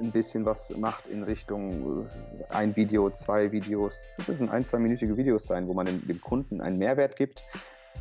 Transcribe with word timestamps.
ein 0.00 0.10
bisschen 0.10 0.44
was 0.44 0.70
macht 0.76 1.06
in 1.06 1.22
Richtung 1.22 2.06
äh, 2.06 2.44
ein 2.52 2.76
Video, 2.76 3.10
zwei 3.10 3.52
Videos. 3.52 4.08
Das 4.16 4.28
müssen 4.28 4.48
ein, 4.50 4.64
zweiminütige 4.64 5.16
Videos 5.16 5.46
sein, 5.46 5.66
wo 5.68 5.74
man 5.74 5.86
dem, 5.86 6.20
Kunden 6.20 6.60
einen 6.60 6.78
Mehrwert 6.78 7.16
gibt, 7.16 7.42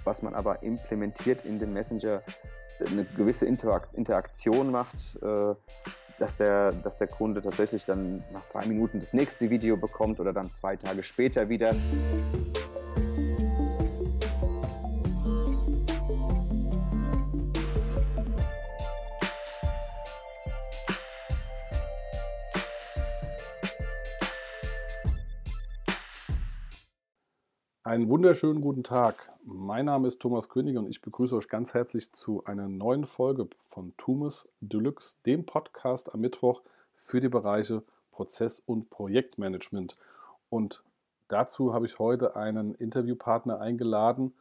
was 0.04 0.22
man 0.22 0.36
aber 0.36 0.64
implementiert 0.64 1.46
in 1.46 1.60
den 1.60 1.74
Messenger, 1.74 2.22
eine 2.92 3.06
gewisse 3.06 3.46
Interaktion 3.46 4.72
macht, 4.72 5.18
äh, 5.22 5.56
dass 6.20 6.36
der, 6.38 6.72
dass 6.72 6.98
der 6.98 7.08
Kunde 7.08 7.42
tatsächlich 7.42 7.86
dann 7.86 8.24
nach 8.32 8.46
drei 8.50 8.66
Minuten 8.66 9.00
das 9.00 9.14
nächste 9.14 9.50
Video 9.50 9.78
bekommt 9.78 10.20
oder 10.20 10.34
dann 10.34 10.54
zwei 10.54 10.76
Tage 10.76 11.04
später 11.04 11.50
wieder. 11.50 11.74
Einen 27.96 28.10
wunderschönen 28.10 28.60
guten 28.60 28.84
Tag. 28.84 29.32
Mein 29.46 29.86
Name 29.86 30.10
ist 30.10 30.20
Thomas 30.20 30.50
König 30.50 30.78
und 30.78 30.90
ich 30.90 31.02
begrüße 31.02 31.34
euch 31.34 31.48
ganz 31.48 31.74
herzlich 31.74 32.12
zu 32.12 32.44
einer 32.44 32.68
neuen 32.68 33.06
Folge 33.06 33.48
von 33.70 33.94
Tumus 33.96 34.52
Deluxe, 34.60 35.16
dem 35.26 35.46
Podcast 35.46 36.14
am 36.14 36.20
Mittwoch 36.20 36.62
für 36.94 37.22
die 37.22 37.30
Bereiche 37.30 37.84
Prozess- 38.12 38.62
und 38.66 38.90
Projektmanagement. 38.90 39.98
Und 40.50 40.84
dazu 41.30 41.74
habe 41.74 41.86
ich 41.86 41.98
heute 41.98 42.36
einen 42.36 42.76
Interviewpartner 42.76 43.62
eingeladen. 43.62 44.34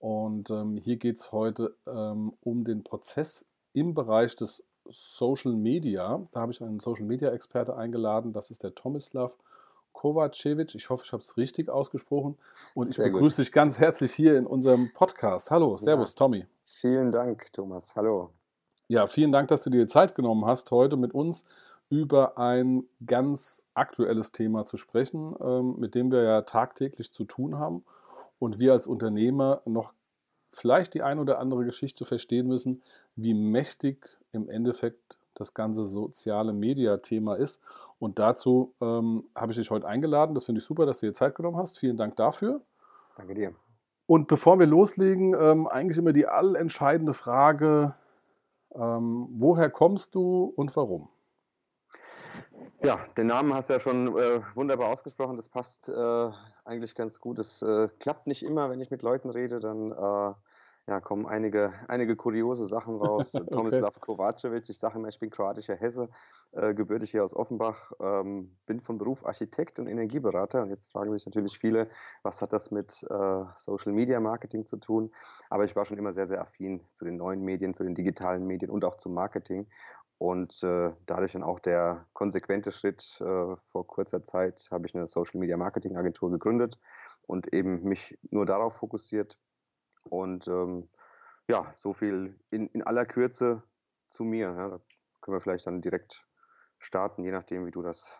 Und 0.00 0.50
ähm, 0.50 0.76
hier 0.76 0.96
geht 0.96 1.18
es 1.18 1.30
heute 1.30 1.76
ähm, 1.86 2.32
um 2.42 2.64
den 2.64 2.82
Prozess 2.82 3.44
im 3.72 3.94
Bereich 3.94 4.34
des 4.34 4.64
Social 4.84 5.52
Media. 5.52 6.26
Da 6.32 6.40
habe 6.40 6.50
ich 6.50 6.60
einen 6.60 6.80
Social 6.80 7.06
Media 7.06 7.30
Experte 7.30 7.76
eingeladen. 7.76 8.32
Das 8.32 8.50
ist 8.50 8.64
der 8.64 8.74
Tomislav 8.74 9.36
Kovacevic. 9.96 10.74
Ich 10.74 10.90
hoffe, 10.90 11.04
ich 11.06 11.12
habe 11.12 11.22
es 11.22 11.36
richtig 11.36 11.70
ausgesprochen. 11.70 12.36
Und 12.74 12.90
ich 12.90 12.96
Sehr 12.96 13.06
begrüße 13.06 13.36
gut. 13.36 13.46
dich 13.46 13.52
ganz 13.52 13.80
herzlich 13.80 14.12
hier 14.12 14.36
in 14.36 14.46
unserem 14.46 14.92
Podcast. 14.92 15.50
Hallo, 15.50 15.76
Servus, 15.78 16.12
ja. 16.12 16.18
Tommy. 16.18 16.46
Vielen 16.64 17.10
Dank, 17.10 17.52
Thomas. 17.52 17.96
Hallo. 17.96 18.30
Ja, 18.88 19.06
vielen 19.06 19.32
Dank, 19.32 19.48
dass 19.48 19.64
du 19.64 19.70
dir 19.70 19.88
Zeit 19.88 20.14
genommen 20.14 20.44
hast, 20.44 20.70
heute 20.70 20.96
mit 20.96 21.14
uns 21.14 21.44
über 21.88 22.36
ein 22.36 22.84
ganz 23.04 23.64
aktuelles 23.74 24.32
Thema 24.32 24.64
zu 24.64 24.76
sprechen, 24.76 25.34
ähm, 25.40 25.76
mit 25.78 25.94
dem 25.94 26.12
wir 26.12 26.22
ja 26.22 26.42
tagtäglich 26.42 27.10
zu 27.10 27.24
tun 27.24 27.58
haben 27.58 27.84
und 28.38 28.58
wir 28.58 28.72
als 28.72 28.86
Unternehmer 28.86 29.62
noch 29.64 29.92
vielleicht 30.48 30.94
die 30.94 31.02
ein 31.02 31.18
oder 31.18 31.38
andere 31.38 31.64
Geschichte 31.64 32.04
verstehen 32.04 32.46
müssen, 32.46 32.82
wie 33.16 33.34
mächtig 33.34 34.08
im 34.32 34.48
Endeffekt 34.50 35.16
das 35.34 35.54
ganze 35.54 35.84
soziale 35.84 36.52
Media-Thema 36.52 37.34
ist. 37.36 37.62
Und 37.98 38.18
dazu 38.18 38.74
ähm, 38.80 39.24
habe 39.34 39.52
ich 39.52 39.58
dich 39.58 39.70
heute 39.70 39.86
eingeladen. 39.86 40.34
Das 40.34 40.44
finde 40.44 40.60
ich 40.60 40.64
super, 40.64 40.86
dass 40.86 41.00
du 41.00 41.06
dir 41.06 41.14
Zeit 41.14 41.34
genommen 41.34 41.56
hast. 41.56 41.78
Vielen 41.78 41.96
Dank 41.96 42.16
dafür. 42.16 42.60
Danke 43.16 43.34
dir. 43.34 43.54
Und 44.06 44.28
bevor 44.28 44.58
wir 44.58 44.66
loslegen, 44.66 45.34
ähm, 45.38 45.66
eigentlich 45.66 45.98
immer 45.98 46.12
die 46.12 46.26
allentscheidende 46.26 47.14
Frage, 47.14 47.94
ähm, 48.74 49.28
woher 49.32 49.70
kommst 49.70 50.14
du 50.14 50.52
und 50.56 50.74
warum? 50.76 51.08
Ja, 52.82 52.98
den 53.16 53.26
Namen 53.26 53.54
hast 53.54 53.70
du 53.70 53.74
ja 53.74 53.80
schon 53.80 54.16
äh, 54.16 54.40
wunderbar 54.54 54.90
ausgesprochen. 54.90 55.36
Das 55.36 55.48
passt 55.48 55.88
äh, 55.88 56.30
eigentlich 56.64 56.94
ganz 56.94 57.20
gut. 57.20 57.38
Es 57.38 57.62
äh, 57.62 57.88
klappt 57.98 58.26
nicht 58.26 58.44
immer, 58.44 58.70
wenn 58.70 58.80
ich 58.80 58.90
mit 58.90 59.02
Leuten 59.02 59.30
rede, 59.30 59.60
dann 59.60 59.92
äh, 59.92 60.34
ja, 60.88 61.00
kommen 61.00 61.26
einige, 61.26 61.72
einige 61.88 62.14
kuriose 62.14 62.66
Sachen 62.66 62.94
raus. 62.94 63.34
okay. 63.34 63.46
Tomislav 63.50 63.98
Kovacevic, 64.00 64.68
ich 64.68 64.78
sage 64.78 64.98
immer, 64.98 65.08
ich 65.08 65.18
bin 65.18 65.30
kroatischer 65.30 65.74
Hesse, 65.74 66.08
äh, 66.52 66.74
gebürtig 66.74 67.10
hier 67.10 67.24
aus 67.24 67.34
Offenbach, 67.34 67.92
ähm, 68.00 68.56
bin 68.66 68.80
von 68.80 68.98
Beruf 68.98 69.24
Architekt 69.24 69.78
und 69.78 69.86
Energieberater. 69.86 70.62
Und 70.62 70.70
jetzt 70.70 70.90
fragen 70.90 71.12
sich 71.12 71.26
natürlich 71.26 71.58
viele, 71.58 71.88
was 72.22 72.42
hat 72.42 72.52
das 72.52 72.70
mit 72.70 73.02
äh, 73.08 73.44
Social 73.56 73.92
Media 73.92 74.20
Marketing 74.20 74.66
zu 74.66 74.76
tun? 74.76 75.12
Aber 75.50 75.64
ich 75.64 75.76
war 75.76 75.84
schon 75.84 75.98
immer 75.98 76.12
sehr, 76.12 76.26
sehr 76.26 76.40
affin 76.40 76.80
zu 76.92 77.04
den 77.04 77.16
neuen 77.16 77.42
Medien, 77.42 77.74
zu 77.74 77.84
den 77.84 77.94
digitalen 77.94 78.46
Medien 78.46 78.70
und 78.70 78.84
auch 78.84 78.96
zum 78.96 79.14
Marketing. 79.14 79.66
Und 80.18 80.62
äh, 80.62 80.92
dadurch 81.04 81.32
dann 81.32 81.42
auch 81.42 81.60
der 81.60 82.06
konsequente 82.14 82.72
Schritt, 82.72 83.18
äh, 83.20 83.56
vor 83.70 83.86
kurzer 83.86 84.22
Zeit 84.24 84.66
habe 84.70 84.86
ich 84.86 84.94
eine 84.94 85.06
Social 85.06 85.38
Media 85.38 85.56
Marketing 85.56 85.96
Agentur 85.96 86.30
gegründet 86.30 86.78
und 87.26 87.52
eben 87.52 87.82
mich 87.82 88.18
nur 88.30 88.46
darauf 88.46 88.76
fokussiert, 88.76 89.36
und 90.10 90.46
ähm, 90.48 90.88
ja, 91.48 91.72
so 91.76 91.92
viel 91.92 92.38
in, 92.50 92.68
in 92.68 92.82
aller 92.82 93.06
Kürze 93.06 93.62
zu 94.08 94.24
mir. 94.24 94.54
Ja, 94.56 94.68
da 94.68 94.80
können 95.20 95.36
wir 95.36 95.40
vielleicht 95.40 95.66
dann 95.66 95.82
direkt 95.82 96.26
starten, 96.78 97.24
je 97.24 97.30
nachdem, 97.30 97.66
wie 97.66 97.70
du 97.70 97.82
das 97.82 98.18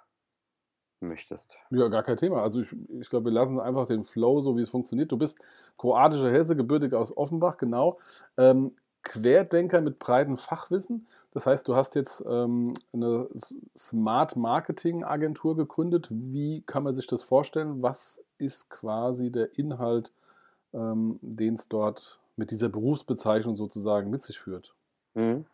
möchtest. 1.00 1.58
Ja, 1.70 1.88
gar 1.88 2.02
kein 2.02 2.16
Thema. 2.16 2.42
Also 2.42 2.60
ich, 2.60 2.74
ich 2.88 3.10
glaube, 3.10 3.26
wir 3.26 3.32
lassen 3.32 3.60
einfach 3.60 3.86
den 3.86 4.02
Flow, 4.02 4.40
so 4.40 4.56
wie 4.56 4.62
es 4.62 4.70
funktioniert. 4.70 5.12
Du 5.12 5.18
bist 5.18 5.38
kroatischer 5.76 6.30
Hesse, 6.30 6.56
gebürtig 6.56 6.94
aus 6.94 7.16
Offenbach, 7.16 7.58
genau. 7.58 7.98
Ähm, 8.36 8.74
Querdenker 9.02 9.82
mit 9.82 9.98
breitem 9.98 10.36
Fachwissen. 10.36 11.06
Das 11.30 11.46
heißt, 11.46 11.68
du 11.68 11.76
hast 11.76 11.94
jetzt 11.94 12.24
ähm, 12.26 12.74
eine 12.92 13.28
Smart 13.76 14.36
Marketing 14.36 15.04
Agentur 15.04 15.56
gegründet. 15.56 16.08
Wie 16.10 16.62
kann 16.62 16.82
man 16.82 16.94
sich 16.94 17.06
das 17.06 17.22
vorstellen? 17.22 17.82
Was 17.82 18.24
ist 18.38 18.68
quasi 18.68 19.30
der 19.30 19.56
Inhalt 19.58 20.12
ähm, 20.76 21.18
den 21.22 21.54
es 21.54 21.68
dort 21.68 22.20
mit 22.36 22.50
dieser 22.50 22.68
Berufsbezeichnung 22.68 23.54
sozusagen 23.54 24.10
mit 24.10 24.22
sich 24.22 24.38
führt. 24.38 24.74
Mhm. 25.14 25.46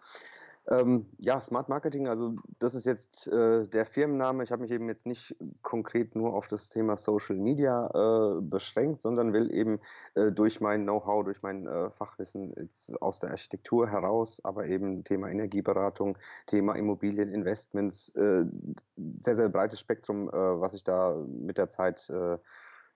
Ähm, 0.68 1.06
ja, 1.18 1.40
Smart 1.40 1.68
Marketing, 1.68 2.06
also 2.06 2.36
das 2.60 2.76
ist 2.76 2.86
jetzt 2.86 3.26
äh, 3.26 3.66
der 3.66 3.84
Firmenname. 3.84 4.44
Ich 4.44 4.52
habe 4.52 4.62
mich 4.62 4.70
eben 4.70 4.88
jetzt 4.88 5.06
nicht 5.06 5.34
konkret 5.62 6.14
nur 6.14 6.34
auf 6.34 6.46
das 6.46 6.70
Thema 6.70 6.96
Social 6.96 7.36
Media 7.36 7.86
äh, 7.88 8.40
beschränkt, 8.40 9.02
sondern 9.02 9.32
will 9.32 9.52
eben 9.52 9.80
äh, 10.14 10.30
durch 10.30 10.60
mein 10.60 10.84
Know-how, 10.84 11.24
durch 11.24 11.42
mein 11.42 11.66
äh, 11.66 11.90
Fachwissen 11.90 12.54
jetzt 12.56 12.92
aus 13.02 13.18
der 13.18 13.30
Architektur 13.30 13.88
heraus, 13.88 14.40
aber 14.44 14.66
eben 14.66 15.02
Thema 15.02 15.30
Energieberatung, 15.30 16.16
Thema 16.46 16.76
Immobilieninvestments, 16.76 18.10
äh, 18.10 18.44
sehr, 19.18 19.34
sehr 19.34 19.48
breites 19.48 19.80
Spektrum, 19.80 20.28
äh, 20.28 20.32
was 20.32 20.74
ich 20.74 20.84
da 20.84 21.16
mit 21.26 21.58
der 21.58 21.70
Zeit 21.70 22.12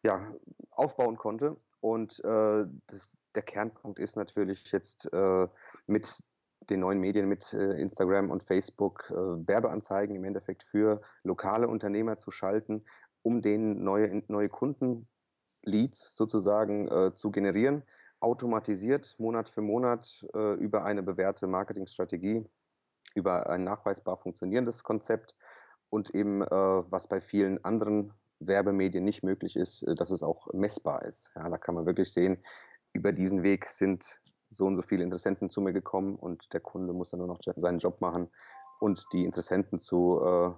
ja, 0.02 0.34
aufbauen 0.70 1.16
konnte. 1.16 1.56
Und 1.80 2.22
das, 2.22 3.10
der 3.34 3.42
Kernpunkt 3.42 3.98
ist 3.98 4.16
natürlich 4.16 4.70
jetzt 4.70 5.10
mit 5.86 6.22
den 6.70 6.80
neuen 6.80 7.00
Medien, 7.00 7.28
mit 7.28 7.52
äh, 7.52 7.80
Instagram 7.80 8.30
und 8.30 8.42
Facebook, 8.42 9.10
äh, 9.10 9.14
Werbeanzeigen 9.14 10.16
im 10.16 10.24
Endeffekt 10.24 10.64
für 10.64 11.00
lokale 11.22 11.68
Unternehmer 11.68 12.18
zu 12.18 12.30
schalten, 12.30 12.84
um 13.22 13.42
denen 13.42 13.82
neue, 13.82 14.22
neue 14.28 14.48
Kundenleads 14.48 16.08
sozusagen 16.10 16.88
äh, 16.88 17.12
zu 17.14 17.30
generieren, 17.30 17.82
automatisiert 18.20 19.14
Monat 19.18 19.48
für 19.48 19.60
Monat 19.60 20.26
über 20.32 20.86
eine 20.86 21.02
bewährte 21.02 21.46
Marketingstrategie, 21.46 22.46
über 23.14 23.50
ein 23.50 23.62
nachweisbar 23.62 24.16
funktionierendes 24.16 24.82
Konzept 24.82 25.34
und 25.90 26.14
eben, 26.14 26.40
was 26.40 27.08
bei 27.08 27.20
vielen 27.20 27.62
anderen 27.62 28.14
Werbemedien 28.40 29.04
nicht 29.04 29.22
möglich 29.22 29.54
ist, 29.54 29.84
dass 29.86 30.08
es 30.08 30.22
auch 30.22 30.50
messbar 30.54 31.04
ist. 31.04 31.30
Ja, 31.36 31.50
da 31.50 31.58
kann 31.58 31.74
man 31.74 31.84
wirklich 31.84 32.10
sehen, 32.10 32.38
über 32.94 33.12
diesen 33.12 33.42
Weg 33.42 33.66
sind 33.66 34.18
so 34.56 34.66
und 34.66 34.76
so 34.76 34.82
viele 34.82 35.04
Interessenten 35.04 35.50
zu 35.50 35.60
mir 35.60 35.72
gekommen 35.72 36.16
und 36.16 36.52
der 36.52 36.60
Kunde 36.60 36.92
muss 36.92 37.10
dann 37.10 37.18
nur 37.18 37.28
noch 37.28 37.40
seinen 37.56 37.78
Job 37.78 38.00
machen 38.00 38.28
und 38.80 39.06
die 39.12 39.24
Interessenten 39.24 39.78
zu 39.78 40.20
äh, 40.24 40.50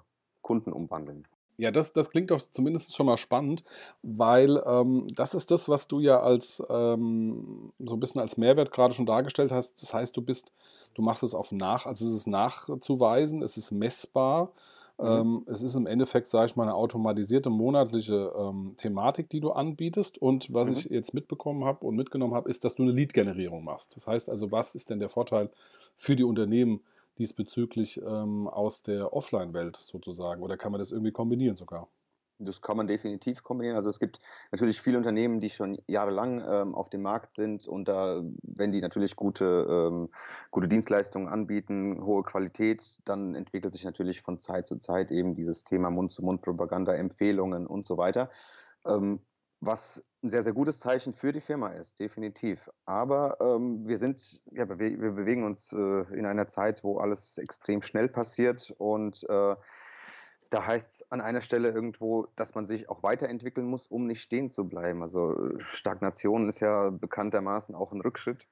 Kunden 0.43 0.73
umwandeln. 0.73 1.27
Ja, 1.61 1.73
das, 1.73 1.93
das 1.93 2.11
klingt 2.11 2.31
doch 2.31 2.41
zumindest 2.41 2.95
schon 2.95 3.07
mal 3.07 3.17
spannend, 3.17 3.65
weil 4.03 4.63
ähm, 4.65 5.09
das 5.13 5.35
ist 5.35 5.51
das, 5.51 5.69
was 5.69 5.89
du 5.89 5.99
ja 5.99 6.21
als 6.21 6.63
ähm, 6.71 7.73
so 7.81 7.97
ein 7.97 8.01
bisschen 8.01 8.21
als 8.21 8.37
Mehrwert 8.37 8.71
gerade 8.71 8.95
schon 8.95 9.07
dargestellt 9.07 9.51
hast. 9.51 9.83
Das 9.83 9.93
heißt, 9.93 10.17
du 10.17 10.23
bist, 10.23 10.53
du 10.95 11.03
machst 11.03 11.25
es 11.25 11.35
auf 11.35 11.51
nach, 11.51 11.87
also 11.87 12.07
es 12.07 12.13
ist 12.13 12.29
nachzuweisen, 12.29 13.43
es 13.43 13.57
ist 13.57 13.73
messbar. 13.73 14.53
Ähm, 15.01 15.45
es 15.47 15.63
ist 15.63 15.77
im 15.77 15.87
Endeffekt, 15.87 16.29
sage 16.29 16.47
ich 16.47 16.57
mal, 16.57 16.65
eine 16.65 16.75
automatisierte 16.75 17.51
monatliche 17.51 18.33
ähm, 18.37 18.75
Thematik, 18.77 19.31
die 19.31 19.41
du 19.41 19.51
anbietest. 19.51 20.19
Und 20.19 20.53
was 20.53 20.69
mhm. 20.69 20.75
ich 20.75 20.85
jetzt 20.87 21.15
mitbekommen 21.15 21.65
habe 21.65 21.87
und 21.87 21.97
mitgenommen 21.97 22.35
habe, 22.35 22.49
ist, 22.49 22.65
dass 22.65 22.75
du 22.75 22.83
eine 22.83 22.93
Lead-Generierung 22.93 23.63
machst. 23.65 23.95
Das 23.97 24.07
heißt 24.07 24.29
also, 24.29 24.51
was 24.51 24.75
ist 24.75 24.91
denn 24.91 24.99
der 24.99 25.09
Vorteil 25.09 25.51
für 25.97 26.17
die 26.17 26.25
Unternehmen 26.25 26.81
diesbezüglich 27.19 28.01
ähm, 28.05 28.49
aus 28.49 28.83
der 28.83 29.13
Offline-Welt 29.13 29.77
sozusagen? 29.77 30.43
Oder 30.43 30.57
kann 30.57 30.73
man 30.73 30.81
das 30.81 30.91
irgendwie 30.91 31.13
kombinieren 31.13 31.57
sogar? 31.57 31.89
Das 32.39 32.63
kann 32.63 32.77
man 32.77 32.87
definitiv 32.87 33.43
kombinieren. 33.43 33.77
Also 33.77 33.89
es 33.89 33.99
gibt 33.99 34.21
natürlich 34.53 34.81
viele 34.81 34.99
Unternehmen, 34.99 35.41
die 35.41 35.51
schon 35.51 35.79
jahrelang 35.87 36.43
ähm, 36.49 36.75
auf 36.75 36.89
dem 36.89 37.03
Markt 37.03 37.35
sind 37.35 37.67
und 37.67 37.89
da, 37.89 38.23
wenn 38.43 38.73
die 38.73 38.81
natürlich 38.81 39.17
gute, 39.17 39.67
ähm, 39.69 40.11
gute 40.51 40.69
Dienstleistungen 40.69 41.29
anbieten, 41.29 42.03
hohe 42.05 42.23
Qualität, 42.23 43.01
dann 43.05 43.35
entwickelt 43.35 43.73
sich 43.73 43.85
natürlich 43.85 44.23
von 44.23 44.41
Zeit 44.41 44.67
zu 44.67 44.77
Zeit 44.77 45.11
eben 45.11 45.35
dieses 45.35 45.65
Thema 45.65 45.91
Mund-zu-Mund-Propaganda, 45.91 46.95
Empfehlungen 46.95 47.67
und 47.67 47.85
so 47.85 47.99
weiter. 47.99 48.31
Ähm, 48.87 49.21
was 49.61 50.05
ein 50.23 50.31
sehr, 50.31 50.43
sehr 50.43 50.53
gutes 50.53 50.79
Zeichen 50.79 51.15
für 51.15 51.33
die 51.33 51.41
Firma 51.41 51.69
ist, 51.71 52.01
definitiv. 52.01 52.71
Aber 52.85 53.39
ähm, 53.41 53.87
wir 53.87 53.99
sind, 53.99 54.43
ja, 54.53 54.69
wir, 54.69 54.79
wir 54.79 55.13
bewegen 55.13 55.45
uns 55.45 55.73
äh, 55.73 55.77
in 56.15 56.27
einer 56.27 56.47
Zeit, 56.47 56.85
wo 56.85 56.99
alles 56.99 57.39
extrem 57.39 57.83
schnell 57.83 58.09
passiert 58.09 58.75
und 58.79 59.25
äh, 59.29 59.57
da 60.51 60.67
heißt 60.67 60.93
es 60.93 61.13
an 61.13 61.21
einer 61.21 61.43
Stelle 61.43 61.71
irgendwo, 61.71 62.27
dass 62.37 62.55
man 62.55 62.65
sich 62.67 62.89
auch 62.89 63.03
weiterentwickeln 63.03 63.67
muss, 63.67 63.87
um 63.87 64.07
nicht 64.07 64.23
stehen 64.23 64.51
zu 64.51 64.69
bleiben. 64.69 65.03
Also 65.03 65.59
Stagnation 65.59 66.49
ist 66.49 66.61
ja 66.61 66.91
bekanntermaßen 66.91 67.75
auch 67.75 67.93
ein 67.93 68.01
Rückschritt. 68.01 68.47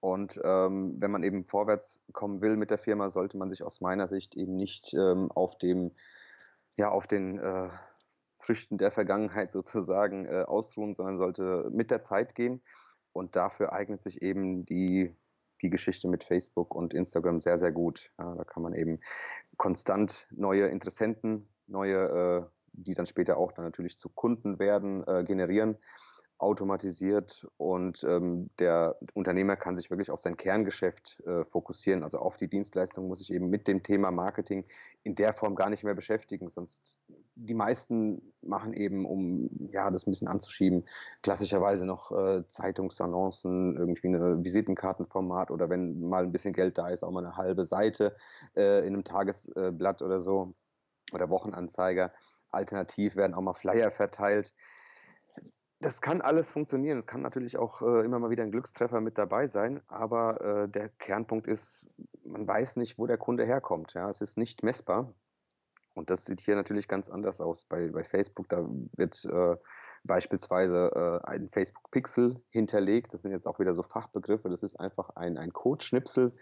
Und 0.00 0.40
ähm, 0.42 0.96
wenn 0.98 1.10
man 1.10 1.22
eben 1.22 1.44
vorwärts 1.44 2.00
kommen 2.12 2.40
will 2.40 2.56
mit 2.56 2.70
der 2.70 2.78
Firma, 2.78 3.10
sollte 3.10 3.36
man 3.36 3.50
sich 3.50 3.62
aus 3.62 3.80
meiner 3.80 4.08
Sicht 4.08 4.34
eben 4.34 4.56
nicht 4.56 4.94
ähm, 4.94 5.30
auf 5.30 5.58
dem, 5.58 5.92
ja, 6.76 6.88
auf 6.88 7.06
den 7.06 7.38
äh, 7.38 7.68
Früchten 8.38 8.78
der 8.78 8.90
Vergangenheit 8.90 9.52
sozusagen 9.52 10.24
äh, 10.24 10.44
ausruhen, 10.46 10.94
sondern 10.94 11.18
sollte 11.18 11.68
mit 11.70 11.90
der 11.90 12.02
Zeit 12.02 12.34
gehen. 12.34 12.62
Und 13.12 13.36
dafür 13.36 13.72
eignet 13.72 14.02
sich 14.02 14.22
eben 14.22 14.64
die, 14.64 15.14
die 15.62 15.70
Geschichte 15.70 16.08
mit 16.08 16.24
Facebook 16.24 16.74
und 16.74 16.94
Instagram 16.94 17.38
sehr, 17.38 17.58
sehr 17.58 17.72
gut. 17.72 18.12
Ja, 18.18 18.34
da 18.34 18.44
kann 18.44 18.62
man 18.62 18.74
eben 18.74 19.00
konstant 19.56 20.26
neue 20.30 20.66
Interessenten, 20.66 21.48
neue, 21.66 21.96
äh, 21.96 22.42
die 22.72 22.94
dann 22.94 23.06
später 23.06 23.36
auch 23.36 23.52
dann 23.52 23.64
natürlich 23.64 23.98
zu 23.98 24.08
Kunden 24.08 24.58
werden, 24.58 25.06
äh, 25.06 25.24
generieren 25.24 25.76
automatisiert 26.40 27.46
und 27.58 28.02
ähm, 28.04 28.48
der 28.58 28.96
Unternehmer 29.12 29.56
kann 29.56 29.76
sich 29.76 29.90
wirklich 29.90 30.10
auf 30.10 30.20
sein 30.20 30.38
Kerngeschäft 30.38 31.20
äh, 31.26 31.44
fokussieren. 31.44 32.02
Also 32.02 32.18
auf 32.18 32.36
die 32.36 32.48
Dienstleistung 32.48 33.08
muss 33.08 33.18
sich 33.18 33.32
eben 33.32 33.50
mit 33.50 33.68
dem 33.68 33.82
Thema 33.82 34.10
Marketing 34.10 34.64
in 35.02 35.14
der 35.14 35.34
Form 35.34 35.54
gar 35.54 35.68
nicht 35.68 35.84
mehr 35.84 35.94
beschäftigen. 35.94 36.48
Sonst 36.48 36.98
die 37.46 37.54
meisten 37.54 38.32
machen 38.42 38.72
eben, 38.72 39.04
um 39.04 39.50
ja 39.72 39.90
das 39.90 40.06
ein 40.06 40.10
bisschen 40.10 40.28
anzuschieben, 40.28 40.84
klassischerweise 41.22 41.84
noch 41.84 42.12
äh, 42.12 42.46
Zeitungsannoncen, 42.46 43.76
irgendwie 43.76 44.08
eine 44.08 44.44
Visitenkartenformat 44.44 45.50
oder 45.50 45.68
wenn 45.70 46.00
mal 46.00 46.24
ein 46.24 46.32
bisschen 46.32 46.54
Geld 46.54 46.78
da 46.78 46.88
ist, 46.88 47.02
auch 47.02 47.10
mal 47.10 47.24
eine 47.24 47.36
halbe 47.36 47.64
Seite 47.64 48.16
äh, 48.56 48.80
in 48.80 48.94
einem 48.94 49.04
Tagesblatt 49.04 50.02
oder 50.02 50.20
so 50.20 50.54
oder 51.12 51.30
Wochenanzeiger. 51.30 52.12
Alternativ 52.50 53.16
werden 53.16 53.34
auch 53.34 53.42
mal 53.42 53.54
Flyer 53.54 53.90
verteilt 53.90 54.54
das 55.80 56.02
kann 56.02 56.20
alles 56.20 56.50
funktionieren. 56.50 56.98
Es 56.98 57.06
kann 57.06 57.22
natürlich 57.22 57.56
auch 57.56 57.80
äh, 57.80 58.04
immer 58.04 58.18
mal 58.18 58.30
wieder 58.30 58.42
ein 58.42 58.50
Glückstreffer 58.50 59.00
mit 59.00 59.16
dabei 59.16 59.46
sein, 59.46 59.80
aber 59.88 60.40
äh, 60.40 60.68
der 60.68 60.90
Kernpunkt 60.90 61.46
ist, 61.46 61.86
man 62.22 62.46
weiß 62.46 62.76
nicht, 62.76 62.98
wo 62.98 63.06
der 63.06 63.16
Kunde 63.16 63.46
herkommt. 63.46 63.94
Ja? 63.94 64.08
Es 64.08 64.20
ist 64.20 64.36
nicht 64.36 64.62
messbar. 64.62 65.14
Und 65.94 66.10
das 66.10 66.24
sieht 66.24 66.40
hier 66.40 66.54
natürlich 66.56 66.88
ganz 66.88 67.08
anders 67.08 67.40
aus. 67.40 67.64
Bei, 67.64 67.88
bei 67.88 68.04
Facebook, 68.04 68.48
da 68.48 68.64
wird 68.96 69.24
äh, 69.24 69.56
beispielsweise 70.04 71.20
äh, 71.24 71.28
ein 71.28 71.48
Facebook-Pixel 71.48 72.40
hinterlegt. 72.50 73.12
Das 73.12 73.22
sind 73.22 73.32
jetzt 73.32 73.46
auch 73.46 73.58
wieder 73.58 73.74
so 73.74 73.82
Fachbegriffe. 73.82 74.48
Das 74.48 74.62
ist 74.62 74.78
einfach 74.78 75.10
ein, 75.16 75.36
ein 75.36 75.52
Codeschnipsel, 75.52 76.32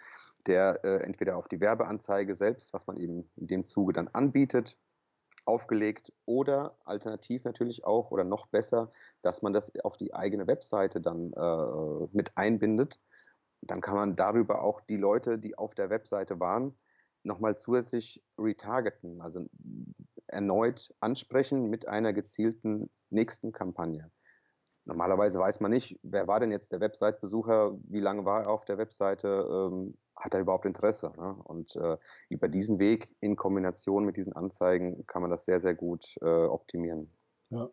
der 0.47 0.85
äh, 0.85 1.03
entweder 1.03 1.37
auf 1.37 1.49
die 1.49 1.61
Werbeanzeige 1.61 2.35
selbst, 2.35 2.73
was 2.73 2.87
man 2.87 2.97
eben 2.97 3.31
in 3.37 3.47
dem 3.47 3.67
Zuge 3.67 3.93
dann 3.93 4.09
anbietet, 4.09 4.79
aufgelegt 5.45 6.13
oder 6.27 6.77
alternativ 6.85 7.45
natürlich 7.45 7.85
auch 7.85 8.11
oder 8.11 8.25
noch 8.25 8.47
besser, 8.47 8.93
dass 9.23 9.41
man 9.41 9.55
das 9.55 9.73
auf 9.83 9.97
die 9.97 10.13
eigene 10.13 10.47
Webseite 10.47 11.01
dann 11.01 11.33
äh, 11.33 12.09
mit 12.13 12.37
einbindet. 12.37 13.01
Dann 13.63 13.81
kann 13.81 13.97
man 13.97 14.15
darüber 14.15 14.63
auch 14.63 14.83
die 14.83 14.99
Leute, 14.99 15.39
die 15.39 15.57
auf 15.57 15.75
der 15.75 15.91
Webseite 15.91 16.39
waren, 16.39 16.77
nochmal 17.29 17.57
zusätzlich 17.57 18.25
retargeten, 18.37 19.21
also 19.21 19.47
erneut 20.27 20.93
ansprechen 20.99 21.71
mit 21.71 21.87
einer 21.87 22.13
gezielten 22.13 22.91
nächsten 23.11 23.53
Kampagne. 23.53 24.11
Normalerweise 24.85 25.39
weiß 25.39 25.61
man 25.61 25.71
nicht, 25.71 26.01
wer 26.03 26.27
war 26.27 26.41
denn 26.41 26.51
jetzt 26.51 26.73
der 26.73 26.81
Website-Besucher, 26.81 27.77
wie 27.85 28.01
lange 28.01 28.25
war 28.25 28.45
er 28.45 28.51
auf 28.51 28.65
der 28.65 28.79
Webseite, 28.79 29.29
ähm, 29.29 29.99
hat 30.17 30.35
er 30.35 30.41
überhaupt 30.41 30.65
Interesse? 30.65 31.13
Ne? 31.17 31.37
Und 31.45 31.77
äh, 31.77 31.99
über 32.31 32.49
diesen 32.49 32.79
Weg 32.79 33.15
in 33.21 33.37
Kombination 33.37 34.05
mit 34.05 34.17
diesen 34.17 34.33
Anzeigen 34.33 35.07
kann 35.07 35.23
man 35.23 35.31
das 35.31 35.45
sehr, 35.45 35.61
sehr 35.61 35.75
gut 35.75 36.17
äh, 36.23 36.25
optimieren. 36.25 37.13
Ja. 37.51 37.69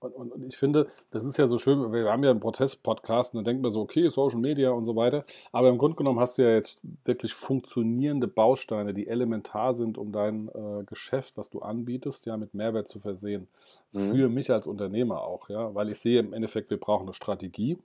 Und, 0.00 0.14
und, 0.14 0.32
und, 0.32 0.44
ich 0.44 0.56
finde, 0.56 0.86
das 1.10 1.24
ist 1.24 1.38
ja 1.38 1.46
so 1.46 1.58
schön, 1.58 1.92
wir 1.92 2.10
haben 2.10 2.22
ja 2.22 2.30
einen 2.30 2.38
Protest-Podcast 2.40 3.34
und 3.34 3.38
dann 3.38 3.44
denkt 3.44 3.62
man 3.62 3.70
so, 3.72 3.80
okay, 3.80 4.08
Social 4.08 4.38
Media 4.38 4.70
und 4.70 4.84
so 4.84 4.94
weiter. 4.94 5.24
Aber 5.50 5.68
im 5.68 5.78
Grunde 5.78 5.96
genommen 5.96 6.20
hast 6.20 6.38
du 6.38 6.42
ja 6.42 6.50
jetzt 6.50 6.82
wirklich 7.04 7.34
funktionierende 7.34 8.28
Bausteine, 8.28 8.94
die 8.94 9.08
elementar 9.08 9.74
sind, 9.74 9.98
um 9.98 10.12
dein 10.12 10.48
äh, 10.48 10.84
Geschäft, 10.84 11.36
was 11.36 11.50
du 11.50 11.60
anbietest, 11.60 12.26
ja, 12.26 12.36
mit 12.36 12.54
Mehrwert 12.54 12.86
zu 12.86 13.00
versehen. 13.00 13.48
Mhm. 13.92 13.98
Für 13.98 14.28
mich 14.28 14.50
als 14.52 14.66
Unternehmer 14.68 15.22
auch, 15.22 15.48
ja, 15.48 15.74
weil 15.74 15.90
ich 15.90 15.98
sehe 15.98 16.20
im 16.20 16.32
Endeffekt, 16.32 16.70
wir 16.70 16.78
brauchen 16.78 17.06
eine 17.06 17.14
Strategie. 17.14 17.78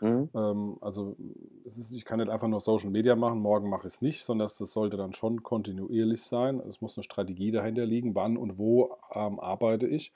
Mhm. 0.00 0.28
Ähm, 0.34 0.76
also 0.80 1.16
ist, 1.64 1.90
ich 1.90 2.04
kann 2.04 2.18
nicht 2.18 2.30
einfach 2.30 2.48
nur 2.48 2.60
Social 2.60 2.90
Media 2.90 3.16
machen, 3.16 3.40
morgen 3.40 3.68
mache 3.68 3.88
ich 3.88 3.94
es 3.94 4.02
nicht, 4.02 4.24
sondern 4.24 4.46
das 4.46 4.56
sollte 4.58 4.96
dann 4.96 5.12
schon 5.12 5.42
kontinuierlich 5.42 6.22
sein. 6.22 6.60
Es 6.68 6.80
muss 6.80 6.96
eine 6.96 7.02
Strategie 7.02 7.50
dahinter 7.50 7.84
liegen, 7.84 8.14
wann 8.14 8.36
und 8.36 8.58
wo 8.58 8.96
ähm, 9.12 9.40
arbeite 9.40 9.86
ich. 9.86 10.12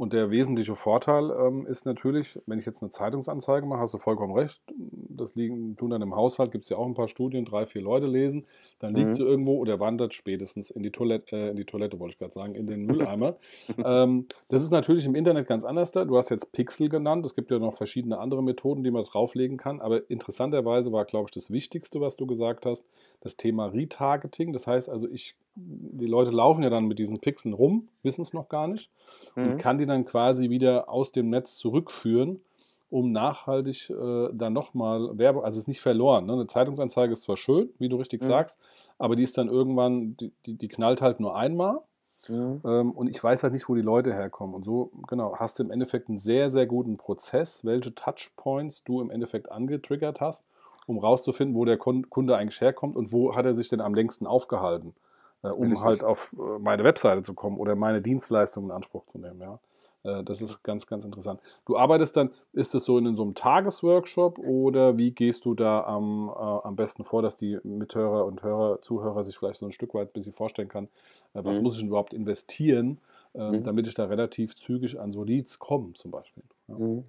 Und 0.00 0.14
der 0.14 0.30
wesentliche 0.30 0.74
Vorteil 0.74 1.30
ähm, 1.30 1.66
ist 1.66 1.84
natürlich, 1.84 2.38
wenn 2.46 2.58
ich 2.58 2.64
jetzt 2.64 2.82
eine 2.82 2.88
Zeitungsanzeige 2.88 3.66
mache, 3.66 3.80
hast 3.80 3.92
du 3.92 3.98
vollkommen 3.98 4.32
recht, 4.32 4.62
das 4.74 5.34
liegen, 5.34 5.76
tun 5.76 5.90
dann 5.90 6.00
im 6.00 6.16
Haushalt, 6.16 6.52
gibt 6.52 6.64
es 6.64 6.70
ja 6.70 6.78
auch 6.78 6.86
ein 6.86 6.94
paar 6.94 7.06
Studien, 7.06 7.44
drei, 7.44 7.66
vier 7.66 7.82
Leute 7.82 8.06
lesen, 8.06 8.46
dann 8.78 8.94
liegt 8.94 9.08
mhm. 9.08 9.14
sie 9.14 9.24
irgendwo 9.24 9.58
oder 9.58 9.78
wandert 9.78 10.14
spätestens 10.14 10.70
in 10.70 10.82
die 10.82 10.90
Toilette, 10.90 11.36
äh, 11.36 11.50
in 11.50 11.56
die 11.56 11.66
Toilette, 11.66 12.00
wollte 12.00 12.14
ich 12.14 12.18
gerade 12.18 12.32
sagen, 12.32 12.54
in 12.54 12.66
den 12.66 12.86
Mülleimer. 12.86 13.36
ähm, 13.84 14.24
das 14.48 14.62
ist 14.62 14.70
natürlich 14.70 15.04
im 15.04 15.14
Internet 15.14 15.46
ganz 15.46 15.64
anders 15.64 15.92
da. 15.92 16.06
Du 16.06 16.16
hast 16.16 16.30
jetzt 16.30 16.50
Pixel 16.52 16.88
genannt, 16.88 17.26
es 17.26 17.34
gibt 17.34 17.50
ja 17.50 17.58
noch 17.58 17.74
verschiedene 17.74 18.20
andere 18.20 18.42
Methoden, 18.42 18.82
die 18.82 18.90
man 18.90 19.02
drauflegen 19.02 19.58
kann, 19.58 19.82
aber 19.82 20.08
interessanterweise 20.08 20.92
war, 20.92 21.04
glaube 21.04 21.26
ich, 21.26 21.32
das 21.32 21.50
Wichtigste, 21.50 22.00
was 22.00 22.16
du 22.16 22.26
gesagt 22.26 22.64
hast, 22.64 22.86
das 23.20 23.36
Thema 23.36 23.66
Retargeting. 23.66 24.52
Das 24.52 24.66
heißt 24.66 24.88
also, 24.88 25.08
ich 25.08 25.36
die 25.56 26.06
Leute 26.06 26.30
laufen 26.30 26.62
ja 26.62 26.70
dann 26.70 26.86
mit 26.86 26.98
diesen 26.98 27.18
Pixeln 27.18 27.54
rum, 27.54 27.88
wissen 28.02 28.22
es 28.22 28.32
noch 28.32 28.48
gar 28.48 28.68
nicht 28.68 28.90
mhm. 29.34 29.52
und 29.52 29.56
kann 29.58 29.78
die 29.78 29.86
dann 29.86 30.04
quasi 30.04 30.50
wieder 30.50 30.88
aus 30.88 31.12
dem 31.12 31.28
Netz 31.30 31.56
zurückführen, 31.56 32.40
um 32.88 33.12
nachhaltig 33.12 33.90
äh, 33.90 34.28
dann 34.32 34.52
nochmal 34.52 35.18
Werbung, 35.18 35.44
also 35.44 35.56
es 35.56 35.64
ist 35.64 35.68
nicht 35.68 35.80
verloren. 35.80 36.26
Ne? 36.26 36.32
Eine 36.32 36.46
Zeitungsanzeige 36.46 37.12
ist 37.12 37.22
zwar 37.22 37.36
schön, 37.36 37.70
wie 37.78 37.88
du 37.88 37.96
richtig 37.96 38.22
mhm. 38.22 38.26
sagst, 38.26 38.60
aber 38.98 39.16
die 39.16 39.22
ist 39.22 39.38
dann 39.38 39.48
irgendwann, 39.48 40.16
die, 40.16 40.32
die, 40.46 40.54
die 40.54 40.68
knallt 40.68 41.02
halt 41.02 41.20
nur 41.20 41.36
einmal. 41.36 41.80
Mhm. 42.28 42.60
Ähm, 42.64 42.90
und 42.92 43.08
ich 43.08 43.22
weiß 43.22 43.42
halt 43.42 43.52
nicht, 43.52 43.68
wo 43.68 43.74
die 43.74 43.82
Leute 43.82 44.12
herkommen. 44.12 44.54
Und 44.54 44.64
so, 44.64 44.90
genau, 45.08 45.36
hast 45.36 45.58
du 45.58 45.62
im 45.62 45.70
Endeffekt 45.70 46.08
einen 46.08 46.18
sehr, 46.18 46.50
sehr 46.50 46.66
guten 46.66 46.96
Prozess, 46.96 47.64
welche 47.64 47.94
Touchpoints 47.94 48.84
du 48.84 49.00
im 49.00 49.10
Endeffekt 49.10 49.50
angetriggert 49.50 50.20
hast, 50.20 50.44
um 50.86 50.98
rauszufinden, 50.98 51.56
wo 51.56 51.64
der 51.64 51.78
Kunde 51.78 52.36
eigentlich 52.36 52.60
herkommt 52.60 52.96
und 52.96 53.12
wo 53.12 53.34
hat 53.34 53.44
er 53.44 53.54
sich 53.54 53.68
denn 53.68 53.80
am 53.80 53.94
längsten 53.94 54.26
aufgehalten 54.26 54.94
äh, 55.42 55.48
um 55.48 55.62
Richtig. 55.62 55.80
halt 55.82 56.04
auf 56.04 56.34
äh, 56.38 56.58
meine 56.58 56.84
Webseite 56.84 57.22
zu 57.22 57.34
kommen 57.34 57.58
oder 57.58 57.74
meine 57.74 58.02
Dienstleistungen 58.02 58.70
in 58.70 58.76
Anspruch 58.76 59.06
zu 59.06 59.18
nehmen. 59.18 59.40
Ja. 59.40 59.58
Äh, 60.02 60.24
das 60.24 60.42
ist 60.42 60.62
ganz, 60.62 60.86
ganz 60.86 61.04
interessant. 61.04 61.40
Du 61.66 61.76
arbeitest 61.76 62.16
dann, 62.16 62.30
ist 62.52 62.74
es 62.74 62.84
so 62.84 62.98
in 62.98 63.14
so 63.16 63.22
einem 63.22 63.34
Tagesworkshop 63.34 64.38
oder 64.38 64.96
wie 64.98 65.12
gehst 65.12 65.44
du 65.44 65.54
da 65.54 65.84
am, 65.84 66.28
äh, 66.28 66.66
am 66.66 66.76
besten 66.76 67.04
vor, 67.04 67.22
dass 67.22 67.36
die 67.36 67.58
Mithörer 67.62 68.24
und 68.24 68.42
Hörer, 68.42 68.80
Zuhörer 68.80 69.24
sich 69.24 69.38
vielleicht 69.38 69.60
so 69.60 69.66
ein 69.66 69.72
Stück 69.72 69.94
weit 69.94 70.08
ein 70.08 70.12
bisschen 70.12 70.32
vorstellen 70.32 70.68
kann, 70.68 70.86
äh, 71.34 71.40
was 71.44 71.58
mhm. 71.58 71.64
muss 71.64 71.74
ich 71.74 71.80
denn 71.80 71.88
überhaupt 71.88 72.14
investieren, 72.14 72.98
äh, 73.34 73.50
mhm. 73.50 73.64
damit 73.64 73.86
ich 73.86 73.94
da 73.94 74.04
relativ 74.04 74.56
zügig 74.56 74.98
an 74.98 75.12
so 75.12 75.24
Leads 75.24 75.58
komme 75.58 75.92
zum 75.94 76.10
Beispiel. 76.10 76.42
Mhm. 76.78 77.04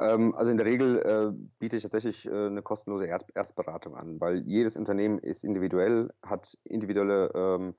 Ähm, 0.00 0.34
also 0.34 0.50
in 0.50 0.56
der 0.56 0.66
Regel 0.66 0.98
äh, 0.98 1.46
biete 1.58 1.76
ich 1.76 1.82
tatsächlich 1.82 2.26
äh, 2.26 2.46
eine 2.46 2.62
kostenlose 2.62 3.06
Erst 3.06 3.26
Erstberatung 3.34 3.94
an, 3.94 4.20
weil 4.20 4.42
jedes 4.46 4.76
Unternehmen 4.76 5.18
ist 5.18 5.44
individuell, 5.44 6.10
hat 6.22 6.56
individuelle 6.64 7.30
ähm, 7.34 7.74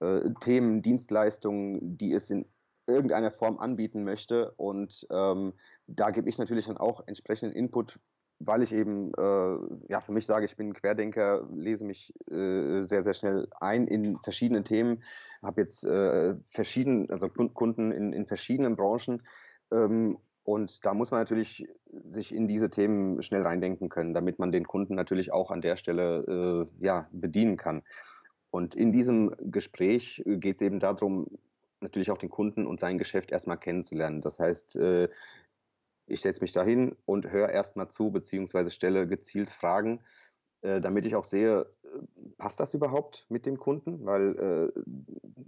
äh, 0.00 0.30
Themen, 0.40 0.82
Dienstleistungen, 0.82 1.98
die 1.98 2.12
es 2.12 2.30
in 2.30 2.46
irgendeiner 2.86 3.30
Form 3.30 3.58
anbieten 3.58 4.04
möchte. 4.04 4.52
Und 4.52 5.06
ähm, 5.10 5.52
da 5.86 6.10
gebe 6.10 6.28
ich 6.28 6.38
natürlich 6.38 6.66
dann 6.66 6.78
auch 6.78 7.06
entsprechenden 7.06 7.54
Input, 7.54 7.98
weil 8.40 8.62
ich 8.62 8.72
eben, 8.72 9.12
äh, 9.14 9.56
ja, 9.88 10.00
für 10.00 10.12
mich 10.12 10.26
sage, 10.26 10.46
ich 10.46 10.56
bin 10.56 10.72
Querdenker, 10.72 11.46
lese 11.54 11.84
mich 11.84 12.14
äh, 12.30 12.82
sehr, 12.82 13.02
sehr 13.02 13.14
schnell 13.14 13.48
ein 13.60 13.86
in 13.86 14.18
verschiedene 14.18 14.62
Themen, 14.64 15.02
habe 15.42 15.60
jetzt 15.60 15.84
äh, 15.84 16.34
verschiedene, 16.46 17.06
also 17.10 17.28
Kunden 17.28 17.92
in, 17.92 18.12
in 18.12 18.26
verschiedenen 18.26 18.76
Branchen. 18.76 19.22
Ähm, 19.72 20.18
und 20.44 20.84
da 20.84 20.94
muss 20.94 21.10
man 21.10 21.20
natürlich 21.20 21.66
sich 22.08 22.34
in 22.34 22.48
diese 22.48 22.70
Themen 22.70 23.22
schnell 23.22 23.42
reindenken 23.42 23.88
können, 23.88 24.14
damit 24.14 24.38
man 24.38 24.52
den 24.52 24.66
Kunden 24.66 24.94
natürlich 24.94 25.32
auch 25.32 25.50
an 25.50 25.60
der 25.60 25.76
Stelle 25.76 26.68
äh, 26.80 26.84
ja, 26.84 27.08
bedienen 27.12 27.56
kann. 27.56 27.82
Und 28.50 28.74
in 28.74 28.90
diesem 28.90 29.34
Gespräch 29.38 30.22
geht 30.26 30.56
es 30.56 30.62
eben 30.62 30.80
darum, 30.80 31.26
natürlich 31.80 32.10
auch 32.10 32.18
den 32.18 32.30
Kunden 32.30 32.66
und 32.66 32.80
sein 32.80 32.98
Geschäft 32.98 33.30
erstmal 33.30 33.58
kennenzulernen. 33.58 34.20
Das 34.20 34.40
heißt, 34.40 34.76
äh, 34.76 35.08
ich 36.06 36.20
setze 36.20 36.40
mich 36.42 36.52
dahin 36.52 36.96
und 37.06 37.30
höre 37.30 37.50
erstmal 37.50 37.88
zu, 37.88 38.10
beziehungsweise 38.10 38.70
stelle 38.70 39.06
gezielt 39.06 39.50
Fragen, 39.50 40.00
äh, 40.62 40.80
damit 40.80 41.06
ich 41.06 41.14
auch 41.14 41.24
sehe, 41.24 41.66
äh, 41.79 41.79
passt 42.38 42.60
das 42.60 42.74
überhaupt 42.74 43.26
mit 43.28 43.46
dem 43.46 43.58
Kunden? 43.58 44.04
Weil 44.04 44.72
äh, 44.76 44.80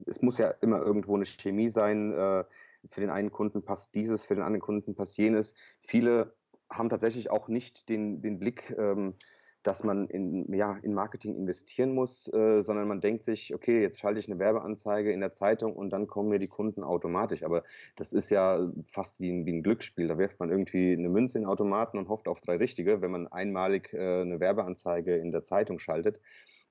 es 0.06 0.22
muss 0.22 0.38
ja 0.38 0.49
immer 0.61 0.80
irgendwo 0.80 1.14
eine 1.16 1.26
Chemie 1.26 1.68
sein. 1.68 2.12
Äh, 2.12 2.44
für 2.87 3.00
den 3.00 3.11
einen 3.11 3.30
Kunden 3.30 3.62
passt 3.62 3.94
dieses, 3.94 4.25
für 4.25 4.34
den 4.34 4.42
anderen 4.42 4.62
Kunden 4.62 4.94
passt 4.94 5.16
jenes. 5.16 5.54
Viele 5.80 6.34
haben 6.70 6.88
tatsächlich 6.88 7.30
auch 7.30 7.49
nicht 7.49 7.88
den, 7.88 8.22
den 8.22 8.38
Blick, 8.38 8.75
ähm, 8.78 9.14
dass 9.62 9.85
man 9.85 10.09
in, 10.09 10.52
ja, 10.52 10.76
in 10.83 10.95
Marketing 10.95 11.35
investieren 11.35 11.95
muss, 11.95 12.33
äh, 12.33 12.61
sondern 12.61 12.88
man 12.88 13.00
denkt 13.00 13.23
sich, 13.23 13.54
okay, 13.54 13.81
jetzt 13.81 14.00
schalte 14.00 14.21
ich 14.21 14.28
eine 14.28 14.38
Werbeanzeige 14.38 15.12
in 15.12 15.21
der 15.21 15.33
Zeitung 15.33 15.75
und 15.75 15.90
dann 15.90 16.07
kommen 16.07 16.31
mir 16.31 16.38
die 16.38 16.49
Kunden 16.49 16.83
automatisch. 16.83 17.45
Aber 17.45 17.62
das 17.97 18.12
ist 18.12 18.31
ja 18.31 18.71
fast 18.87 19.21
wie 19.21 19.31
ein, 19.31 19.47
wie 19.47 19.52
ein 19.52 19.62
Glücksspiel. 19.62 20.09
Da 20.09 20.19
wirft 20.19 20.40
man 20.40 20.50
irgendwie 20.50 20.92
eine 20.92 21.09
Münze 21.09 21.38
in 21.38 21.45
den 21.45 21.50
Automaten 21.50 21.99
und 21.99 22.09
hofft 22.09 22.28
auf 22.28 22.40
drei 22.40 22.57
richtige, 22.57 23.00
wenn 23.02 23.11
man 23.11 23.28
einmalig 23.28 23.92
äh, 23.92 24.23
eine 24.23 24.40
Werbeanzeige 24.40 25.16
in 25.16 25.31
der 25.31 25.45
Zeitung 25.45 25.78
schaltet. 25.78 26.21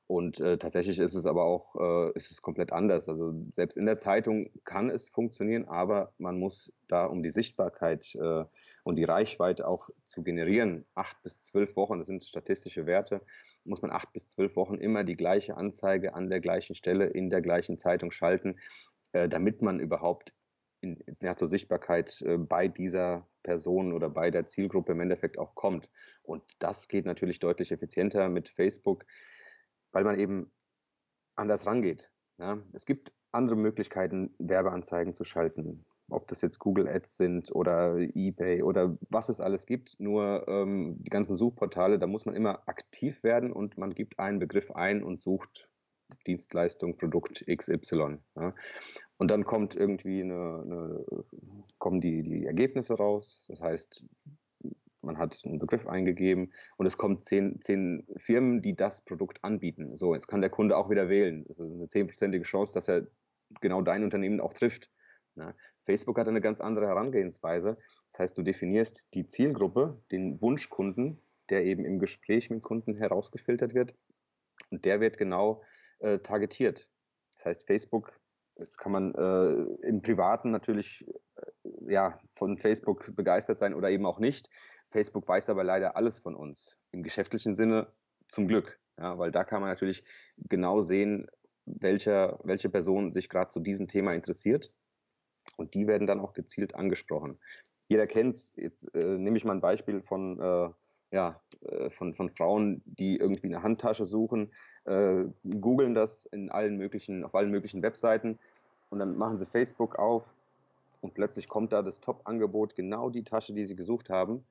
Und 0.08 0.42
äh, 0.42 0.58
tatsächlich 0.58 1.00
ist 1.00 1.14
es 1.14 1.26
aber 1.26 1.46
auch 1.46 1.76
äh, 1.78 2.12
ist 2.16 2.32
es 2.32 2.42
komplett 2.42 2.74
anders. 2.74 3.08
Also 3.08 3.34
selbst 3.54 3.78
in 3.78 3.86
der 3.86 3.98
Zeitung 3.98 4.46
kann 4.66 4.90
es 4.90 5.08
funktionieren, 5.08 5.70
aber 5.70 6.12
man 6.18 6.38
muss 6.38 6.74
da 6.90 7.06
um 7.06 7.24
die 7.24 7.30
Sichtbarkeit 7.30 8.14
äh, 8.16 8.44
und 8.84 8.96
die 8.96 9.04
Reichweite 9.04 9.68
auch 9.68 9.90
zu 10.06 10.24
generieren, 10.24 10.86
acht 10.96 11.22
bis 11.24 11.44
zwölf 11.44 11.76
Wochen, 11.76 12.00
das 12.00 12.08
sind 12.08 12.24
statistische 12.24 12.86
Werte, 12.86 13.22
muss 13.64 13.82
man 13.82 13.92
acht 13.92 14.12
bis 14.14 14.30
zwölf 14.30 14.56
Wochen 14.56 14.76
immer 14.76 15.04
die 15.04 15.16
gleiche 15.16 15.56
Anzeige 15.56 16.14
an 16.14 16.30
der 16.30 16.40
gleichen 16.40 16.76
Stelle 16.76 17.06
in 17.06 17.30
der 17.30 17.42
gleichen 17.42 17.78
Zeitung 17.78 18.12
schalten, 18.12 18.60
äh, 19.14 19.30
damit 19.30 19.62
man 19.62 19.80
überhaupt 19.80 20.34
in, 20.82 21.04
ja, 21.22 21.36
zur 21.36 21.48
Sichtbarkeit 21.48 22.22
äh, 22.22 22.38
bei 22.38 22.68
dieser 22.68 23.28
Person 23.44 23.94
oder 23.94 24.10
bei 24.10 24.32
der 24.32 24.48
Zielgruppe 24.48 24.94
im 24.94 25.02
Endeffekt 25.02 25.38
auch 25.38 25.54
kommt. 25.54 25.92
Und 26.24 26.44
das 26.60 26.88
geht 26.88 27.06
natürlich 27.06 27.40
deutlich 27.40 27.72
effizienter 27.72 28.30
mit 28.30 28.50
Facebook 28.50 29.06
weil 29.92 30.04
man 30.04 30.20
eben 30.20 30.52
anders 31.36 31.66
rangeht. 31.66 32.10
Ja? 32.38 32.62
Es 32.74 32.86
gibt 32.86 33.12
andere 33.32 33.56
Möglichkeiten, 33.56 34.34
Werbeanzeigen 34.40 35.14
zu 35.14 35.24
schalten, 35.24 35.86
ob 36.12 36.27
das 36.27 36.41
jetzt 36.41 36.60
Google 36.60 36.88
Ads 36.88 37.18
sind 37.18 37.56
oder 37.56 37.98
eBay 37.98 38.63
oder 38.63 38.98
was 39.10 39.30
es 39.30 39.39
alles 39.39 39.65
gibt. 39.65 40.00
Nur 40.00 40.48
ähm, 40.48 40.98
die 41.00 41.10
ganzen 41.10 41.36
Suchportale, 41.36 42.00
da 42.00 42.08
muss 42.08 42.25
man 42.25 42.36
immer 42.36 42.68
aktiv 42.68 43.22
werden 43.24 43.51
und 43.51 43.77
man 43.77 43.94
gibt 43.94 44.20
einen 44.20 44.39
Begriff 44.39 44.72
ein 44.72 45.03
und 45.03 45.20
sucht 45.20 45.70
Dienstleistung, 46.27 46.98
Produkt 46.98 47.46
XY. 47.48 48.18
Ja? 48.36 48.53
Und 49.18 49.30
dann 49.30 49.44
kommt 49.44 49.75
irgendwie 49.75 50.22
eine, 50.22 50.62
eine, 50.63 51.06
kommen 51.77 52.01
die, 52.01 52.24
die 52.24 52.46
Ergebnisse 52.46 52.96
raus. 52.96 53.46
Das 53.48 53.62
heißt, 53.62 54.03
man 55.01 55.18
hat 55.18 55.39
einen 55.46 55.60
Begriff 55.60 55.88
eingegeben 55.88 56.53
und 56.77 56.86
es 56.86 56.98
kommen 56.98 57.20
zehn, 57.20 57.60
zehn 57.62 58.06
Firmen, 58.18 58.62
die 58.62 58.75
das 58.75 59.03
Produkt 59.03 59.44
anbieten. 59.44 59.96
So, 59.96 60.13
jetzt 60.13 60.27
kann 60.27 60.41
der 60.41 60.50
Kunde 60.50 60.77
auch 60.77 60.89
wieder 60.89 61.10
wählen. 61.10 61.44
Das 61.48 61.60
ist 61.60 61.72
eine 61.72 61.88
zehnprozentige 61.88 62.44
Chance, 62.44 62.74
dass 62.74 62.88
er 62.88 63.08
genau 63.62 63.82
dein 63.82 64.03
Unternehmen 64.03 64.39
auch 64.39 64.53
trifft. 64.53 64.89
Ja. 65.36 65.53
Facebook 65.86 66.18
hat 66.20 66.28
eine 66.28 66.42
ganz 66.42 66.62
andere 66.62 66.88
Herangehensweise. 66.88 67.78
Das 68.08 68.20
heißt, 68.20 68.38
du 68.38 68.44
definierst 68.44 69.14
die 69.14 69.28
Zielgruppe, 69.28 70.02
den 70.12 70.42
Wunschkunden, 70.42 71.22
der 71.50 71.66
eben 71.66 71.86
im 71.86 72.00
Gespräch 72.00 72.50
mit 72.50 72.62
Kunden 72.64 72.96
herausgefiltert 72.96 73.74
wird. 73.74 73.94
Und 74.70 74.86
der 74.86 75.02
wird 75.02 75.18
genau 75.18 75.64
äh, 76.00 76.20
targetiert. 76.20 76.88
Das 77.36 77.46
heißt, 77.46 77.68
Facebook, 77.68 78.14
jetzt 78.58 78.78
kann 78.78 78.92
man 78.92 79.16
äh, 79.16 79.88
im 79.88 80.02
Privaten 80.02 80.52
natürlich 80.52 81.06
äh, 81.36 81.94
ja, 81.94 82.20
von 82.36 82.58
Facebook 82.58 83.16
begeistert 83.16 83.60
sein 83.60 83.74
oder 83.74 83.90
eben 83.90 84.06
auch 84.06 84.20
nicht. 84.20 84.50
Facebook 84.92 85.28
weiß 85.28 85.50
aber 85.50 85.64
leider 85.64 85.96
alles 85.96 86.20
von 86.20 86.36
uns. 86.36 86.78
Im 86.92 87.04
geschäftlichen 87.04 87.56
Sinne 87.56 87.92
zum 88.28 88.48
Glück. 88.48 88.80
Ja, 88.98 89.18
weil 89.18 89.32
da 89.32 89.44
kann 89.44 89.62
man 89.62 89.70
natürlich 89.70 90.04
genau 90.50 90.82
sehen, 90.82 91.28
welcher, 91.66 92.40
welche 92.44 92.70
Person 92.70 93.12
sich 93.12 93.30
gerade 93.30 93.50
zu 93.50 93.60
diesem 93.60 93.88
Thema 93.88 94.14
interessiert. 94.14 94.74
Und 95.58 95.74
die 95.74 95.88
werden 95.88 96.08
dann 96.08 96.20
auch 96.20 96.34
gezielt 96.34 96.76
angesprochen. 96.76 97.40
Jeder 97.88 98.08
kennt 98.08 98.36
es. 98.36 98.54
Jetzt 98.56 98.94
äh, 98.96 99.18
nehme 99.18 99.38
ich 99.38 99.46
mal 99.46 99.54
ein 99.54 99.62
Beispiel 99.62 100.02
von, 100.02 100.40
äh, 100.40 100.70
ja, 101.12 101.42
äh, 101.66 101.90
von, 101.90 102.14
von 102.14 102.30
Frauen, 102.30 102.82
die 102.86 103.18
irgendwie 103.18 103.48
eine 103.48 103.64
Handtasche 103.64 104.06
suchen, 104.06 104.52
äh, 104.86 105.26
googeln 105.60 105.94
das 105.94 106.26
in 106.26 106.50
allen 106.50 106.78
möglichen, 106.78 107.24
auf 107.24 107.36
allen 107.36 107.52
möglichen 107.52 107.82
Webseiten 107.82 108.40
und 108.90 109.00
dann 109.00 109.18
machen 109.18 109.38
sie 109.38 109.46
Facebook 109.46 110.00
auf 110.00 110.24
und 111.02 111.14
plötzlich 111.14 111.50
kommt 111.50 111.74
da 111.74 111.82
das 111.82 112.00
Top-Angebot, 112.00 112.76
genau 112.76 113.10
die 113.10 113.24
Tasche, 113.24 113.54
die 113.54 113.66
sie 113.66 113.76
gesucht 113.76 114.10
haben 114.10 114.46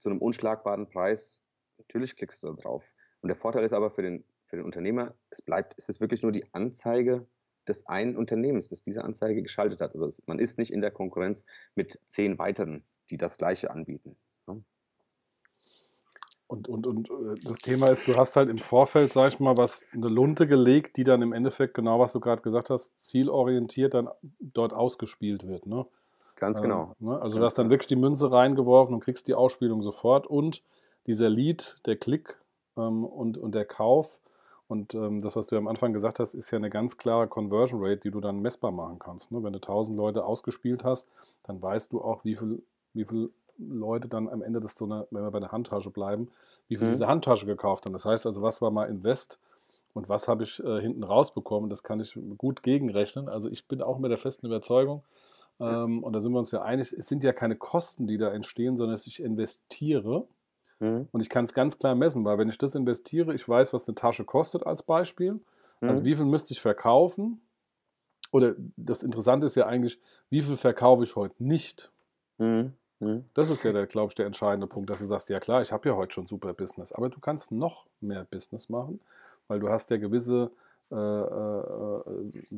zu 0.00 0.08
einem 0.08 0.18
unschlagbaren 0.18 0.88
Preis, 0.88 1.42
natürlich 1.78 2.16
klickst 2.16 2.42
du 2.42 2.48
da 2.48 2.54
drauf. 2.54 2.84
Und 3.22 3.28
der 3.28 3.36
Vorteil 3.36 3.64
ist 3.64 3.74
aber 3.74 3.90
für 3.90 4.02
den, 4.02 4.24
für 4.46 4.56
den 4.56 4.64
Unternehmer, 4.64 5.14
es 5.28 5.42
bleibt, 5.42 5.74
es 5.76 5.88
ist 5.88 6.00
wirklich 6.00 6.22
nur 6.22 6.32
die 6.32 6.44
Anzeige 6.52 7.26
des 7.70 7.86
einen 7.86 8.16
Unternehmens, 8.16 8.68
das 8.68 8.82
diese 8.82 9.04
Anzeige 9.04 9.42
geschaltet 9.42 9.80
hat. 9.80 9.94
Also 9.94 10.22
man 10.26 10.38
ist 10.38 10.58
nicht 10.58 10.72
in 10.72 10.80
der 10.80 10.90
Konkurrenz 10.90 11.44
mit 11.74 11.98
zehn 12.04 12.38
weiteren, 12.38 12.84
die 13.08 13.16
das 13.16 13.38
Gleiche 13.38 13.70
anbieten. 13.70 14.16
Ne? 14.46 14.62
Und, 16.46 16.68
und, 16.68 16.86
und 16.86 17.08
äh, 17.08 17.38
das 17.44 17.58
Thema 17.58 17.88
ist, 17.88 18.08
du 18.08 18.16
hast 18.16 18.34
halt 18.34 18.50
im 18.50 18.58
Vorfeld, 18.58 19.12
sag 19.12 19.32
ich 19.32 19.40
mal, 19.40 19.56
was 19.56 19.84
eine 19.92 20.08
Lunte 20.08 20.48
gelegt, 20.48 20.96
die 20.96 21.04
dann 21.04 21.22
im 21.22 21.32
Endeffekt 21.32 21.74
genau, 21.74 22.00
was 22.00 22.12
du 22.12 22.20
gerade 22.20 22.42
gesagt 22.42 22.70
hast, 22.70 22.98
zielorientiert 22.98 23.94
dann 23.94 24.08
dort 24.40 24.72
ausgespielt 24.72 25.46
wird. 25.46 25.66
Ne? 25.66 25.86
Ganz 26.34 26.58
ähm, 26.58 26.62
genau. 26.64 26.96
Ähm, 27.00 27.06
ne? 27.06 27.22
Also 27.22 27.38
du 27.38 27.44
hast 27.44 27.54
dann 27.54 27.70
wirklich 27.70 27.86
die 27.86 27.96
Münze 27.96 28.32
reingeworfen 28.32 28.94
und 28.94 29.00
kriegst 29.00 29.28
die 29.28 29.34
Ausspielung 29.34 29.80
sofort 29.80 30.26
und 30.26 30.64
dieser 31.06 31.30
Lead, 31.30 31.78
der 31.86 31.96
Klick 31.96 32.36
ähm, 32.76 33.04
und, 33.04 33.38
und 33.38 33.54
der 33.54 33.64
Kauf 33.64 34.20
und 34.70 34.94
ähm, 34.94 35.20
das, 35.20 35.34
was 35.34 35.48
du 35.48 35.56
am 35.56 35.66
Anfang 35.66 35.92
gesagt 35.92 36.20
hast, 36.20 36.34
ist 36.34 36.52
ja 36.52 36.56
eine 36.56 36.70
ganz 36.70 36.96
klare 36.96 37.26
Conversion 37.26 37.80
Rate, 37.82 37.98
die 37.98 38.12
du 38.12 38.20
dann 38.20 38.40
messbar 38.40 38.70
machen 38.70 39.00
kannst. 39.00 39.32
Ne? 39.32 39.42
Wenn 39.42 39.52
du 39.52 39.58
1000 39.58 39.96
Leute 39.96 40.24
ausgespielt 40.24 40.84
hast, 40.84 41.08
dann 41.42 41.60
weißt 41.60 41.92
du 41.92 42.00
auch, 42.00 42.24
wie 42.24 42.36
viel, 42.36 42.62
wie 42.94 43.04
viel 43.04 43.30
Leute 43.58 44.06
dann 44.06 44.28
am 44.28 44.42
Ende 44.42 44.60
des 44.60 44.76
so 44.76 44.84
eine, 44.84 45.08
wenn 45.10 45.24
wir 45.24 45.30
bei 45.32 45.40
der 45.40 45.50
Handtasche 45.50 45.90
bleiben, 45.90 46.28
wie 46.68 46.76
viel 46.76 46.86
mhm. 46.86 46.92
diese 46.92 47.08
Handtasche 47.08 47.46
gekauft 47.46 47.84
haben. 47.84 47.92
Das 47.92 48.04
heißt 48.04 48.26
also, 48.26 48.42
was 48.42 48.62
war 48.62 48.70
mal 48.70 48.88
Invest 48.88 49.40
und 49.92 50.08
was 50.08 50.28
habe 50.28 50.44
ich 50.44 50.62
äh, 50.62 50.80
hinten 50.80 51.02
rausbekommen, 51.02 51.68
das 51.68 51.82
kann 51.82 51.98
ich 51.98 52.16
gut 52.38 52.62
gegenrechnen. 52.62 53.28
Also 53.28 53.50
ich 53.50 53.66
bin 53.66 53.82
auch 53.82 53.98
mit 53.98 54.12
der 54.12 54.18
festen 54.18 54.46
Überzeugung, 54.46 55.02
ähm, 55.60 56.02
und 56.02 56.12
da 56.12 56.20
sind 56.20 56.32
wir 56.32 56.38
uns 56.38 56.52
ja 56.52 56.62
einig, 56.62 56.92
es 56.92 57.06
sind 57.06 57.22
ja 57.22 57.32
keine 57.32 57.54
Kosten, 57.54 58.06
die 58.06 58.16
da 58.18 58.32
entstehen, 58.32 58.76
sondern 58.76 58.94
dass 58.94 59.06
ich 59.06 59.22
investiere. 59.22 60.26
Mhm. 60.80 61.08
Und 61.12 61.20
ich 61.20 61.28
kann 61.28 61.44
es 61.44 61.54
ganz 61.54 61.78
klar 61.78 61.94
messen, 61.94 62.24
weil 62.24 62.38
wenn 62.38 62.48
ich 62.48 62.58
das 62.58 62.74
investiere, 62.74 63.34
ich 63.34 63.48
weiß, 63.48 63.72
was 63.72 63.86
eine 63.86 63.94
Tasche 63.94 64.24
kostet 64.24 64.66
als 64.66 64.82
Beispiel. 64.82 65.30
Also 65.30 65.42
mhm. 65.80 65.88
Also 65.88 66.04
wie 66.04 66.14
viel 66.14 66.26
müsste 66.26 66.52
ich 66.52 66.60
verkaufen? 66.60 67.40
Oder 68.32 68.54
das 68.76 69.02
Interessante 69.02 69.46
ist 69.46 69.56
ja 69.56 69.66
eigentlich, 69.66 69.98
wie 70.30 70.42
viel 70.42 70.56
verkaufe 70.56 71.04
ich 71.04 71.14
heute 71.16 71.34
nicht? 71.38 71.92
Mhm. 72.38 72.74
mhm. 72.98 73.24
Das 73.34 73.50
ist 73.50 73.62
ja, 73.62 73.72
der, 73.72 73.86
glaube 73.86 74.08
ich, 74.08 74.14
der 74.14 74.26
entscheidende 74.26 74.66
Punkt, 74.66 74.90
dass 74.90 75.00
du 75.00 75.06
sagst, 75.06 75.28
ja 75.28 75.38
klar, 75.38 75.62
ich 75.62 75.72
habe 75.72 75.88
ja 75.88 75.96
heute 75.96 76.14
schon 76.14 76.26
super 76.26 76.54
Business, 76.54 76.92
aber 76.92 77.08
du 77.08 77.20
kannst 77.20 77.52
noch 77.52 77.86
mehr 78.00 78.24
Business 78.24 78.68
machen, 78.68 79.00
weil 79.48 79.60
du 79.60 79.68
hast 79.68 79.90
ja 79.90 79.98
gewisse 79.98 80.50
äh, 80.90 80.96
äh, 80.96 82.02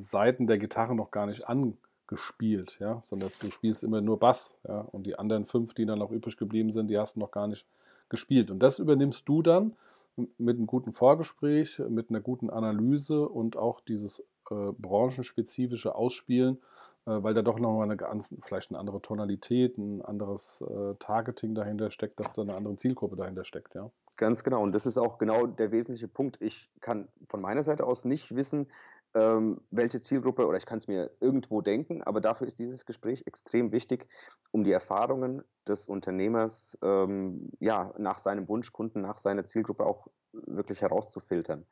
Seiten 0.00 0.47
der 0.47 0.59
Gitarre 0.59 0.95
noch 0.95 1.11
gar 1.11 1.26
nicht 1.26 1.49
angesprochen 1.49 1.79
gespielt, 2.12 2.76
ja, 2.79 3.00
sondern 3.02 3.31
du 3.41 3.50
spielst 3.50 3.83
immer 3.83 4.02
nur 4.02 4.19
Bass, 4.19 4.59
ja, 4.69 4.81
und 4.93 5.07
die 5.07 5.19
anderen 5.19 5.47
fünf, 5.47 5.73
die 5.73 5.87
dann 5.87 5.99
noch 5.99 6.11
übrig 6.11 6.37
geblieben 6.37 6.71
sind, 6.71 6.88
die 6.88 6.99
hast 6.99 7.17
du 7.17 7.21
noch 7.21 7.31
gar 7.31 7.47
nicht 7.47 7.67
gespielt. 8.12 8.52
Und 8.52 8.61
das 8.61 8.78
übernimmst 8.78 9.28
du 9.28 9.42
dann 9.42 9.75
mit 10.16 10.57
einem 10.57 10.66
guten 10.66 10.92
Vorgespräch, 10.92 11.83
mit 11.88 12.11
einer 12.11 12.21
guten 12.21 12.50
Analyse 12.50 13.28
und 13.28 13.57
auch 13.57 13.81
dieses 13.81 14.21
äh, 14.50 14.73
branchenspezifische 14.78 15.95
Ausspielen, 15.95 16.59
äh, 17.07 17.23
weil 17.23 17.35
da 17.35 17.42
doch 17.42 17.59
nochmal 17.59 17.85
eine 17.85 17.97
ganz, 17.97 18.35
vielleicht 18.42 18.71
eine 18.71 18.78
andere 18.78 19.00
Tonalität, 19.00 19.78
ein 19.78 20.02
anderes 20.02 20.62
äh, 20.69 20.95
Targeting 20.99 21.54
dahinter 21.54 21.90
steckt, 21.90 22.21
dass 22.21 22.33
da 22.33 22.42
eine 22.42 22.54
andere 22.54 22.76
Zielgruppe 22.76 23.16
dahinter 23.16 23.45
steckt, 23.45 23.75
ja. 23.75 23.90
Ganz 24.19 24.45
genau. 24.45 24.62
Und 24.62 24.73
das 24.73 24.85
ist 24.85 24.99
auch 24.99 25.16
genau 25.16 25.47
der 25.47 25.73
wesentliche 25.73 26.07
Punkt. 26.07 26.37
Ich 26.42 26.71
kann 26.81 27.09
von 27.28 27.40
meiner 27.40 27.64
Seite 27.64 27.87
aus 27.87 28.04
nicht 28.04 28.37
wissen, 28.37 28.69
ähm, 29.14 29.61
welche 29.71 30.00
Zielgruppe, 30.00 30.47
oder 30.47 30.57
ich 30.57 30.66
kann 30.66 30.78
es 30.78 30.88
mir 30.88 31.11
irgendwo 31.21 31.61
denken, 31.61 32.02
aber 32.02 32.21
dafür 32.21 32.47
ist 32.47 32.59
dieses 32.59 32.87
Gespräch 32.87 33.23
extrem 33.26 33.73
wichtig, 33.73 34.09
um 34.50 34.64
die 34.64 34.73
Erfahrungen 34.73 35.42
des 35.66 35.87
Unternehmers 35.87 36.78
ähm, 36.83 37.50
ja, 37.61 37.92
nach 37.99 38.19
seinem 38.19 38.49
Wunschkunden, 38.49 39.02
nach 39.02 39.19
seiner 39.19 39.45
Zielgruppe 39.45 39.85
auch 39.85 40.09
wirklich 40.33 40.81
herauszufiltern. 40.81 41.66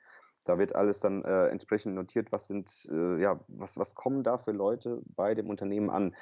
Da 0.44 0.58
wird 0.58 0.74
alles 0.74 1.00
dann 1.00 1.22
äh, 1.24 1.48
entsprechend 1.48 1.94
notiert, 1.94 2.32
was 2.32 2.46
sind, 2.46 2.88
äh, 2.90 3.20
ja, 3.20 3.40
was, 3.48 3.78
was 3.78 3.94
kommen 3.94 4.22
da 4.22 4.38
für 4.38 4.52
Leute 4.52 5.02
bei 5.16 5.34
dem 5.34 5.50
Unternehmen 5.50 5.90
an. 5.90 6.14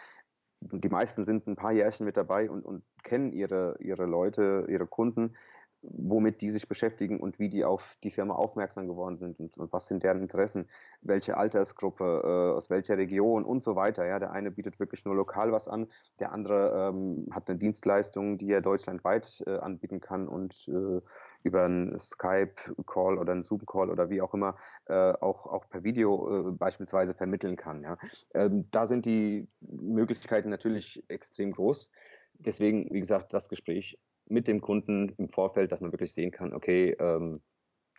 Die 0.60 0.88
meisten 0.88 1.24
sind 1.24 1.46
ein 1.46 1.54
paar 1.56 1.72
Jährchen 1.72 2.04
mit 2.04 2.16
dabei 2.16 2.50
und, 2.50 2.64
und 2.64 2.82
kennen 3.04 3.32
ihre, 3.32 3.76
ihre 3.78 4.06
Leute, 4.06 4.66
ihre 4.68 4.86
Kunden 4.86 5.34
womit 5.82 6.40
die 6.40 6.50
sich 6.50 6.68
beschäftigen 6.68 7.20
und 7.20 7.38
wie 7.38 7.48
die 7.48 7.64
auf 7.64 7.96
die 8.02 8.10
Firma 8.10 8.34
aufmerksam 8.34 8.88
geworden 8.88 9.18
sind 9.18 9.38
und, 9.38 9.56
und 9.56 9.72
was 9.72 9.86
sind 9.86 10.02
deren 10.02 10.20
Interessen, 10.20 10.68
welche 11.02 11.36
Altersgruppe, 11.36 12.22
äh, 12.24 12.56
aus 12.56 12.70
welcher 12.70 12.96
Region 12.96 13.44
und 13.44 13.62
so 13.62 13.76
weiter. 13.76 14.06
Ja, 14.06 14.18
der 14.18 14.32
eine 14.32 14.50
bietet 14.50 14.80
wirklich 14.80 15.04
nur 15.04 15.14
lokal 15.14 15.52
was 15.52 15.68
an, 15.68 15.88
der 16.20 16.32
andere 16.32 16.90
ähm, 16.90 17.28
hat 17.30 17.48
eine 17.48 17.58
Dienstleistung, 17.58 18.38
die 18.38 18.50
er 18.50 18.60
deutschlandweit 18.60 19.42
äh, 19.46 19.58
anbieten 19.58 20.00
kann 20.00 20.28
und 20.28 20.68
äh, 20.68 21.00
über 21.44 21.64
einen 21.64 21.96
Skype-Call 21.96 23.18
oder 23.18 23.32
einen 23.32 23.44
Zoom-Call 23.44 23.90
oder 23.90 24.10
wie 24.10 24.20
auch 24.20 24.34
immer 24.34 24.56
äh, 24.86 25.12
auch, 25.20 25.46
auch 25.46 25.68
per 25.68 25.84
Video 25.84 26.48
äh, 26.48 26.52
beispielsweise 26.52 27.14
vermitteln 27.14 27.56
kann. 27.56 27.82
Ja. 27.82 27.96
Ähm, 28.34 28.66
da 28.70 28.86
sind 28.86 29.06
die 29.06 29.46
Möglichkeiten 29.60 30.50
natürlich 30.50 31.04
extrem 31.08 31.52
groß. 31.52 31.90
Deswegen, 32.34 32.92
wie 32.92 33.00
gesagt, 33.00 33.32
das 33.32 33.48
Gespräch 33.48 33.98
mit 34.30 34.48
dem 34.48 34.60
Kunden 34.60 35.14
im 35.18 35.28
Vorfeld, 35.28 35.72
dass 35.72 35.80
man 35.80 35.92
wirklich 35.92 36.12
sehen 36.12 36.30
kann, 36.30 36.52
okay, 36.52 36.96
ähm, 36.98 37.40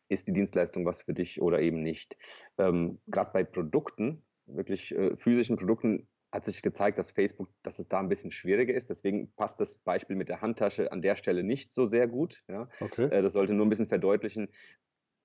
ist 0.10 0.28
die 0.28 0.34
Dienstleistung 0.34 0.86
was 0.86 1.04
für 1.04 1.14
dich 1.14 1.42
oder 1.42 1.62
eben 1.62 1.84
nicht. 1.84 2.18
Ähm, 2.58 3.00
Gerade 3.08 3.32
bei 3.32 3.44
Produkten, 3.44 4.24
wirklich 4.46 4.92
äh, 4.96 5.16
physischen 5.16 5.58
Produkten, 5.58 6.08
hat 6.32 6.46
sich 6.46 6.62
gezeigt, 6.62 7.00
dass 7.00 7.12
Facebook, 7.12 7.50
dass 7.64 7.80
es 7.80 7.88
da 7.88 8.00
ein 8.00 8.10
bisschen 8.10 8.32
schwieriger 8.32 8.74
ist. 8.74 8.90
Deswegen 8.90 9.34
passt 9.36 9.60
das 9.60 9.80
Beispiel 9.80 10.16
mit 10.16 10.30
der 10.30 10.42
Handtasche 10.42 10.92
an 10.92 11.02
der 11.02 11.16
Stelle 11.16 11.44
nicht 11.44 11.72
so 11.72 11.86
sehr 11.86 12.08
gut. 12.08 12.44
Ja. 12.48 12.70
Okay. 12.80 13.06
Äh, 13.06 13.22
das 13.22 13.34
sollte 13.34 13.54
nur 13.54 13.66
ein 13.66 13.70
bisschen 13.70 13.88
verdeutlichen, 13.88 14.50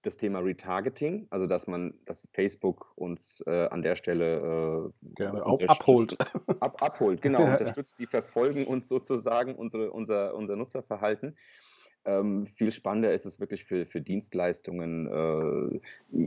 das 0.05 0.17
Thema 0.17 0.41
Retargeting, 0.41 1.27
also 1.31 1.47
dass 1.47 1.67
man, 1.67 1.95
dass 2.05 2.29
Facebook 2.33 2.93
uns 2.97 3.43
äh, 3.47 3.69
an 3.69 3.83
der 3.83 3.97
Stelle 3.97 4.93
äh, 4.93 5.15
gerne 5.15 5.45
auch 5.45 5.61
abholt. 5.63 6.17
Ab, 6.61 6.83
abholt, 6.83 7.23
genau, 7.23 7.45
unterstützt, 7.45 7.99
die 7.99 8.07
verfolgen 8.07 8.65
uns 8.67 8.89
sozusagen 8.89 9.55
unsere, 9.55 9.91
unser, 9.91 10.35
unser 10.35 10.57
Nutzerverhalten. 10.57 11.37
Ähm, 12.07 12.47
viel 12.47 12.71
spannender 12.71 13.15
ist 13.15 13.25
es 13.25 13.41
wirklich 13.41 13.65
für, 13.65 13.87
für 13.87 14.03
Dienstleistungen, 14.03 15.07
äh, 15.07 15.81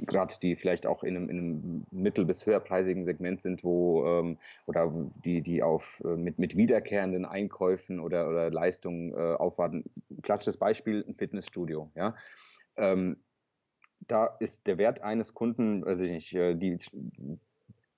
gerade 0.06 0.34
die 0.42 0.56
vielleicht 0.56 0.88
auch 0.88 1.04
in 1.04 1.16
einem, 1.16 1.30
in 1.30 1.38
einem 1.38 1.86
mittel- 1.92 2.26
bis 2.26 2.48
höherpreisigen 2.48 3.04
Segment 3.04 3.42
sind, 3.42 3.64
wo 3.64 4.04
ähm, 4.06 4.40
oder 4.66 4.92
die, 5.24 5.42
die 5.42 5.62
auf 5.62 6.02
äh, 6.04 6.16
mit, 6.16 6.40
mit 6.40 6.58
wiederkehrenden 6.58 7.26
Einkäufen 7.26 8.00
oder, 8.00 8.28
oder 8.28 8.50
Leistungen 8.50 9.14
äh, 9.14 9.36
aufwarten. 9.36 9.84
Klassisches 10.24 10.58
Beispiel, 10.58 11.06
ein 11.08 11.14
Fitnessstudio. 11.14 11.92
Ja? 11.94 12.16
Ähm, 12.78 13.18
da 14.00 14.26
ist 14.40 14.68
der 14.68 14.78
Wert 14.78 15.02
eines 15.02 15.34
Kunden, 15.34 15.86
weiß 15.86 16.02
ich 16.02 16.12
nicht, 16.12 16.34
äh, 16.34 16.56
die, 16.56 16.78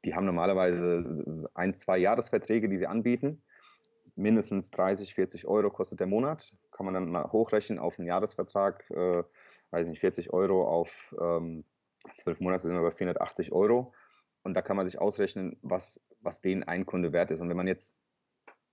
die 0.06 0.15
haben 0.15 0.25
normalerweise 0.25 1.50
ein, 1.53 1.74
zwei 1.74 1.98
Jahresverträge, 1.98 2.70
die 2.70 2.77
sie 2.77 2.88
anbieten 2.88 3.41
mindestens 4.20 4.70
30, 4.72 5.15
40 5.15 5.48
Euro 5.48 5.72
kostet 5.72 6.00
der 6.00 6.08
Monat. 6.08 6.53
Kann 6.72 6.86
man 6.86 6.94
dann 6.94 7.32
hochrechnen 7.32 7.79
auf 7.79 7.98
einen 7.98 8.08
Jahresvertrag, 8.08 8.89
äh, 8.91 9.24
weiß 9.72 9.88
nicht, 9.88 10.00
40 10.00 10.34
Euro 10.34 10.68
auf 10.68 11.15
ähm, 11.20 11.63
12 12.15 12.41
Monate 12.41 12.68
sind 12.68 12.75
wir 12.75 12.82
bei 12.82 12.91
480 12.91 13.51
Euro. 13.51 13.94
Und 14.44 14.53
da 14.53 14.62
kann 14.62 14.77
man 14.77 14.86
sich 14.86 15.00
ausrechnen, 15.00 15.58
was, 15.62 16.01
was 16.22 16.41
den 16.41 16.63
ein 16.63 16.86
Kunde 16.86 17.12
wert 17.13 17.32
ist. 17.32 17.39
Und 17.39 17.50
wenn 17.50 17.58
man 17.58 17.68
jetzt 17.68 17.96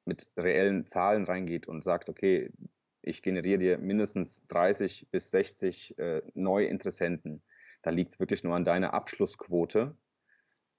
mit 0.05 0.29
reellen 0.37 0.87
Zahlen 0.87 1.25
reingeht 1.25 1.67
und 1.67 1.83
sagt, 1.83 2.09
okay, 2.09 2.53
ich 3.07 3.23
generiere 3.23 3.59
dir 3.59 3.79
mindestens 3.79 4.47
30 4.49 5.09
bis 5.11 5.31
60 5.31 5.99
äh, 5.99 6.23
Neuinteressenten, 6.35 7.43
da 7.83 7.91
liegt 7.91 8.13
es 8.13 8.21
wirklich 8.21 8.43
nur 8.43 8.57
an 8.57 8.65
deiner 8.65 8.95
Abschlussquote. 8.95 9.97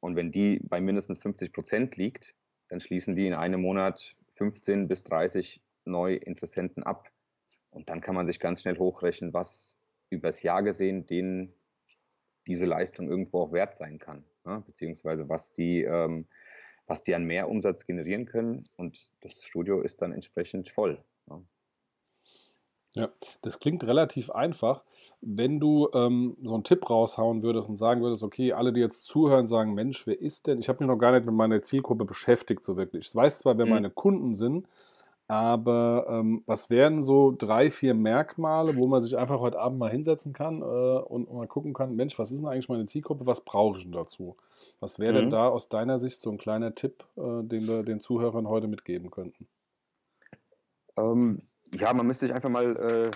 Und 0.02 0.16
wenn 0.18 0.32
die 0.32 0.60
bei 0.60 0.82
mindestens 0.82 1.20
50 1.20 1.54
Prozent 1.54 1.96
liegt, 1.96 2.36
dann 2.68 2.82
schließen 2.82 3.16
die 3.16 3.28
in 3.28 3.34
einem 3.34 3.62
Monat 3.62 4.16
15 4.36 4.90
bis 4.90 5.06
30 5.06 5.62
Neuinteressenten 5.86 6.84
ab. 6.84 7.10
Und 7.70 7.90
dann 7.90 8.02
kann 8.02 8.14
man 8.14 8.28
sich 8.28 8.42
ganz 8.42 8.62
schnell 8.62 8.78
hochrechnen, 8.78 9.34
was 9.34 9.78
übers 10.10 10.44
Jahr 10.44 10.64
gesehen 10.64 11.06
denen 11.06 11.54
diese 12.46 12.66
Leistung 12.66 13.10
irgendwo 13.10 13.42
auch 13.42 13.54
wert 13.54 13.76
sein 13.76 14.00
kann, 14.00 14.26
ne? 14.46 14.64
beziehungsweise 14.66 15.28
was 15.30 15.54
die, 15.54 15.84
ähm, 15.84 16.28
was 16.88 17.04
die 17.04 17.16
an 17.16 17.26
Mehrumsatz 17.26 17.86
generieren 17.86 18.26
können. 18.26 18.64
Und 18.76 19.12
das 19.22 19.44
Studio 19.44 19.82
ist 19.82 20.02
dann 20.02 20.12
entsprechend 20.12 20.70
voll. 20.70 21.04
Ne? 21.26 21.46
Ja, 22.98 23.10
das 23.42 23.60
klingt 23.60 23.84
relativ 23.86 24.30
einfach. 24.30 24.84
Wenn 25.22 25.60
du 25.60 25.90
ähm, 25.94 26.38
so 26.44 26.54
einen 26.54 26.64
Tipp 26.64 26.90
raushauen 26.90 27.44
würdest 27.44 27.70
und 27.70 27.78
sagen 27.78 28.02
würdest, 28.02 28.24
okay, 28.24 28.54
alle, 28.54 28.74
die 28.74 28.82
jetzt 28.82 29.06
zuhören, 29.06 29.48
sagen, 29.48 29.74
Mensch, 29.74 30.06
wer 30.08 30.20
ist 30.20 30.48
denn? 30.48 30.60
Ich 30.60 30.70
habe 30.70 30.84
mich 30.84 30.88
noch 30.88 31.00
gar 31.00 31.12
nicht 31.12 31.26
mit 31.26 31.36
meiner 31.36 31.62
Zielgruppe 31.62 32.06
beschäftigt, 32.06 32.64
so 32.64 32.78
wirklich. 32.78 33.08
Ich 33.08 33.16
weiß 33.16 33.40
zwar, 33.40 33.58
wer 33.58 33.66
mhm. 33.66 33.72
meine 33.72 33.90
Kunden 33.90 34.36
sind, 34.36 34.68
aber 35.30 36.06
ähm, 36.08 36.44
was 36.46 36.70
wären 36.70 37.04
so 37.04 37.36
drei, 37.38 37.70
vier 37.70 37.94
Merkmale, 37.94 38.78
wo 38.78 38.88
man 38.88 39.02
sich 39.02 39.18
einfach 39.18 39.42
heute 39.42 39.60
Abend 39.60 39.78
mal 39.78 39.92
hinsetzen 39.92 40.32
kann 40.32 40.62
äh, 40.62 40.66
und, 40.66 41.32
mal 41.34 41.48
gucken 41.48 41.74
kann, 41.74 41.96
Mensch, 41.96 42.18
was 42.18 42.32
ist 42.32 42.40
denn 42.40 42.48
eigentlich 42.48 42.70
meine 42.70 42.86
Zielgruppe, 42.86 43.26
was 43.26 43.42
brauche 43.42 43.78
ich 43.78 43.84
denn 43.84 43.92
dazu? 43.92 44.38
Was 44.80 45.00
wäre 45.00 45.14
mhm. 45.14 45.18
denn 45.18 45.30
da 45.32 45.50
aus 45.50 45.68
deiner 45.68 46.00
Sicht 46.00 46.20
so 46.20 46.32
ein 46.32 46.38
kleiner 46.38 46.76
Tipp, 46.76 47.04
äh, 47.18 47.44
den 47.44 47.68
wir 47.68 47.84
den 47.84 48.00
Zuhörern 48.00 48.48
heute 48.48 48.68
mitgeben 48.68 49.12
könnten? 49.12 49.48
Ähm, 50.98 51.40
ja, 51.74 51.94
man 51.94 52.08
müsste 52.08 52.26
sich 52.26 52.36
einfach 52.36 52.50
mal 52.50 52.76
äh, 52.76 53.12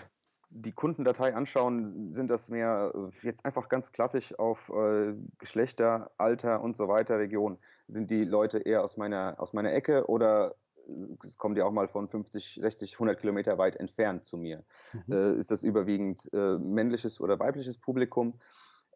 die 0.51 0.73
Kundendatei 0.73 1.33
anschauen. 1.33 2.11
Sind 2.11 2.29
das 2.29 2.49
mehr 2.49 2.91
äh, 2.93 3.25
jetzt 3.25 3.45
einfach 3.45 3.69
ganz 3.69 3.91
klassisch 3.91 4.37
auf 4.37 4.69
äh, 4.69 5.13
Geschlechter, 5.37 6.11
Alter 6.17 6.61
und 6.61 6.75
so 6.75 6.87
weiter, 6.87 7.17
Region? 7.17 7.57
Sind 7.87 8.11
die 8.11 8.25
Leute 8.25 8.59
eher 8.59 8.83
aus 8.83 8.97
meiner, 8.97 9.35
aus 9.39 9.53
meiner 9.53 9.73
Ecke 9.73 10.07
oder 10.07 10.55
äh, 10.87 11.25
es 11.25 11.37
kommen 11.37 11.55
die 11.55 11.61
auch 11.61 11.71
mal 11.71 11.87
von 11.87 12.09
50, 12.09 12.59
60, 12.61 12.93
100 12.93 13.19
Kilometer 13.19 13.57
weit 13.57 13.77
entfernt 13.77 14.25
zu 14.25 14.37
mir? 14.37 14.63
Mhm. 14.93 15.13
Äh, 15.13 15.33
ist 15.35 15.51
das 15.51 15.63
überwiegend 15.63 16.29
äh, 16.33 16.57
männliches 16.57 17.21
oder 17.21 17.39
weibliches 17.39 17.77
Publikum? 17.77 18.39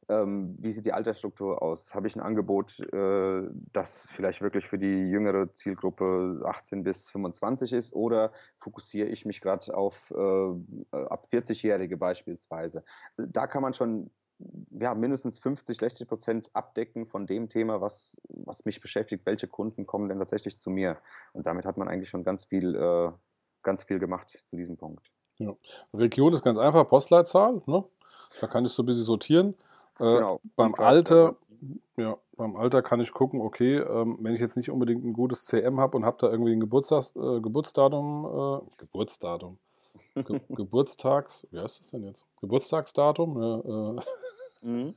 Ähm, 0.07 0.55
wie 0.59 0.71
sieht 0.71 0.85
die 0.85 0.93
Altersstruktur 0.93 1.61
aus? 1.61 1.95
Habe 1.95 2.07
ich 2.07 2.15
ein 2.15 2.21
Angebot, 2.21 2.79
äh, 2.93 3.43
das 3.73 4.07
vielleicht 4.09 4.41
wirklich 4.41 4.67
für 4.67 4.77
die 4.77 5.09
jüngere 5.09 5.51
Zielgruppe 5.51 6.41
18 6.45 6.83
bis 6.83 7.09
25 7.09 7.73
ist 7.73 7.93
oder 7.93 8.31
fokussiere 8.59 9.07
ich 9.07 9.25
mich 9.25 9.41
gerade 9.41 9.75
auf 9.75 10.11
äh, 10.11 10.95
ab 10.97 11.27
40-Jährige 11.31 11.97
beispielsweise? 11.97 12.83
Da 13.17 13.47
kann 13.47 13.61
man 13.61 13.73
schon 13.73 14.11
ja, 14.79 14.93
mindestens 14.93 15.39
50, 15.39 15.77
60 15.77 16.07
Prozent 16.07 16.49
abdecken 16.53 17.07
von 17.07 17.25
dem 17.25 17.49
Thema, 17.49 17.81
was, 17.81 18.17
was 18.27 18.65
mich 18.65 18.81
beschäftigt, 18.81 19.25
welche 19.25 19.47
Kunden 19.47 19.85
kommen 19.85 20.09
denn 20.09 20.19
tatsächlich 20.19 20.59
zu 20.59 20.69
mir. 20.69 20.97
Und 21.33 21.45
damit 21.45 21.65
hat 21.65 21.77
man 21.77 21.87
eigentlich 21.87 22.09
schon 22.09 22.23
ganz 22.23 22.45
viel, 22.45 22.75
äh, 22.75 23.11
ganz 23.63 23.83
viel 23.83 23.99
gemacht 23.99 24.37
zu 24.45 24.55
diesem 24.55 24.77
Punkt. 24.77 25.09
Ja. 25.37 25.53
Region 25.93 26.33
ist 26.33 26.43
ganz 26.43 26.57
einfach, 26.57 26.87
Postleitzahl. 26.87 27.61
Ne? 27.65 27.83
Da 28.39 28.47
kann 28.47 28.65
ich 28.65 28.71
so 28.71 28.83
ein 28.83 28.85
bisschen 28.85 29.05
sortieren. 29.05 29.55
Äh, 29.99 30.15
genau. 30.15 30.39
Beim 30.55 30.75
Alter, 30.75 31.35
ja, 31.97 32.17
beim 32.35 32.55
Alter 32.55 32.81
kann 32.81 32.99
ich 32.99 33.13
gucken, 33.13 33.41
okay, 33.41 33.77
ähm, 33.77 34.17
wenn 34.19 34.33
ich 34.33 34.39
jetzt 34.39 34.57
nicht 34.57 34.69
unbedingt 34.69 35.03
ein 35.05 35.13
gutes 35.13 35.45
CM 35.45 35.79
habe 35.79 35.97
und 35.97 36.05
habe 36.05 36.17
da 36.19 36.29
irgendwie 36.29 36.51
ein 36.51 36.59
Geburtstags, 36.59 37.13
äh, 37.15 37.39
Geburtsdatum, 37.39 38.25
äh, 38.25 38.77
Geburtsdatum, 38.77 39.57
Ge 40.15 40.39
Geburtstags, 40.49 41.47
wie 41.51 41.59
heißt 41.59 41.79
das 41.79 41.91
denn 41.91 42.03
jetzt? 42.03 42.25
Geburtstagsdatum, 42.41 43.41
ja, 43.41 43.59
äh, 43.59 44.67
mhm. 44.67 44.95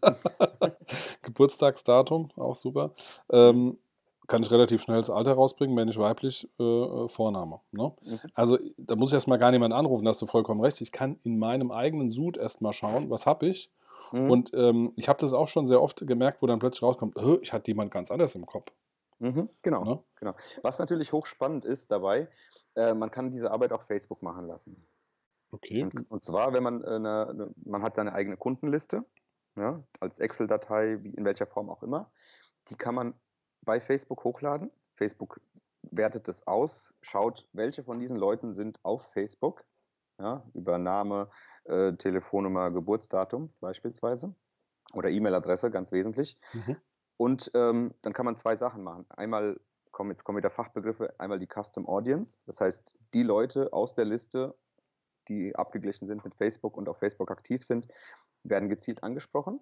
Geburtstagsdatum, 1.22 2.28
auch 2.37 2.56
super. 2.56 2.92
Ähm, 3.30 3.78
kann 4.26 4.42
ich 4.42 4.50
relativ 4.50 4.82
schnell 4.82 4.98
das 4.98 5.08
Alter 5.08 5.32
rausbringen, 5.32 5.74
wenn 5.76 5.88
ich 5.88 5.98
weiblich 5.98 6.46
äh, 6.61 7.08
Vorname. 7.08 7.61
Ne? 7.72 7.92
Mhm. 8.02 8.20
Also 8.34 8.58
da 8.76 8.94
muss 8.94 9.08
ich 9.08 9.14
erstmal 9.14 9.38
gar 9.38 9.50
niemanden 9.50 9.76
anrufen, 9.76 10.04
da 10.04 10.11
hast 10.11 10.20
du 10.20 10.26
vollkommen 10.26 10.61
recht. 10.61 10.80
Ich 10.82 10.92
kann 10.92 11.18
in 11.22 11.38
meinem 11.38 11.70
eigenen 11.70 12.11
Sud 12.11 12.37
erstmal 12.37 12.74
schauen, 12.74 13.08
was 13.08 13.24
habe 13.24 13.46
ich 13.46 13.70
Mhm. 14.12 14.30
Und 14.30 14.54
ähm, 14.54 14.92
ich 14.96 15.08
habe 15.08 15.18
das 15.20 15.32
auch 15.32 15.48
schon 15.48 15.66
sehr 15.66 15.82
oft 15.82 16.06
gemerkt, 16.06 16.42
wo 16.42 16.46
dann 16.46 16.58
plötzlich 16.58 16.82
rauskommt, 16.82 17.16
ich 17.42 17.52
hatte 17.52 17.70
jemand 17.70 17.90
ganz 17.90 18.10
anders 18.10 18.34
im 18.34 18.46
Kopf. 18.46 18.72
Mhm, 19.18 19.48
genau, 19.62 19.84
ne? 19.84 20.02
genau. 20.16 20.34
Was 20.62 20.78
natürlich 20.78 21.12
hochspannend 21.12 21.64
ist 21.64 21.90
dabei, 21.90 22.28
äh, 22.76 22.94
man 22.94 23.10
kann 23.10 23.30
diese 23.30 23.50
Arbeit 23.50 23.72
auch 23.72 23.82
Facebook 23.82 24.22
machen 24.22 24.46
lassen. 24.46 24.86
Okay. 25.50 25.82
Und, 25.82 26.10
und 26.10 26.24
zwar, 26.24 26.52
wenn 26.52 26.62
man 26.62 26.84
eine, 26.84 27.28
eine, 27.28 27.54
man 27.64 27.82
hat 27.82 27.96
seine 27.96 28.12
eigene 28.12 28.36
Kundenliste, 28.36 29.04
ja, 29.56 29.82
als 29.98 30.18
Excel-Datei, 30.18 30.92
in 30.92 31.24
welcher 31.24 31.46
Form 31.46 31.68
auch 31.70 31.82
immer, 31.82 32.10
die 32.68 32.76
kann 32.76 32.94
man 32.94 33.14
bei 33.62 33.80
Facebook 33.80 34.22
hochladen. 34.24 34.70
Facebook 34.94 35.40
wertet 35.82 36.28
das 36.28 36.46
aus, 36.46 36.94
schaut, 37.02 37.48
welche 37.52 37.82
von 37.82 37.98
diesen 37.98 38.16
Leuten 38.16 38.54
sind 38.54 38.78
auf 38.84 39.02
Facebook, 39.12 39.64
ja, 40.18 40.44
über 40.54 40.78
Name, 40.78 41.31
äh, 41.64 41.92
Telefonnummer, 41.94 42.70
Geburtsdatum 42.70 43.52
beispielsweise 43.61 44.35
oder 44.94 45.11
E-Mail-Adresse, 45.11 45.70
ganz 45.70 45.92
wesentlich. 45.92 46.38
Mhm. 46.52 46.76
Und 47.16 47.50
ähm, 47.54 47.94
dann 48.02 48.12
kann 48.12 48.26
man 48.26 48.37
zwei 48.37 48.57
Sachen 48.57 48.83
machen. 48.83 49.07
Einmal, 49.11 49.61
kommen, 49.90 50.11
jetzt 50.11 50.24
kommen 50.24 50.38
wieder 50.38 50.50
Fachbegriffe, 50.50 51.14
einmal 51.18 51.38
die 51.38 51.48
Custom 51.48 51.87
Audience, 51.88 52.44
das 52.46 52.61
heißt 52.61 52.96
die 53.14 53.22
Leute 53.22 53.72
aus 53.72 53.94
der 53.94 54.04
Liste, 54.04 54.57
die 55.28 55.54
abgeglichen 55.57 56.07
sind 56.07 56.24
mit 56.24 56.35
Facebook 56.35 56.76
und 56.76 56.88
auf 56.88 56.98
Facebook 56.98 57.31
aktiv 57.31 57.64
sind, 57.64 57.88
werden 58.44 58.68
gezielt 58.68 59.02
angesprochen. 59.02 59.61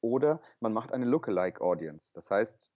Oder 0.00 0.40
man 0.60 0.72
macht 0.72 0.92
eine 0.92 1.06
Lookalike 1.06 1.60
Audience, 1.60 2.12
das 2.14 2.30
heißt, 2.30 2.70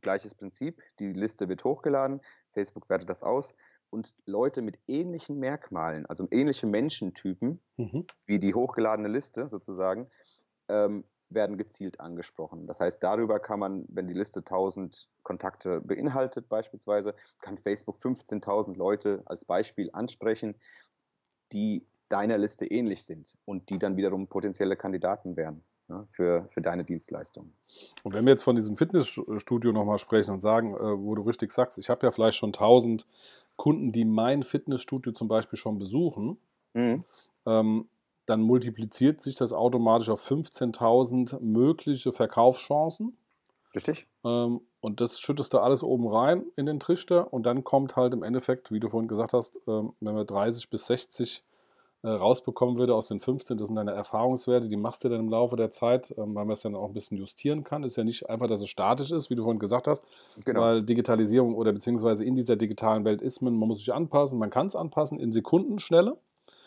gleiches 0.00 0.34
Prinzip, 0.34 0.82
die 0.98 1.12
Liste 1.12 1.48
wird 1.48 1.64
hochgeladen, 1.64 2.20
Facebook 2.52 2.88
wertet 2.88 3.10
das 3.10 3.22
aus 3.22 3.54
und 3.90 4.14
Leute 4.26 4.62
mit 4.62 4.78
ähnlichen 4.86 5.38
Merkmalen, 5.38 6.06
also 6.06 6.26
ähnliche 6.30 6.66
Menschentypen, 6.66 7.60
mhm. 7.76 8.06
wie 8.26 8.38
die 8.38 8.54
hochgeladene 8.54 9.08
Liste 9.08 9.48
sozusagen, 9.48 10.08
ähm, 10.68 11.04
werden 11.30 11.58
gezielt 11.58 12.00
angesprochen. 12.00 12.66
Das 12.66 12.80
heißt, 12.80 13.02
darüber 13.02 13.38
kann 13.38 13.60
man, 13.60 13.84
wenn 13.88 14.08
die 14.08 14.14
Liste 14.14 14.40
1000 14.40 15.08
Kontakte 15.22 15.80
beinhaltet 15.80 16.48
beispielsweise, 16.48 17.14
kann 17.40 17.58
Facebook 17.58 17.98
15.000 18.02 18.76
Leute 18.76 19.22
als 19.26 19.44
Beispiel 19.44 19.90
ansprechen, 19.92 20.54
die 21.52 21.86
deiner 22.08 22.38
Liste 22.38 22.66
ähnlich 22.66 23.04
sind 23.04 23.36
und 23.44 23.68
die 23.68 23.78
dann 23.78 23.96
wiederum 23.96 24.26
potenzielle 24.26 24.76
Kandidaten 24.76 25.36
wären 25.36 25.62
ne, 25.88 26.06
für, 26.12 26.48
für 26.50 26.62
deine 26.62 26.84
Dienstleistung. 26.84 27.52
Und 28.02 28.14
wenn 28.14 28.24
wir 28.24 28.30
jetzt 28.30 28.44
von 28.44 28.56
diesem 28.56 28.76
Fitnessstudio 28.76 29.72
nochmal 29.72 29.98
sprechen 29.98 30.32
und 30.32 30.40
sagen, 30.40 30.74
äh, 30.74 30.98
wo 30.98 31.14
du 31.14 31.22
richtig 31.22 31.50
sagst, 31.50 31.76
ich 31.78 31.90
habe 31.90 32.06
ja 32.06 32.12
vielleicht 32.12 32.38
schon 32.38 32.48
1000 32.48 33.06
Kunden, 33.58 33.92
die 33.92 34.06
mein 34.06 34.42
Fitnessstudio 34.42 35.12
zum 35.12 35.28
Beispiel 35.28 35.58
schon 35.58 35.78
besuchen, 35.78 36.38
mhm. 36.72 37.04
ähm, 37.44 37.88
dann 38.24 38.40
multipliziert 38.40 39.20
sich 39.20 39.36
das 39.36 39.52
automatisch 39.52 40.08
auf 40.08 40.26
15.000 40.26 41.40
mögliche 41.40 42.12
Verkaufschancen. 42.12 43.18
Richtig. 43.74 44.06
Ähm, 44.24 44.60
und 44.80 45.00
das 45.00 45.20
schüttest 45.20 45.52
du 45.52 45.58
alles 45.58 45.82
oben 45.82 46.06
rein 46.06 46.46
in 46.56 46.66
den 46.66 46.78
Trichter 46.78 47.32
und 47.32 47.44
dann 47.44 47.64
kommt 47.64 47.96
halt 47.96 48.14
im 48.14 48.22
Endeffekt, 48.22 48.70
wie 48.70 48.80
du 48.80 48.88
vorhin 48.88 49.08
gesagt 49.08 49.32
hast, 49.32 49.60
ähm, 49.66 49.92
wenn 50.00 50.14
wir 50.14 50.24
30 50.24 50.70
bis 50.70 50.86
60 50.86 51.42
äh, 52.02 52.08
rausbekommen 52.08 52.78
würde 52.78 52.94
aus 52.94 53.08
den 53.08 53.18
15, 53.18 53.56
das 53.56 53.66
sind 53.66 53.76
deine 53.76 53.92
Erfahrungswerte, 53.92 54.68
die 54.68 54.76
machst 54.76 55.02
du 55.02 55.08
dann 55.08 55.20
im 55.20 55.28
Laufe 55.28 55.56
der 55.56 55.70
Zeit, 55.70 56.14
ähm, 56.16 56.34
weil 56.34 56.44
man 56.44 56.50
es 56.50 56.60
dann 56.60 56.76
auch 56.76 56.88
ein 56.88 56.94
bisschen 56.94 57.16
justieren 57.16 57.64
kann. 57.64 57.82
Ist 57.82 57.96
ja 57.96 58.04
nicht 58.04 58.30
einfach, 58.30 58.46
dass 58.46 58.60
es 58.60 58.68
statisch 58.68 59.10
ist, 59.10 59.30
wie 59.30 59.34
du 59.34 59.42
vorhin 59.42 59.58
gesagt 59.58 59.88
hast, 59.88 60.04
genau. 60.44 60.60
weil 60.60 60.82
Digitalisierung 60.82 61.56
oder 61.56 61.72
beziehungsweise 61.72 62.24
in 62.24 62.36
dieser 62.36 62.56
digitalen 62.56 63.04
Welt 63.04 63.20
ist 63.20 63.42
man, 63.42 63.56
man 63.56 63.68
muss 63.68 63.78
sich 63.80 63.92
anpassen, 63.92 64.38
man 64.38 64.50
kann 64.50 64.68
es 64.68 64.76
anpassen 64.76 65.18
in 65.18 65.32
Sekundenschnelle. 65.32 66.16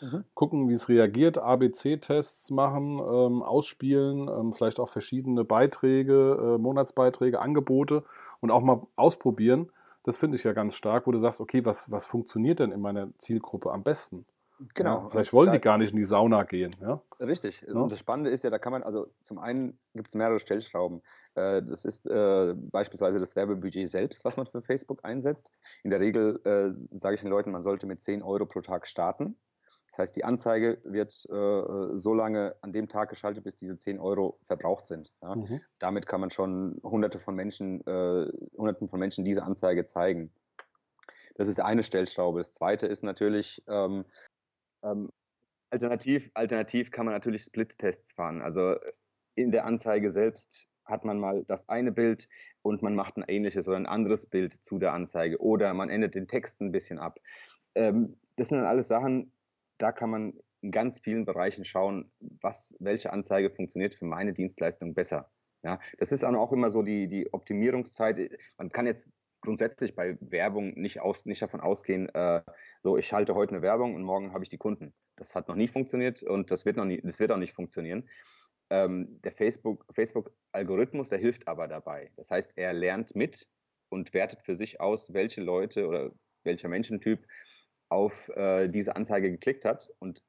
Mhm. 0.02 0.24
Gucken, 0.34 0.68
wie 0.68 0.74
es 0.74 0.88
reagiert, 0.88 1.38
ABC-Tests 1.38 2.50
machen, 2.50 2.98
ähm, 2.98 3.42
ausspielen, 3.42 4.28
ähm, 4.28 4.52
vielleicht 4.52 4.80
auch 4.80 4.88
verschiedene 4.88 5.44
Beiträge, 5.44 6.56
äh, 6.56 6.58
Monatsbeiträge, 6.58 7.40
Angebote 7.40 8.04
und 8.40 8.50
auch 8.50 8.62
mal 8.62 8.82
ausprobieren. 8.96 9.70
Das 10.02 10.16
finde 10.16 10.36
ich 10.36 10.44
ja 10.44 10.52
ganz 10.52 10.74
stark, 10.74 11.06
wo 11.06 11.12
du 11.12 11.18
sagst, 11.18 11.40
okay, 11.40 11.64
was, 11.64 11.90
was 11.90 12.04
funktioniert 12.04 12.58
denn 12.58 12.72
in 12.72 12.80
meiner 12.80 13.16
Zielgruppe 13.18 13.70
am 13.70 13.82
besten? 13.82 14.26
Genau. 14.74 15.02
Ja, 15.02 15.08
vielleicht 15.08 15.32
wollen 15.32 15.52
die 15.52 15.60
gar 15.60 15.78
nicht 15.78 15.90
in 15.90 15.96
die 15.96 16.04
Sauna 16.04 16.42
gehen. 16.44 16.74
Ja? 16.80 17.02
Richtig. 17.20 17.64
Ja? 17.66 17.74
Und 17.74 17.92
das 17.92 17.98
Spannende 17.98 18.30
ist 18.30 18.44
ja, 18.44 18.50
da 18.50 18.58
kann 18.58 18.72
man, 18.72 18.82
also 18.82 19.08
zum 19.20 19.38
einen 19.38 19.78
gibt 19.94 20.08
es 20.08 20.14
mehrere 20.14 20.40
Stellschrauben. 20.40 21.02
Äh, 21.34 21.62
das 21.62 21.84
ist 21.84 22.06
äh, 22.06 22.54
beispielsweise 22.56 23.18
das 23.18 23.36
Werbebudget 23.36 23.88
selbst, 23.88 24.24
was 24.24 24.36
man 24.36 24.46
für 24.46 24.62
Facebook 24.62 25.04
einsetzt. 25.04 25.50
In 25.82 25.90
der 25.90 26.00
Regel 26.00 26.40
äh, 26.44 26.70
sage 26.96 27.14
ich 27.14 27.20
den 27.20 27.30
Leuten, 27.30 27.50
man 27.50 27.62
sollte 27.62 27.86
mit 27.86 28.02
10 28.02 28.22
Euro 28.22 28.46
pro 28.46 28.60
Tag 28.60 28.86
starten. 28.86 29.36
Das 29.88 29.98
heißt, 29.98 30.16
die 30.16 30.24
Anzeige 30.24 30.80
wird 30.84 31.12
so 31.12 32.14
lange 32.14 32.56
an 32.62 32.72
dem 32.72 32.88
Tag 32.88 33.10
geschaltet, 33.10 33.44
bis 33.44 33.56
diese 33.56 33.76
10 33.76 33.98
Euro 34.00 34.38
verbraucht 34.46 34.86
sind. 34.86 35.12
Ja? 35.20 35.36
Mhm. 35.36 35.60
Damit 35.78 36.06
kann 36.06 36.22
man 36.22 36.30
schon 36.30 36.80
hunderte 36.82 37.18
von 37.18 37.34
Menschen, 37.34 37.82
hunderten 37.84 38.88
von 38.88 38.98
Menschen 38.98 39.22
diese 39.22 39.42
Anzeige 39.42 39.84
zeigen. 39.84 40.30
Das 41.34 41.48
ist 41.48 41.60
eine 41.60 41.82
Stellschraube. 41.82 42.38
Das 42.40 42.54
zweite 42.54 42.86
ist 42.86 43.02
natürlich, 43.02 43.62
ähm, 43.68 44.04
ähm, 44.82 45.10
alternativ, 45.70 46.30
alternativ 46.34 46.90
kann 46.90 47.06
man 47.06 47.14
natürlich 47.14 47.42
Split-Tests 47.42 48.12
fahren. 48.12 48.42
Also 48.42 48.76
in 49.34 49.50
der 49.50 49.64
Anzeige 49.64 50.10
selbst 50.10 50.68
hat 50.84 51.04
man 51.04 51.18
mal 51.18 51.44
das 51.44 51.68
eine 51.68 51.92
Bild 51.92 52.28
und 52.62 52.82
man 52.82 52.94
macht 52.94 53.16
ein 53.16 53.24
ähnliches 53.26 53.68
oder 53.68 53.76
ein 53.76 53.86
anderes 53.86 54.26
Bild 54.26 54.52
zu 54.52 54.78
der 54.78 54.92
Anzeige 54.92 55.40
oder 55.40 55.72
man 55.74 55.88
ändert 55.88 56.14
den 56.14 56.28
Text 56.28 56.60
ein 56.60 56.72
bisschen 56.72 56.98
ab. 56.98 57.18
Ähm, 57.74 58.16
das 58.36 58.48
sind 58.48 58.58
dann 58.58 58.66
alles 58.66 58.88
Sachen, 58.88 59.32
da 59.78 59.92
kann 59.92 60.10
man 60.10 60.34
in 60.60 60.70
ganz 60.70 60.98
vielen 60.98 61.24
Bereichen 61.24 61.64
schauen, 61.64 62.10
was, 62.40 62.76
welche 62.78 63.12
Anzeige 63.12 63.50
funktioniert 63.50 63.94
für 63.94 64.04
meine 64.04 64.32
Dienstleistung 64.32 64.94
besser. 64.94 65.30
Ja, 65.64 65.78
das 65.98 66.12
ist 66.12 66.24
auch 66.24 66.52
immer 66.52 66.70
so 66.70 66.82
die, 66.82 67.06
die 67.06 67.32
Optimierungszeit. 67.32 68.36
Man 68.58 68.70
kann 68.70 68.86
jetzt 68.86 69.08
grundsätzlich 69.42 69.94
bei 69.94 70.16
Werbung 70.20 70.72
nicht, 70.74 71.00
aus, 71.00 71.26
nicht 71.26 71.42
davon 71.42 71.60
ausgehen, 71.60 72.08
äh, 72.14 72.42
so 72.82 72.96
ich 72.96 73.12
halte 73.12 73.34
heute 73.34 73.54
eine 73.54 73.62
Werbung 73.62 73.94
und 73.94 74.02
morgen 74.02 74.32
habe 74.32 74.44
ich 74.44 74.50
die 74.50 74.58
Kunden. 74.58 74.94
Das 75.16 75.34
hat 75.34 75.48
noch 75.48 75.56
nie 75.56 75.68
funktioniert 75.68 76.22
und 76.22 76.50
das 76.50 76.64
wird, 76.64 76.76
noch 76.76 76.84
nie, 76.84 77.00
das 77.02 77.20
wird 77.20 77.30
auch 77.30 77.36
nicht 77.36 77.52
funktionieren. 77.52 78.08
Ähm, 78.70 79.20
der 79.22 79.32
Facebook-Algorithmus, 79.32 81.08
Facebook 81.08 81.10
der 81.10 81.18
hilft 81.18 81.46
aber 81.46 81.68
dabei. 81.68 82.10
Das 82.16 82.30
heißt, 82.30 82.56
er 82.56 82.72
lernt 82.72 83.14
mit 83.14 83.46
und 83.90 84.14
wertet 84.14 84.40
für 84.42 84.54
sich 84.54 84.80
aus, 84.80 85.12
welche 85.12 85.42
Leute 85.42 85.86
oder 85.86 86.12
welcher 86.44 86.68
Menschentyp 86.68 87.26
auf 87.90 88.30
äh, 88.30 88.68
diese 88.68 88.96
Anzeige 88.96 89.30
geklickt 89.30 89.66
hat. 89.66 89.90
Und 89.98 90.22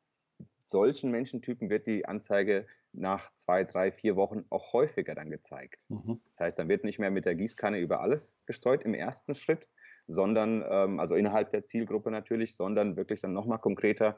solchen 0.59 1.11
Menschentypen 1.11 1.69
wird 1.69 1.87
die 1.87 2.05
Anzeige 2.05 2.67
nach 2.93 3.33
zwei, 3.35 3.63
drei, 3.63 3.91
vier 3.91 4.15
Wochen 4.15 4.45
auch 4.49 4.73
häufiger 4.73 5.15
dann 5.15 5.29
gezeigt. 5.29 5.85
Mhm. 5.89 6.21
Das 6.29 6.39
heißt, 6.39 6.59
dann 6.59 6.69
wird 6.69 6.83
nicht 6.83 6.99
mehr 6.99 7.11
mit 7.11 7.25
der 7.25 7.35
Gießkanne 7.35 7.79
über 7.79 8.01
alles 8.01 8.37
gestreut 8.45 8.83
im 8.83 8.93
ersten 8.93 9.35
Schritt, 9.35 9.67
sondern, 10.05 10.63
ähm, 10.67 10.99
also 10.99 11.15
innerhalb 11.15 11.51
der 11.51 11.65
Zielgruppe 11.65 12.11
natürlich, 12.11 12.55
sondern 12.55 12.95
wirklich 12.95 13.19
dann 13.19 13.33
nochmal 13.33 13.59
konkreter 13.59 14.17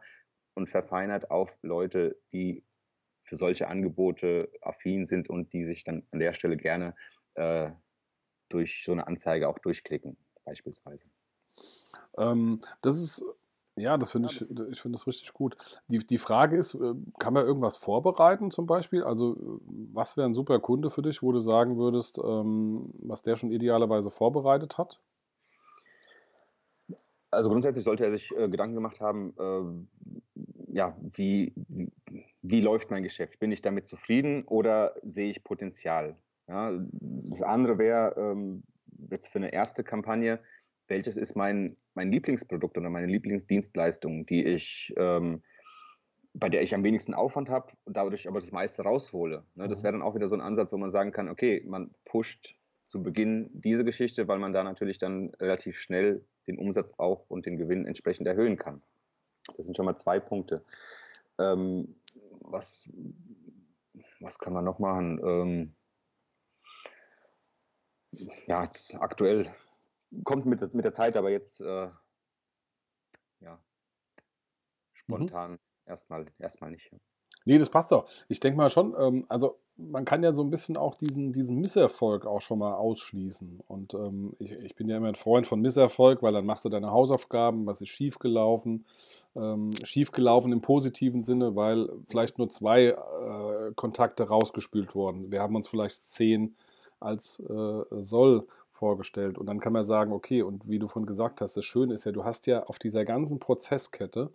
und 0.55 0.69
verfeinert 0.69 1.31
auf 1.31 1.57
Leute, 1.61 2.19
die 2.31 2.65
für 3.23 3.35
solche 3.35 3.67
Angebote 3.67 4.51
affin 4.61 5.05
sind 5.05 5.29
und 5.29 5.51
die 5.53 5.63
sich 5.63 5.83
dann 5.83 6.05
an 6.11 6.19
der 6.19 6.33
Stelle 6.33 6.57
gerne 6.57 6.95
äh, 7.35 7.71
durch 8.49 8.83
so 8.83 8.91
eine 8.91 9.07
Anzeige 9.07 9.49
auch 9.49 9.59
durchklicken, 9.59 10.17
beispielsweise. 10.43 11.09
Ähm, 12.17 12.61
das 12.81 12.99
ist, 12.99 13.23
ja, 13.77 13.97
das 13.97 14.11
finde 14.13 14.29
ich, 14.31 14.41
ich 14.41 14.81
finde 14.81 14.97
das 14.97 15.05
richtig 15.05 15.33
gut. 15.33 15.57
Die, 15.89 15.99
die 15.99 16.17
Frage 16.17 16.57
ist, 16.57 16.75
äh, 16.75 16.93
kann 17.19 17.33
man 17.33 17.45
irgendwas 17.45 17.75
vorbereiten 17.75 18.49
zum 18.49 18.67
Beispiel? 18.67 19.03
Also, 19.03 19.59
was 19.93 20.15
wäre 20.15 20.27
ein 20.27 20.33
super 20.33 20.59
Kunde 20.59 20.89
für 20.89 21.01
dich, 21.01 21.21
wo 21.21 21.31
du 21.33 21.39
sagen 21.39 21.77
würdest, 21.77 22.17
ähm, 22.23 22.93
was 22.99 23.21
der 23.21 23.35
schon 23.35 23.51
idealerweise 23.51 24.11
vorbereitet 24.11 24.77
hat? 24.77 25.01
Also 27.31 27.49
grundsätzlich 27.49 27.83
sollte 27.83 28.05
er 28.05 28.11
sich 28.11 28.31
äh, 28.38 28.47
Gedanken 28.47 28.75
gemacht 28.75 29.01
haben, 29.01 29.33
äh, 29.38 30.71
ja, 30.73 30.95
wie, 31.13 31.53
wie, 31.67 31.91
wie, 32.43 32.61
läuft 32.61 32.91
mein 32.91 33.03
Geschäft? 33.03 33.39
Bin 33.39 33.51
ich 33.51 33.61
damit 33.61 33.88
zufrieden 33.88 34.43
oder 34.45 34.95
sehe 35.03 35.29
ich 35.29 35.43
Potenzial? 35.43 36.15
Ja, 36.47 36.71
das 36.91 37.41
andere 37.41 37.77
wäre 37.77 38.15
ähm, 38.17 38.63
jetzt 39.09 39.27
für 39.29 39.39
eine 39.39 39.51
erste 39.51 39.83
Kampagne, 39.83 40.39
welches 40.88 41.17
ist 41.17 41.36
mein, 41.36 41.78
mein 41.93 42.12
Lieblingsprodukt 42.12 42.78
oder 42.78 42.89
meine 42.89 43.08
Lieblingsdienstleistung, 43.08 44.26
die 44.26 44.45
ich, 44.45 44.93
ähm, 44.98 45.41
bei 46.34 46.50
der 46.50 46.62
ich 46.62 46.76
am 46.76 46.84
wenigsten 46.84 47.13
Aufwand 47.13 47.50
habe 47.50 47.74
und 47.86 47.98
dadurch 47.98 48.28
aber 48.28 48.39
das 48.39 48.52
meiste 48.52 48.84
raushole. 48.84 49.43
Ne? 49.56 49.67
Das 49.67 49.80
mhm. 49.80 49.84
wäre 49.84 49.93
dann 49.93 50.02
auch 50.02 50.15
wieder 50.15 50.28
so 50.28 50.36
ein 50.36 50.41
Ansatz, 50.41 50.71
wo 50.74 50.78
man 50.78 50.89
sagen 50.89 51.12
kann, 51.12 51.30
okay, 51.30 51.63
man 51.65 51.91
pusht 52.06 52.56
zu 52.84 53.02
Beginn 53.02 53.50
diese 53.54 53.84
Geschichte, 53.84 54.28
weil 54.28 54.39
man 54.39 54.54
da 54.54 54.63
natürlich 54.63 55.00
dann 55.00 55.32
relativ 55.39 55.80
schnell 55.80 56.24
den 56.48 56.60
Umsatz 56.60 56.93
auch 56.98 57.26
und 57.30 57.45
den 57.45 57.58
Gewinn 57.58 57.88
entsprechend 57.88 58.28
erhöhen 58.28 58.58
kann. 58.58 58.80
Das 59.58 59.65
sind 59.65 59.76
schon 59.76 59.86
mal 59.86 59.95
zwei 59.95 60.19
Punkte. 60.19 60.62
Ähm, 61.39 61.95
was, 62.41 62.89
was 64.19 64.38
kann 64.38 64.54
man 64.54 64.65
noch 64.65 64.80
machen? 64.80 65.19
Ähm, 65.24 65.76
ja, 68.48 68.63
jetzt 68.63 68.95
aktuell 68.95 69.50
kommt 70.23 70.45
mit, 70.45 70.73
mit 70.73 70.85
der 70.85 70.93
Zeit, 70.93 71.15
aber 71.17 71.29
jetzt 71.29 71.61
äh, 71.61 71.89
ja, 73.41 73.53
mhm. 73.53 73.59
spontan 74.93 75.51
mhm. 75.51 75.59
erstmal, 75.85 76.25
erstmal 76.39 76.71
nicht. 76.71 76.91
Nee, 77.45 77.59
das 77.59 77.69
passt 77.69 77.91
doch. 77.91 78.09
Ich 78.27 78.39
denke 78.39 78.57
mal 78.57 78.69
schon, 78.69 78.95
ähm, 78.97 79.25
also 79.29 79.59
man 79.77 80.05
kann 80.05 80.23
ja 80.23 80.33
so 80.33 80.41
ein 80.41 80.49
bisschen 80.49 80.77
auch 80.77 80.95
diesen, 80.95 81.33
diesen 81.33 81.57
Misserfolg 81.57 82.25
auch 82.25 82.41
schon 82.41 82.59
mal 82.59 82.73
ausschließen. 82.73 83.61
Und 83.67 83.93
ähm, 83.93 84.35
ich, 84.39 84.51
ich, 84.51 84.75
bin 84.75 84.87
ja 84.89 84.97
immer 84.97 85.09
ein 85.09 85.15
Freund 85.15 85.45
von 85.45 85.59
Misserfolg, 85.59 86.23
weil 86.23 86.33
dann 86.33 86.45
machst 86.45 86.65
du 86.65 86.69
deine 86.69 86.91
Hausaufgaben, 86.91 87.65
was 87.65 87.81
ist 87.81 87.89
schiefgelaufen. 87.89 88.85
Ähm, 89.35 89.71
schiefgelaufen 89.83 90.53
im 90.53 90.61
positiven 90.61 91.23
Sinne, 91.23 91.55
weil 91.55 91.89
vielleicht 92.07 92.37
nur 92.37 92.49
zwei 92.49 92.85
äh, 92.87 93.73
Kontakte 93.75 94.27
rausgespült 94.27 94.95
wurden. 94.95 95.31
Wir 95.31 95.41
haben 95.41 95.55
uns 95.55 95.67
vielleicht 95.67 96.07
zehn 96.07 96.55
als 97.05 97.39
äh, 97.39 97.83
soll 97.89 98.47
vorgestellt. 98.69 99.37
Und 99.37 99.45
dann 99.45 99.59
kann 99.59 99.73
man 99.73 99.83
sagen, 99.83 100.11
okay, 100.11 100.41
und 100.41 100.67
wie 100.67 100.79
du 100.79 100.87
von 100.87 101.05
gesagt 101.05 101.41
hast, 101.41 101.55
das 101.55 101.65
Schöne 101.65 101.93
ist 101.93 102.05
ja, 102.05 102.11
du 102.11 102.25
hast 102.25 102.47
ja 102.47 102.63
auf 102.63 102.79
dieser 102.79 103.05
ganzen 103.05 103.39
Prozesskette 103.39 104.31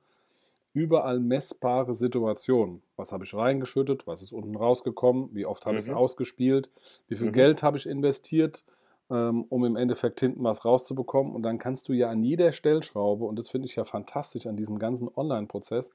überall 0.72 1.18
messbare 1.18 1.94
Situationen. 1.94 2.83
Was 2.96 3.12
habe 3.12 3.24
ich 3.24 3.35
reingeschüttet? 3.35 4.06
Was 4.06 4.22
ist 4.22 4.33
unten 4.33 4.56
rausgekommen? 4.56 5.30
Wie 5.33 5.46
oft 5.46 5.66
habe 5.66 5.74
mhm. 5.74 5.78
ich 5.78 5.88
es 5.88 5.94
ausgespielt? 5.94 6.70
Wie 7.09 7.16
viel 7.16 7.28
mhm. 7.28 7.33
Geld 7.33 7.62
habe 7.62 7.76
ich 7.76 7.87
investiert, 7.87 8.64
ähm, 9.11 9.44
um 9.48 9.64
im 9.64 9.76
Endeffekt 9.76 10.20
hinten 10.20 10.44
was 10.44 10.64
rauszubekommen? 10.64 11.35
Und 11.35 11.42
dann 11.42 11.59
kannst 11.59 11.88
du 11.88 11.92
ja 11.92 12.09
an 12.09 12.22
jeder 12.22 12.52
Stellschraube, 12.52 13.24
und 13.24 13.38
das 13.38 13.48
finde 13.48 13.66
ich 13.66 13.76
ja 13.76 13.85
fantastisch 13.85 14.46
an 14.46 14.56
diesem 14.56 14.78
ganzen 14.78 15.09
Online-Prozess, 15.14 15.90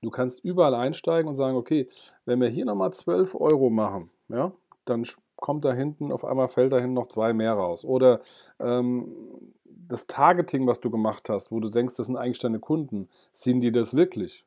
du 0.00 0.10
kannst 0.10 0.44
überall 0.44 0.74
einsteigen 0.74 1.28
und 1.28 1.34
sagen, 1.34 1.56
okay, 1.56 1.88
wenn 2.24 2.40
wir 2.40 2.48
hier 2.48 2.64
nochmal 2.64 2.92
12 2.92 3.34
Euro 3.34 3.70
machen, 3.70 4.08
ja, 4.28 4.52
dann 4.84 5.04
kommt 5.36 5.64
da 5.64 5.72
hinten, 5.72 6.12
auf 6.12 6.24
einmal 6.24 6.48
fällt 6.48 6.72
da 6.72 6.78
hinten 6.78 6.94
noch 6.94 7.08
zwei 7.08 7.32
mehr 7.32 7.54
raus. 7.54 7.84
Oder 7.84 8.20
ähm, 8.60 9.08
das 9.64 10.06
Targeting, 10.06 10.66
was 10.66 10.80
du 10.80 10.90
gemacht 10.90 11.28
hast, 11.28 11.50
wo 11.50 11.60
du 11.60 11.68
denkst, 11.68 11.96
das 11.96 12.06
sind 12.06 12.16
eigentlich 12.16 12.38
deine 12.38 12.58
Kunden, 12.58 13.08
sind 13.32 13.60
die 13.60 13.72
das 13.72 13.94
wirklich? 13.94 14.44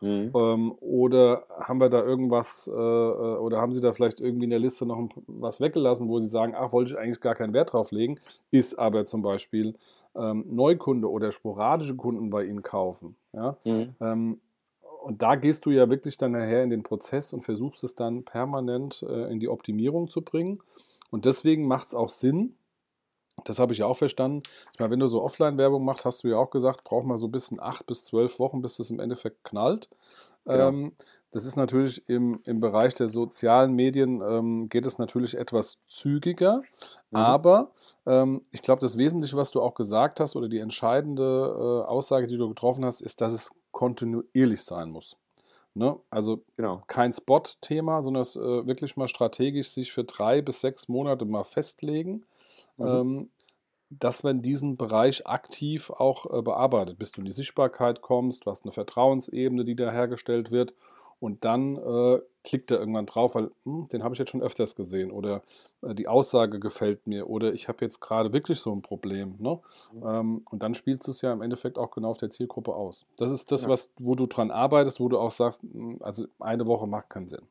Mhm. 0.00 0.30
Ähm, 0.34 0.74
oder 0.80 1.42
haben 1.58 1.80
wir 1.80 1.88
da 1.88 2.04
irgendwas, 2.04 2.70
äh, 2.72 2.72
äh 2.72 3.36
oder 3.36 3.60
haben 3.60 3.72
sie 3.72 3.80
da 3.80 3.92
vielleicht 3.92 4.20
irgendwie 4.20 4.44
in 4.44 4.50
der 4.50 4.60
Liste 4.60 4.86
noch 4.86 4.96
ein, 4.96 5.08
was 5.26 5.60
weggelassen, 5.60 6.08
wo 6.08 6.20
sie 6.20 6.28
sagen, 6.28 6.54
ach, 6.56 6.72
wollte 6.72 6.92
ich 6.92 6.98
eigentlich 6.98 7.20
gar 7.20 7.34
keinen 7.34 7.52
Wert 7.52 7.72
drauf 7.72 7.90
legen, 7.90 8.20
ist 8.50 8.78
aber 8.78 9.06
zum 9.06 9.22
Beispiel 9.22 9.74
ähm, 10.14 10.44
Neukunde 10.48 11.10
oder 11.10 11.32
sporadische 11.32 11.96
Kunden 11.96 12.30
bei 12.30 12.44
ihnen 12.44 12.62
kaufen. 12.62 13.16
Ja? 13.32 13.56
Mhm. 13.64 13.94
Ähm, 14.00 14.40
und 15.02 15.22
da 15.22 15.36
gehst 15.36 15.66
du 15.66 15.70
ja 15.70 15.90
wirklich 15.90 16.16
dann 16.16 16.32
nachher 16.32 16.62
in 16.62 16.70
den 16.70 16.82
Prozess 16.82 17.32
und 17.32 17.42
versuchst 17.42 17.84
es 17.84 17.94
dann 17.94 18.24
permanent 18.24 19.02
äh, 19.08 19.30
in 19.30 19.40
die 19.40 19.48
Optimierung 19.48 20.08
zu 20.08 20.22
bringen. 20.22 20.60
Und 21.10 21.24
deswegen 21.24 21.66
macht 21.66 21.88
es 21.88 21.94
auch 21.94 22.10
Sinn, 22.10 22.54
das 23.44 23.58
habe 23.58 23.72
ich 23.72 23.78
ja 23.78 23.86
auch 23.86 23.96
verstanden. 23.96 24.42
Ich 24.72 24.80
meine, 24.80 24.90
wenn 24.90 25.00
du 25.00 25.06
so 25.06 25.22
Offline-Werbung 25.22 25.84
machst, 25.84 26.04
hast 26.04 26.24
du 26.24 26.28
ja 26.28 26.36
auch 26.36 26.50
gesagt, 26.50 26.84
braucht 26.84 27.06
man 27.06 27.18
so 27.18 27.28
ein 27.28 27.32
bisschen 27.32 27.60
acht 27.60 27.86
bis 27.86 28.04
zwölf 28.04 28.38
Wochen, 28.38 28.62
bis 28.62 28.76
das 28.76 28.90
im 28.90 29.00
Endeffekt 29.00 29.44
knallt. 29.44 29.88
Genau. 30.44 30.68
Ähm, 30.68 30.92
das 31.30 31.44
ist 31.44 31.56
natürlich 31.56 32.08
im, 32.08 32.40
im 32.44 32.58
Bereich 32.58 32.94
der 32.94 33.06
sozialen 33.06 33.74
Medien 33.74 34.22
ähm, 34.22 34.68
geht 34.68 34.86
es 34.86 34.98
natürlich 34.98 35.36
etwas 35.36 35.78
zügiger. 35.86 36.62
Mhm. 37.10 37.16
Aber 37.16 37.70
ähm, 38.06 38.42
ich 38.50 38.62
glaube, 38.62 38.80
das 38.80 38.96
Wesentliche, 38.96 39.36
was 39.36 39.50
du 39.50 39.60
auch 39.60 39.74
gesagt 39.74 40.20
hast 40.20 40.36
oder 40.36 40.48
die 40.48 40.58
entscheidende 40.58 41.84
äh, 41.84 41.88
Aussage, 41.88 42.26
die 42.28 42.38
du 42.38 42.48
getroffen 42.48 42.84
hast, 42.84 43.02
ist, 43.02 43.20
dass 43.20 43.34
es 43.34 43.50
kontinuierlich 43.78 44.62
sein 44.64 44.90
muss. 44.90 45.16
Ne? 45.74 45.96
Also 46.10 46.42
genau. 46.56 46.82
kein 46.88 47.12
Spot-Thema, 47.12 48.02
sondern 48.02 48.22
es, 48.22 48.34
äh, 48.34 48.66
wirklich 48.66 48.96
mal 48.96 49.06
strategisch 49.06 49.68
sich 49.68 49.92
für 49.92 50.02
drei 50.02 50.42
bis 50.42 50.60
sechs 50.60 50.88
Monate 50.88 51.24
mal 51.24 51.44
festlegen 51.44 52.24
mhm. 52.76 52.86
ähm, 52.86 53.30
dass 53.90 54.22
man 54.22 54.42
diesen 54.42 54.76
Bereich 54.76 55.26
aktiv 55.26 55.90
auch 55.90 56.26
äh, 56.26 56.42
bearbeitet, 56.42 56.98
bis 56.98 57.12
du 57.12 57.20
in 57.20 57.24
die 57.24 57.32
Sichtbarkeit 57.32 58.02
kommst, 58.02 58.44
du 58.44 58.50
hast 58.50 58.64
eine 58.64 58.72
Vertrauensebene, 58.72 59.64
die 59.64 59.76
da 59.76 59.92
hergestellt 59.92 60.50
wird 60.50 60.74
und 61.20 61.44
dann 61.44 61.76
äh, 61.76 62.20
klickt 62.44 62.70
er 62.70 62.78
irgendwann 62.78 63.06
drauf, 63.06 63.34
weil 63.34 63.50
hm, 63.64 63.88
den 63.88 64.02
habe 64.02 64.14
ich 64.14 64.18
jetzt 64.18 64.30
schon 64.30 64.42
öfters 64.42 64.74
gesehen 64.74 65.10
oder 65.10 65.42
äh, 65.82 65.94
die 65.94 66.08
Aussage 66.08 66.60
gefällt 66.60 67.06
mir 67.06 67.28
oder 67.28 67.52
ich 67.52 67.68
habe 67.68 67.84
jetzt 67.84 68.00
gerade 68.00 68.32
wirklich 68.32 68.60
so 68.60 68.72
ein 68.72 68.82
Problem. 68.82 69.36
Ne? 69.38 69.60
Mhm. 69.92 70.02
Ähm, 70.06 70.42
und 70.50 70.62
dann 70.62 70.74
spielst 70.74 71.06
du 71.06 71.10
es 71.10 71.20
ja 71.20 71.32
im 71.32 71.42
Endeffekt 71.42 71.78
auch 71.78 71.90
genau 71.90 72.10
auf 72.10 72.18
der 72.18 72.30
Zielgruppe 72.30 72.74
aus. 72.74 73.06
Das 73.16 73.30
ist 73.30 73.52
das, 73.52 73.64
ja. 73.64 73.68
was, 73.68 73.90
wo 73.98 74.14
du 74.14 74.26
dran 74.26 74.50
arbeitest, 74.50 75.00
wo 75.00 75.08
du 75.08 75.18
auch 75.18 75.30
sagst, 75.30 75.62
hm, 75.62 75.98
also 76.00 76.26
eine 76.38 76.66
Woche 76.66 76.86
macht 76.86 77.10
keinen 77.10 77.28
Sinn. 77.28 77.46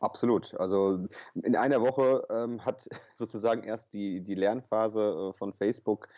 Absolut. 0.00 0.54
Also 0.58 1.06
in 1.34 1.56
einer 1.56 1.80
Woche 1.80 2.26
ähm, 2.30 2.64
hat 2.64 2.88
sozusagen 3.14 3.64
erst 3.64 3.92
die, 3.94 4.20
die 4.20 4.34
Lernphase 4.34 5.30
äh, 5.30 5.38
von 5.38 5.52
Facebook 5.52 6.08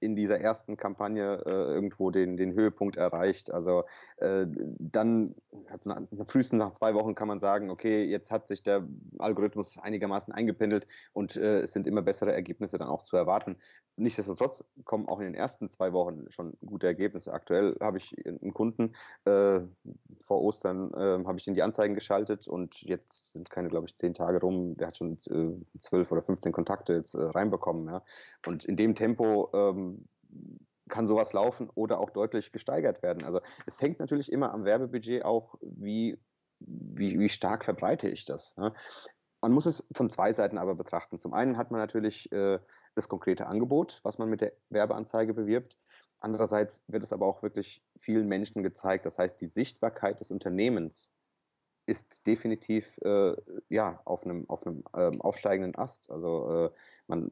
in 0.00 0.16
dieser 0.16 0.40
ersten 0.40 0.76
Kampagne 0.76 1.42
äh, 1.46 1.50
irgendwo 1.50 2.10
den, 2.10 2.36
den 2.36 2.52
Höhepunkt 2.54 2.96
erreicht. 2.96 3.50
Also 3.50 3.84
äh, 4.16 4.46
dann, 4.78 5.34
also 5.68 6.24
frühestens 6.24 6.58
nach 6.58 6.72
zwei 6.72 6.94
Wochen 6.94 7.14
kann 7.14 7.28
man 7.28 7.40
sagen, 7.40 7.70
okay, 7.70 8.04
jetzt 8.04 8.30
hat 8.30 8.46
sich 8.46 8.62
der 8.62 8.86
Algorithmus 9.18 9.78
einigermaßen 9.78 10.32
eingependelt 10.32 10.86
und 11.12 11.36
äh, 11.36 11.60
es 11.60 11.72
sind 11.72 11.86
immer 11.86 12.02
bessere 12.02 12.32
Ergebnisse 12.32 12.78
dann 12.78 12.88
auch 12.88 13.02
zu 13.02 13.16
erwarten. 13.16 13.56
Nichtsdestotrotz 13.96 14.64
kommen 14.84 15.08
auch 15.08 15.18
in 15.18 15.26
den 15.26 15.34
ersten 15.34 15.68
zwei 15.68 15.92
Wochen 15.92 16.24
schon 16.30 16.56
gute 16.64 16.86
Ergebnisse. 16.86 17.32
Aktuell 17.32 17.76
habe 17.80 17.98
ich 17.98 18.14
einen 18.24 18.54
Kunden, 18.54 18.92
äh, 19.24 19.60
vor 20.24 20.40
Ostern 20.40 20.90
habe 20.94 21.38
ich 21.38 21.46
in 21.46 21.54
die 21.54 21.62
Anzeigen 21.62 21.94
geschaltet 21.94 22.48
und 22.48 22.80
jetzt 22.82 23.32
sind 23.32 23.50
keine, 23.50 23.68
glaube 23.68 23.86
ich, 23.86 23.96
zehn 23.96 24.14
Tage 24.14 24.40
rum. 24.40 24.76
Der 24.76 24.88
hat 24.88 24.96
schon 24.96 25.18
äh, 25.30 25.78
zwölf 25.78 26.10
oder 26.12 26.22
15 26.22 26.52
Kontakte 26.52 26.94
jetzt 26.94 27.14
äh, 27.14 27.22
reinbekommen. 27.22 27.88
Ja. 27.88 28.02
Und 28.46 28.64
in 28.64 28.76
dem 28.76 28.94
Tempo 28.94 29.24
ähm, 29.52 30.06
kann 30.88 31.06
sowas 31.06 31.32
laufen 31.32 31.70
oder 31.74 31.98
auch 32.00 32.10
deutlich 32.10 32.52
gesteigert 32.52 33.02
werden. 33.02 33.24
Also 33.24 33.40
es 33.66 33.80
hängt 33.80 34.00
natürlich 34.00 34.30
immer 34.30 34.52
am 34.52 34.64
Werbebudget 34.64 35.24
auch, 35.24 35.54
wie, 35.60 36.18
wie, 36.58 37.18
wie 37.18 37.28
stark 37.28 37.64
verbreite 37.64 38.08
ich 38.08 38.24
das. 38.24 38.54
Ja. 38.56 38.74
Man 39.40 39.52
muss 39.52 39.66
es 39.66 39.86
von 39.92 40.10
zwei 40.10 40.32
Seiten 40.32 40.58
aber 40.58 40.74
betrachten. 40.74 41.16
Zum 41.16 41.32
einen 41.32 41.56
hat 41.56 41.70
man 41.70 41.80
natürlich 41.80 42.30
äh, 42.32 42.58
das 42.94 43.08
konkrete 43.08 43.46
Angebot, 43.46 44.00
was 44.02 44.18
man 44.18 44.28
mit 44.28 44.42
der 44.42 44.52
Werbeanzeige 44.68 45.32
bewirbt. 45.32 45.78
Andererseits 46.20 46.84
wird 46.88 47.02
es 47.02 47.12
aber 47.12 47.24
auch 47.24 47.42
wirklich 47.42 47.82
vielen 47.98 48.28
Menschen 48.28 48.62
gezeigt. 48.62 49.06
Das 49.06 49.18
heißt, 49.18 49.40
die 49.40 49.46
Sichtbarkeit 49.46 50.20
des 50.20 50.30
Unternehmens 50.30 51.10
ist 51.90 52.26
definitiv 52.26 52.86
äh, 53.02 53.34
ja, 53.68 54.00
auf 54.04 54.24
einem, 54.24 54.48
auf 54.48 54.64
einem 54.66 54.84
ähm, 54.96 55.20
aufsteigenden 55.20 55.74
Ast. 55.76 56.10
Also 56.10 56.66
äh, 56.66 56.70
man, 57.08 57.30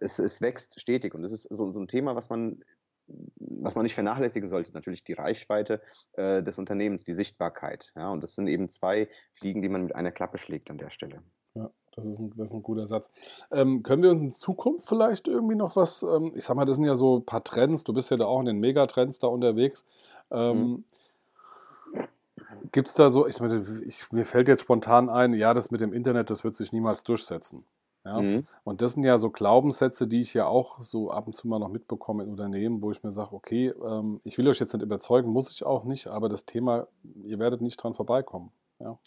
es, 0.00 0.18
es 0.18 0.40
wächst 0.40 0.80
stetig 0.80 1.14
und 1.14 1.24
es 1.24 1.32
ist 1.32 1.44
so, 1.44 1.70
so 1.70 1.80
ein 1.80 1.88
Thema, 1.88 2.16
was 2.16 2.28
man, 2.28 2.64
was 3.06 3.76
man 3.76 3.84
nicht 3.84 3.94
vernachlässigen 3.94 4.48
sollte. 4.48 4.72
Natürlich 4.72 5.04
die 5.04 5.12
Reichweite 5.12 5.80
äh, 6.14 6.42
des 6.42 6.58
Unternehmens, 6.58 7.04
die 7.04 7.14
Sichtbarkeit. 7.14 7.92
Ja, 7.96 8.10
und 8.10 8.22
das 8.24 8.34
sind 8.34 8.48
eben 8.48 8.68
zwei 8.68 9.08
Fliegen, 9.32 9.62
die 9.62 9.68
man 9.68 9.84
mit 9.84 9.94
einer 9.94 10.10
Klappe 10.10 10.38
schlägt 10.38 10.70
an 10.70 10.78
der 10.78 10.90
Stelle. 10.90 11.22
Ja. 11.54 11.70
Das 11.96 12.06
ist, 12.06 12.18
ein, 12.20 12.32
das 12.36 12.50
ist 12.50 12.54
ein 12.54 12.62
guter 12.62 12.86
Satz. 12.86 13.10
Ähm, 13.50 13.82
können 13.82 14.02
wir 14.02 14.10
uns 14.10 14.22
in 14.22 14.32
Zukunft 14.32 14.88
vielleicht 14.88 15.26
irgendwie 15.26 15.56
noch 15.56 15.74
was, 15.76 16.02
ähm, 16.02 16.32
ich 16.34 16.44
sag 16.44 16.56
mal, 16.56 16.64
das 16.64 16.76
sind 16.76 16.84
ja 16.84 16.94
so 16.94 17.18
ein 17.18 17.26
paar 17.26 17.42
Trends, 17.42 17.82
du 17.84 17.92
bist 17.92 18.10
ja 18.10 18.16
da 18.16 18.26
auch 18.26 18.40
in 18.40 18.46
den 18.46 18.58
Megatrends 18.58 19.18
da 19.18 19.26
unterwegs. 19.26 19.84
Ähm, 20.30 20.58
mhm 20.58 20.84
Gibt 22.72 22.88
es 22.88 22.94
da 22.94 23.10
so, 23.10 23.26
ich, 23.26 23.40
ich, 23.40 24.12
mir 24.12 24.24
fällt 24.24 24.48
jetzt 24.48 24.62
spontan 24.62 25.08
ein, 25.08 25.34
ja, 25.34 25.54
das 25.54 25.70
mit 25.70 25.80
dem 25.80 25.92
Internet, 25.92 26.30
das 26.30 26.44
wird 26.44 26.54
sich 26.54 26.72
niemals 26.72 27.02
durchsetzen. 27.04 27.64
Ja? 28.04 28.20
Mhm. 28.20 28.46
Und 28.64 28.82
das 28.82 28.92
sind 28.92 29.04
ja 29.04 29.18
so 29.18 29.30
Glaubenssätze, 29.30 30.06
die 30.06 30.20
ich 30.20 30.34
ja 30.34 30.46
auch 30.46 30.82
so 30.82 31.10
ab 31.10 31.26
und 31.26 31.34
zu 31.34 31.48
mal 31.48 31.58
noch 31.58 31.68
mitbekomme 31.68 32.22
in 32.22 32.30
Unternehmen, 32.30 32.82
wo 32.82 32.90
ich 32.90 33.02
mir 33.02 33.12
sage, 33.12 33.32
okay, 33.32 33.68
ähm, 33.84 34.20
ich 34.24 34.38
will 34.38 34.48
euch 34.48 34.60
jetzt 34.60 34.72
nicht 34.72 34.82
überzeugen, 34.82 35.30
muss 35.30 35.52
ich 35.52 35.64
auch 35.64 35.84
nicht, 35.84 36.06
aber 36.06 36.28
das 36.28 36.46
Thema, 36.46 36.88
ihr 37.24 37.38
werdet 37.38 37.60
nicht 37.60 37.82
dran 37.82 37.94
vorbeikommen. 37.94 38.52
Ja? 38.78 38.98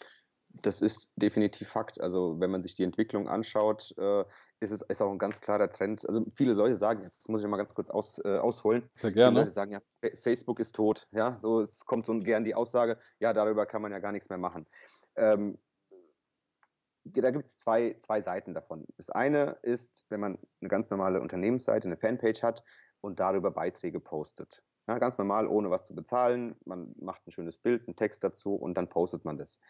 Das 0.62 0.80
ist 0.80 1.12
definitiv 1.16 1.68
Fakt. 1.68 2.00
Also 2.00 2.38
wenn 2.38 2.50
man 2.50 2.62
sich 2.62 2.74
die 2.76 2.84
Entwicklung 2.84 3.28
anschaut, 3.28 3.94
äh, 3.98 4.24
ist 4.60 4.70
es 4.70 4.82
ist 4.82 5.02
auch 5.02 5.10
ein 5.10 5.18
ganz 5.18 5.40
klarer 5.40 5.70
Trend. 5.70 6.06
Also 6.08 6.22
viele 6.34 6.54
Leute 6.54 6.76
sagen, 6.76 7.02
jetzt 7.02 7.28
muss 7.28 7.42
ich 7.42 7.48
mal 7.48 7.56
ganz 7.56 7.74
kurz 7.74 7.90
aus, 7.90 8.18
äh, 8.24 8.38
ausholen. 8.38 8.88
Sehr 8.94 9.12
gerne. 9.12 9.32
Viele 9.32 9.40
Leute 9.42 9.52
sagen, 9.52 9.72
ja, 9.72 9.80
Facebook 10.16 10.60
ist 10.60 10.74
tot. 10.74 11.06
Ja, 11.12 11.34
so 11.34 11.60
es 11.60 11.84
kommt 11.84 12.06
so 12.06 12.18
gern 12.18 12.44
die 12.44 12.54
Aussage, 12.54 12.98
ja, 13.18 13.32
darüber 13.32 13.66
kann 13.66 13.82
man 13.82 13.92
ja 13.92 13.98
gar 13.98 14.12
nichts 14.12 14.28
mehr 14.28 14.38
machen. 14.38 14.66
Ähm, 15.16 15.58
da 17.04 17.30
gibt 17.30 17.46
es 17.46 17.58
zwei, 17.58 17.96
zwei 18.00 18.22
Seiten 18.22 18.54
davon. 18.54 18.86
Das 18.96 19.10
eine 19.10 19.58
ist, 19.62 20.06
wenn 20.08 20.20
man 20.20 20.38
eine 20.60 20.68
ganz 20.68 20.88
normale 20.88 21.20
Unternehmensseite, 21.20 21.86
eine 21.86 21.98
Fanpage 21.98 22.42
hat 22.42 22.64
und 23.00 23.20
darüber 23.20 23.50
Beiträge 23.50 24.00
postet. 24.00 24.64
Ja, 24.86 24.98
ganz 24.98 25.18
normal, 25.18 25.46
ohne 25.46 25.70
was 25.70 25.84
zu 25.84 25.94
bezahlen. 25.94 26.56
Man 26.64 26.94
macht 26.98 27.26
ein 27.26 27.32
schönes 27.32 27.58
Bild, 27.58 27.86
einen 27.86 27.96
Text 27.96 28.24
dazu 28.24 28.54
und 28.54 28.74
dann 28.76 28.88
postet 28.88 29.24
man 29.24 29.38
das 29.38 29.60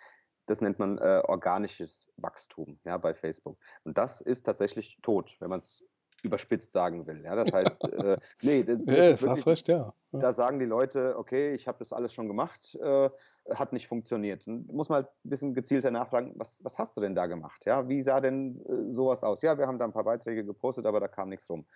das 0.47 0.61
nennt 0.61 0.79
man 0.79 0.99
äh, 0.99 1.23
organisches 1.25 2.11
Wachstum 2.17 2.79
ja, 2.85 2.97
bei 2.99 3.15
Facebook. 3.15 3.59
Und 3.85 3.99
das 3.99 4.21
ist 4.21 4.43
tatsächlich 4.45 4.99
tot, 5.03 5.37
wenn 5.41 5.51
man 5.51 5.61
es 5.61 5.85
überspitzt 6.25 6.73
sagen 6.73 7.07
will. 7.07 7.23
Ja, 7.23 7.37
das 7.37 7.53
heißt, 7.53 7.85
äh, 7.93 8.17
nee, 8.43 8.65
das, 8.65 8.79
das 8.79 8.87
wirklich, 8.87 9.31
hast 9.31 9.47
recht, 9.47 9.69
ja. 9.69 9.95
ja. 10.13 10.19
Da 10.19 10.33
sagen 10.33 10.59
die 10.59 10.65
Leute, 10.65 11.17
okay, 11.19 11.55
ich 11.55 11.69
habe 11.69 11.79
das 11.79 11.93
alles 11.93 12.15
schon 12.15 12.29
gemacht, 12.29 12.75
äh, 12.77 13.11
hat 13.55 13.73
nicht 13.73 13.87
funktioniert. 13.87 14.47
Dann 14.47 14.67
muss 14.67 14.89
man 14.89 15.03
halt 15.03 15.09
ein 15.25 15.31
bisschen 15.31 15.55
gezielter 15.55 15.91
nachfragen, 15.91 16.33
was, 16.37 16.65
was 16.65 16.79
hast 16.79 16.97
du 16.97 17.01
denn 17.01 17.15
da 17.15 17.27
gemacht? 17.27 17.65
Ja, 17.67 17.89
wie 17.89 18.01
sah 18.01 18.21
denn 18.21 18.61
äh, 18.67 18.93
sowas 18.93 19.23
aus? 19.23 19.43
Ja, 19.43 19.59
wir 19.59 19.67
haben 19.67 19.79
da 19.79 19.85
ein 19.85 19.93
paar 19.93 20.05
Beiträge 20.05 20.45
gepostet, 20.45 20.87
aber 20.87 20.99
da 20.99 21.09
kam 21.09 21.29
nichts 21.29 21.49
rum. 21.51 21.67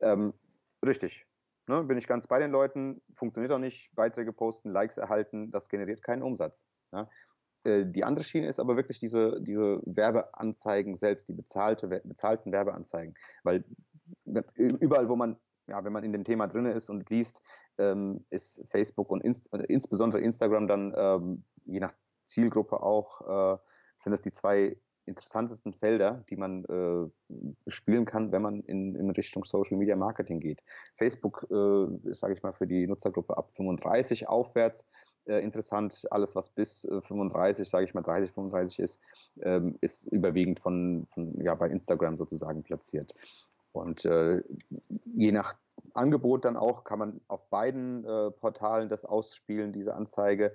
Ähm, 0.00 0.34
richtig. 0.84 1.26
Ne, 1.66 1.82
bin 1.82 1.96
ich 1.96 2.06
ganz 2.06 2.26
bei 2.26 2.38
den 2.38 2.50
Leuten, 2.50 3.00
funktioniert 3.14 3.50
auch 3.50 3.58
nicht, 3.58 3.90
Beiträge 3.94 4.34
posten, 4.34 4.70
Likes 4.70 4.98
erhalten, 4.98 5.50
das 5.50 5.70
generiert 5.70 6.02
keinen 6.02 6.22
Umsatz. 6.22 6.62
Ja? 6.92 7.08
Äh, 7.64 7.86
die 7.86 8.04
andere 8.04 8.24
Schiene 8.24 8.46
ist 8.46 8.60
aber 8.60 8.76
wirklich 8.76 9.00
diese, 9.00 9.40
diese 9.40 9.80
Werbeanzeigen 9.84 10.96
selbst, 10.96 11.28
die 11.28 11.32
bezahlte, 11.32 11.88
bezahlten 11.88 12.52
Werbeanzeigen. 12.52 13.14
Weil 13.42 13.64
überall, 14.56 15.08
wo 15.08 15.16
man, 15.16 15.36
ja, 15.66 15.82
wenn 15.84 15.92
man 15.92 16.04
in 16.04 16.12
dem 16.12 16.24
Thema 16.24 16.46
drin 16.46 16.66
ist 16.66 16.90
und 16.90 17.08
liest, 17.10 17.42
ähm, 17.78 18.24
ist 18.30 18.64
Facebook 18.70 19.10
und 19.10 19.22
inst 19.22 19.52
äh, 19.52 19.64
insbesondere 19.68 20.20
Instagram 20.20 20.68
dann, 20.68 20.94
ähm, 20.96 21.44
je 21.64 21.80
nach 21.80 21.94
Zielgruppe 22.24 22.82
auch, 22.82 23.54
äh, 23.54 23.58
sind 23.96 24.12
das 24.12 24.22
die 24.22 24.30
zwei 24.30 24.76
interessantesten 25.06 25.74
Felder, 25.74 26.24
die 26.30 26.36
man 26.36 26.64
äh, 26.64 27.70
spielen 27.70 28.06
kann, 28.06 28.32
wenn 28.32 28.40
man 28.40 28.60
in, 28.60 28.94
in 28.94 29.10
Richtung 29.10 29.44
Social 29.44 29.76
Media 29.76 29.96
Marketing 29.96 30.40
geht. 30.40 30.62
Facebook 30.96 31.46
äh, 31.50 32.08
ist, 32.08 32.20
sage 32.20 32.34
ich 32.34 32.42
mal, 32.42 32.54
für 32.54 32.66
die 32.66 32.86
Nutzergruppe 32.86 33.36
ab 33.36 33.50
35 33.56 34.28
aufwärts 34.28 34.86
äh, 35.26 35.40
interessant. 35.42 36.06
Alles, 36.10 36.34
was 36.34 36.48
bis 36.48 36.84
äh, 36.84 37.00
35, 37.00 37.68
sage 37.68 37.84
ich 37.86 37.94
mal 37.94 38.02
30, 38.02 38.32
35 38.32 38.78
ist, 38.78 39.00
ähm, 39.42 39.76
ist 39.80 40.06
überwiegend 40.06 40.60
von, 40.60 41.06
von, 41.12 41.40
ja, 41.40 41.54
bei 41.54 41.68
Instagram 41.68 42.16
sozusagen 42.16 42.62
platziert. 42.62 43.14
Und 43.72 44.04
äh, 44.04 44.42
je 45.16 45.32
nach 45.32 45.54
Angebot 45.94 46.44
dann 46.44 46.56
auch 46.56 46.84
kann 46.84 46.98
man 46.98 47.20
auf 47.26 47.48
beiden 47.50 48.04
äh, 48.04 48.30
Portalen 48.30 48.88
das 48.88 49.04
ausspielen, 49.04 49.72
diese 49.72 49.94
Anzeige 49.94 50.52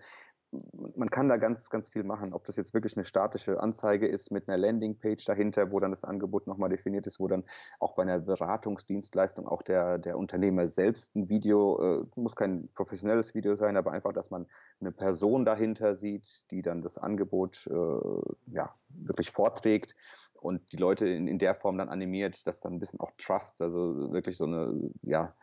man 0.52 1.10
kann 1.10 1.30
da 1.30 1.38
ganz, 1.38 1.70
ganz 1.70 1.90
viel 1.90 2.04
machen. 2.04 2.34
Ob 2.34 2.46
das 2.46 2.56
jetzt 2.56 2.74
wirklich 2.74 2.96
eine 2.98 3.06
statische 3.06 3.60
Anzeige 3.60 4.08
ist 4.08 4.32
mit 4.32 4.48
einer 4.48 4.58
Landingpage 4.58 5.24
dahinter, 5.26 5.72
wo 5.72 5.80
dann 5.80 5.92
das 5.92 6.04
Angebot 6.04 6.48
nochmal 6.48 6.70
definiert 6.70 7.08
ist, 7.08 7.20
wo 7.20 7.28
dann 7.28 7.44
auch 7.80 7.94
bei 7.96 8.04
einer 8.04 8.20
Beratungsdienstleistung 8.20 9.48
auch 9.48 9.62
der, 9.62 9.98
der 9.98 10.18
Unternehmer 10.18 10.68
selbst 10.68 11.16
ein 11.16 11.30
Video, 11.30 12.02
äh, 12.02 12.06
muss 12.16 12.36
kein 12.36 12.70
professionelles 12.74 13.34
Video 13.36 13.56
sein, 13.56 13.78
aber 13.78 13.92
einfach, 13.92 14.14
dass 14.14 14.32
man 14.32 14.48
eine 14.82 14.92
Person 14.92 15.46
dahinter 15.46 15.96
sieht, 15.96 16.50
die 16.52 16.62
dann 16.62 16.82
das 16.82 16.98
Angebot 16.98 17.68
äh, 17.68 18.54
ja, 18.54 18.74
wirklich 18.90 19.32
vorträgt 19.32 19.96
und 20.34 20.72
die 20.72 20.78
Leute 20.78 21.08
in, 21.08 21.28
in 21.28 21.38
der 21.38 21.54
Form 21.54 21.78
dann 21.78 21.90
animiert, 21.90 22.48
dass 22.48 22.60
dann 22.60 22.74
ein 22.74 22.80
bisschen 22.80 23.00
auch 23.00 23.12
Trust, 23.20 23.62
also 23.62 24.12
wirklich 24.12 24.38
so 24.38 24.46
eine, 24.46 24.92
ja, 25.02 25.36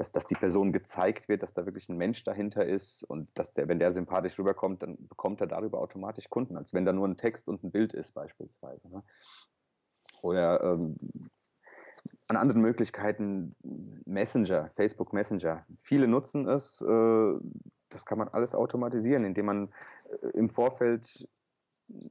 dass, 0.00 0.12
dass 0.12 0.24
die 0.24 0.34
Person 0.34 0.72
gezeigt 0.72 1.28
wird, 1.28 1.42
dass 1.42 1.52
da 1.52 1.66
wirklich 1.66 1.90
ein 1.90 1.98
Mensch 1.98 2.24
dahinter 2.24 2.64
ist 2.64 3.04
und 3.04 3.28
dass 3.34 3.52
der, 3.52 3.68
wenn 3.68 3.78
der 3.78 3.92
sympathisch 3.92 4.38
rüberkommt, 4.38 4.82
dann 4.82 4.96
bekommt 5.08 5.42
er 5.42 5.46
darüber 5.46 5.78
automatisch 5.78 6.30
Kunden, 6.30 6.56
als 6.56 6.72
wenn 6.72 6.86
da 6.86 6.94
nur 6.94 7.06
ein 7.06 7.18
Text 7.18 7.48
und 7.50 7.62
ein 7.62 7.70
Bild 7.70 7.92
ist 7.92 8.12
beispielsweise. 8.12 8.88
Ne? 8.88 9.02
Oder 10.22 10.64
ähm, 10.64 10.96
an 12.28 12.36
anderen 12.38 12.62
Möglichkeiten 12.62 13.54
Messenger, 14.06 14.70
Facebook 14.74 15.12
Messenger. 15.12 15.66
Viele 15.82 16.08
nutzen 16.08 16.48
es. 16.48 16.80
Äh, 16.80 17.34
das 17.90 18.06
kann 18.06 18.16
man 18.16 18.28
alles 18.28 18.54
automatisieren, 18.54 19.24
indem 19.24 19.44
man 19.44 19.68
äh, 20.22 20.28
im 20.28 20.48
Vorfeld 20.48 21.28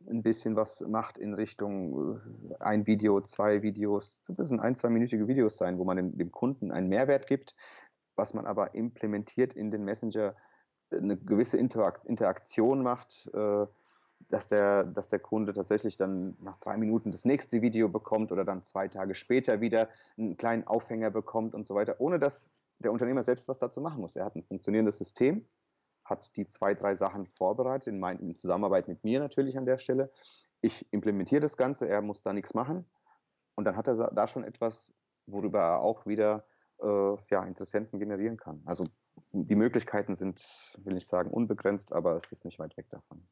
ein 0.09 0.23
bisschen 0.23 0.55
was 0.55 0.81
macht 0.81 1.17
in 1.17 1.33
Richtung 1.33 2.17
äh, 2.49 2.55
ein 2.59 2.87
Video, 2.87 3.21
zwei 3.21 3.61
Videos. 3.61 4.23
Das 4.27 4.37
müssen 4.37 4.59
ein, 4.59 4.75
zweiminütige 4.75 5.27
Videos 5.27 5.57
sein, 5.57 5.77
wo 5.77 5.83
man 5.83 5.97
dem, 5.97 6.17
dem, 6.17 6.31
Kunden 6.31 6.71
einen 6.71 6.89
Mehrwert 6.89 7.27
gibt, 7.27 7.55
was 8.15 8.33
man 8.33 8.45
aber 8.45 8.75
implementiert 8.75 9.53
in 9.53 9.71
den 9.71 9.83
Messenger, 9.83 10.35
eine 10.91 11.17
gewisse 11.17 11.57
Interaktion 11.57 12.81
macht, 12.81 13.29
dass 14.27 14.47
der, 14.47 14.83
dass 14.83 15.07
der 15.07 15.19
Kunde 15.19 15.53
tatsächlich 15.53 15.95
dann 15.95 16.35
nach 16.41 16.57
drei 16.57 16.77
Minuten 16.77 17.11
das 17.11 17.25
nächste 17.25 17.61
Video 17.61 17.87
bekommt 17.89 18.31
oder 18.31 18.43
dann 18.43 18.63
zwei 18.63 18.87
Tage 18.87 19.15
später 19.15 19.61
wieder 19.61 19.89
einen 20.17 20.35
kleinen 20.35 20.65
Aufhänger 20.67 21.11
bekommt 21.11 21.55
und 21.55 21.67
so 21.67 21.75
weiter, 21.75 21.95
ohne 21.99 22.19
dass 22.19 22.49
der 22.79 22.91
Unternehmer 22.91 23.23
selbst 23.23 23.47
was 23.47 23.59
dazu 23.59 23.81
machen 23.81 24.01
muss. 24.01 24.15
Er 24.15 24.25
hat 24.25 24.35
ein 24.35 24.43
funktionierendes 24.43 24.97
System, 24.97 25.45
hat 26.09 26.35
die 26.35 26.47
zwei, 26.47 26.73
drei 26.73 26.95
Sachen 26.95 27.27
vorbereitet, 27.27 27.87
in, 27.87 27.99
mein, 27.99 28.19
in 28.19 28.35
Zusammenarbeit 28.35 28.87
mit 28.87 29.03
mir 29.03 29.19
natürlich 29.19 29.57
an 29.57 29.65
der 29.65 29.77
Stelle. 29.77 30.11
Ich 30.61 30.91
implementiere 30.91 31.41
das 31.41 31.57
Ganze, 31.57 31.87
er 31.87 32.01
muss 32.01 32.21
da 32.21 32.33
nichts 32.33 32.53
machen 32.53 32.85
und 33.55 33.65
dann 33.65 33.75
hat 33.75 33.87
er 33.87 34.11
da 34.11 34.27
schon 34.27 34.43
etwas, 34.43 34.93
worüber 35.25 35.59
er 35.59 35.79
auch 35.79 36.05
wieder 36.05 36.45
äh, 36.81 37.15
ja, 37.29 37.43
Interessenten 37.45 37.99
generieren 37.99 38.37
kann. 38.37 38.61
Also 38.65 38.83
die 39.31 39.55
Möglichkeiten 39.55 40.15
sind, 40.15 40.43
will 40.77 40.97
ich 40.97 41.05
sagen, 41.05 41.31
unbegrenzt, 41.31 41.93
aber 41.93 42.15
es 42.15 42.31
ist 42.31 42.45
nicht 42.45 42.59
weit 42.59 42.75
weg 42.77 42.89
davon. 42.89 43.27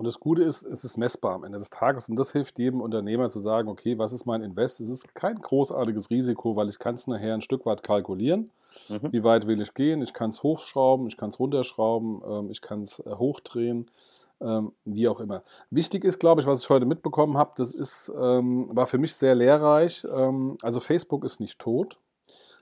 Und 0.00 0.06
das 0.06 0.18
Gute 0.18 0.42
ist, 0.42 0.62
es 0.62 0.82
ist 0.82 0.96
messbar 0.96 1.34
am 1.34 1.44
Ende 1.44 1.58
des 1.58 1.68
Tages 1.68 2.08
und 2.08 2.18
das 2.18 2.32
hilft 2.32 2.58
jedem 2.58 2.80
Unternehmer 2.80 3.28
zu 3.28 3.38
sagen, 3.38 3.68
okay, 3.68 3.98
was 3.98 4.14
ist 4.14 4.24
mein 4.24 4.42
Invest? 4.42 4.80
Es 4.80 4.88
ist 4.88 5.14
kein 5.14 5.38
großartiges 5.38 6.08
Risiko, 6.08 6.56
weil 6.56 6.70
ich 6.70 6.78
kann 6.78 6.94
es 6.94 7.06
nachher 7.06 7.34
ein 7.34 7.42
Stück 7.42 7.66
weit 7.66 7.82
kalkulieren. 7.82 8.50
Mhm. 8.88 9.12
Wie 9.12 9.22
weit 9.24 9.46
will 9.46 9.60
ich 9.60 9.74
gehen? 9.74 10.00
Ich 10.00 10.14
kann 10.14 10.30
es 10.30 10.42
hochschrauben, 10.42 11.06
ich 11.06 11.18
kann 11.18 11.28
es 11.28 11.38
runterschrauben, 11.38 12.22
ähm, 12.26 12.50
ich 12.50 12.62
kann 12.62 12.80
es 12.80 13.00
äh, 13.00 13.14
hochdrehen, 13.14 13.90
ähm, 14.40 14.72
wie 14.86 15.06
auch 15.06 15.20
immer. 15.20 15.42
Wichtig 15.68 16.06
ist, 16.06 16.18
glaube 16.18 16.40
ich, 16.40 16.46
was 16.46 16.62
ich 16.62 16.70
heute 16.70 16.86
mitbekommen 16.86 17.36
habe, 17.36 17.50
das 17.58 17.74
ist, 17.74 18.10
ähm, 18.18 18.74
war 18.74 18.86
für 18.86 18.96
mich 18.96 19.14
sehr 19.14 19.34
lehrreich. 19.34 20.06
Also 20.62 20.80
Facebook 20.80 21.24
ist 21.24 21.40
nicht 21.40 21.58
tot. 21.58 21.98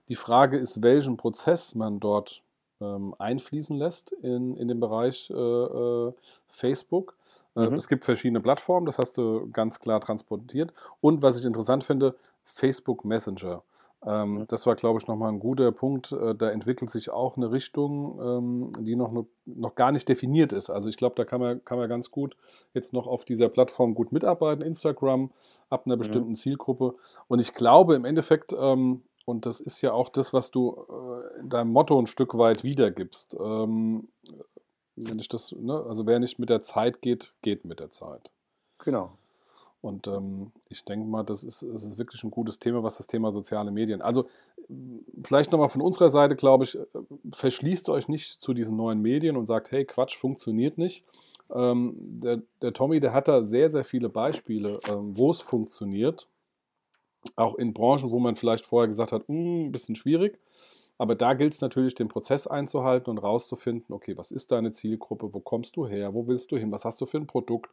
Die 0.09 0.17
Frage 0.17 0.59
ist, 0.59 0.83
welchen 0.83 1.17
Prozess 1.17 1.77
man 1.77 2.01
dort 2.01 2.43
ähm, 2.81 3.15
einfließen 3.19 3.77
lässt 3.77 4.13
in, 4.13 4.57
in 4.57 4.69
den 4.69 4.81
Bereich 4.81 5.31
äh, 5.31 5.35
äh, 5.35 6.13
Facebook. 6.47 7.17
Äh, 7.57 7.69
mhm. 7.69 7.75
Es 7.75 7.89
gibt 7.89 8.05
verschiedene 8.05 8.41
Plattformen, 8.41 8.87
das 8.87 8.99
hast 8.99 9.19
du 9.19 9.49
ganz 9.51 9.81
klar 9.81 10.01
transportiert. 10.01 10.73
Und 11.01 11.23
was 11.23 11.39
ich 11.39 11.45
interessant 11.45 11.85
finde, 11.85 12.15
Facebook 12.45 13.05
Messenger. 13.05 13.63
Ähm, 14.07 14.35
mhm. 14.35 14.47
Das 14.47 14.65
war, 14.67 14.77
glaube 14.77 14.99
ich, 15.01 15.09
nochmal 15.09 15.33
ein 15.33 15.41
guter 15.41 15.73
Punkt. 15.73 16.13
Äh, 16.13 16.35
da 16.35 16.51
entwickelt 16.51 16.91
sich 16.91 17.11
auch 17.11 17.37
eine 17.37 17.51
Richtung, 17.51 18.19
ähm, 18.21 18.73
die 18.85 18.95
noch, 18.95 19.13
noch 19.45 19.75
gar 19.75 19.91
nicht 19.91 20.09
definiert 20.09 20.53
ist. 20.53 20.71
Also 20.71 20.89
ich 20.89 20.97
glaube, 20.97 21.17
da 21.17 21.25
kann 21.25 21.41
man, 21.41 21.65
kann 21.65 21.79
man 21.79 21.89
ganz 21.89 22.11
gut 22.11 22.37
jetzt 22.75 22.93
noch 22.93 23.07
auf 23.09 23.25
dieser 23.25 23.49
Plattform 23.49 23.95
gut 23.95 24.13
mitarbeiten, 24.13 24.63
Instagram, 24.63 25.31
ab 25.69 25.83
einer 25.87 25.97
mhm. 25.97 26.01
bestimmten 26.01 26.31
mhm. 26.31 26.37
Zielgruppe. 26.37 26.95
Und 27.27 27.41
ich 27.41 27.55
glaube 27.55 27.97
im 27.97 28.05
Endeffekt, 28.05 28.55
ähm, 28.59 29.03
und 29.29 29.45
das 29.45 29.61
ist 29.61 29.83
ja 29.83 29.93
auch 29.93 30.09
das, 30.09 30.33
was 30.33 30.51
du 30.51 30.87
äh, 30.89 31.41
in 31.41 31.51
deinem 31.51 31.71
Motto 31.71 31.99
ein 31.99 32.07
Stück 32.07 32.39
weit 32.39 32.65
wiedergibst. 32.65 33.37
Ähm, 33.39 34.09
wenn 34.97 35.19
ich 35.19 35.29
das, 35.29 35.53
ne, 35.53 35.85
also 35.87 36.07
wer 36.07 36.19
nicht 36.19 36.39
mit 36.39 36.49
der 36.49 36.63
Zeit 36.63 37.03
geht, 37.03 37.35
geht 37.43 37.67
mit 37.67 37.79
der 37.79 37.91
Zeit. 37.91 38.33
Genau. 38.79 39.11
Und 39.83 40.07
ähm, 40.07 40.51
ich 40.71 40.83
denke 40.87 41.07
mal, 41.07 41.25
das 41.25 41.45
ist, 41.45 41.61
das 41.63 41.85
ist 41.85 41.99
wirklich 41.99 42.25
ein 42.25 42.31
gutes 42.31 42.59
Thema, 42.59 42.83
was 42.83 42.97
das 42.97 43.07
Thema 43.07 43.31
soziale 43.31 43.71
Medien. 43.71 44.01
Also 44.01 44.27
vielleicht 45.23 45.53
nochmal 45.53 45.69
von 45.69 45.83
unserer 45.83 46.09
Seite, 46.09 46.35
glaube 46.35 46.65
ich, 46.65 46.77
äh, 46.77 46.87
verschließt 47.31 47.91
euch 47.91 48.09
nicht 48.09 48.41
zu 48.41 48.55
diesen 48.55 48.79
neuen 48.79 49.03
Medien 49.03 49.37
und 49.37 49.45
sagt, 49.45 49.71
hey, 49.73 49.85
Quatsch, 49.85 50.17
funktioniert 50.17 50.79
nicht. 50.79 51.05
Ähm, 51.51 51.95
der, 51.99 52.41
der 52.63 52.73
Tommy, 52.73 52.99
der 52.99 53.13
hat 53.13 53.29
da 53.29 53.43
sehr, 53.43 53.69
sehr 53.69 53.85
viele 53.85 54.09
Beispiele, 54.09 54.81
ähm, 54.89 55.19
wo 55.19 55.31
es 55.31 55.43
funktioniert 55.43 56.29
auch 57.37 57.57
in 57.57 57.73
Branchen, 57.75 58.11
wo 58.11 58.19
man 58.19 58.37
vielleicht 58.37 58.65
vorher 58.65 58.89
gesagt 58.89 59.13
hat, 59.13 59.27
hm, 59.29 59.67
ein 59.67 59.73
bisschen 59.73 59.95
schwierig. 59.95 60.39
Aber 60.99 61.15
da 61.15 61.35
gilt 61.35 61.55
es 61.55 61.61
natürlich, 61.61 61.95
den 61.95 62.09
Prozess 62.09 62.47
einzuhalten 62.47 63.11
und 63.11 63.19
rauszufinden, 63.19 63.95
okay, 63.95 64.17
was 64.17 64.33
ist 64.33 64.51
deine 64.51 64.73
Zielgruppe, 64.73 65.33
wo 65.33 65.41
kommst 65.41 65.77
du 65.77 65.87
her, 65.87 66.13
wo 66.15 66.27
willst 66.27 66.51
du 66.51 66.57
hin, 66.57 66.73
was 66.73 66.85
hast 66.85 67.01
du 67.01 67.07
für 67.07 67.19
ein 67.19 67.29
Produkt, 67.29 67.71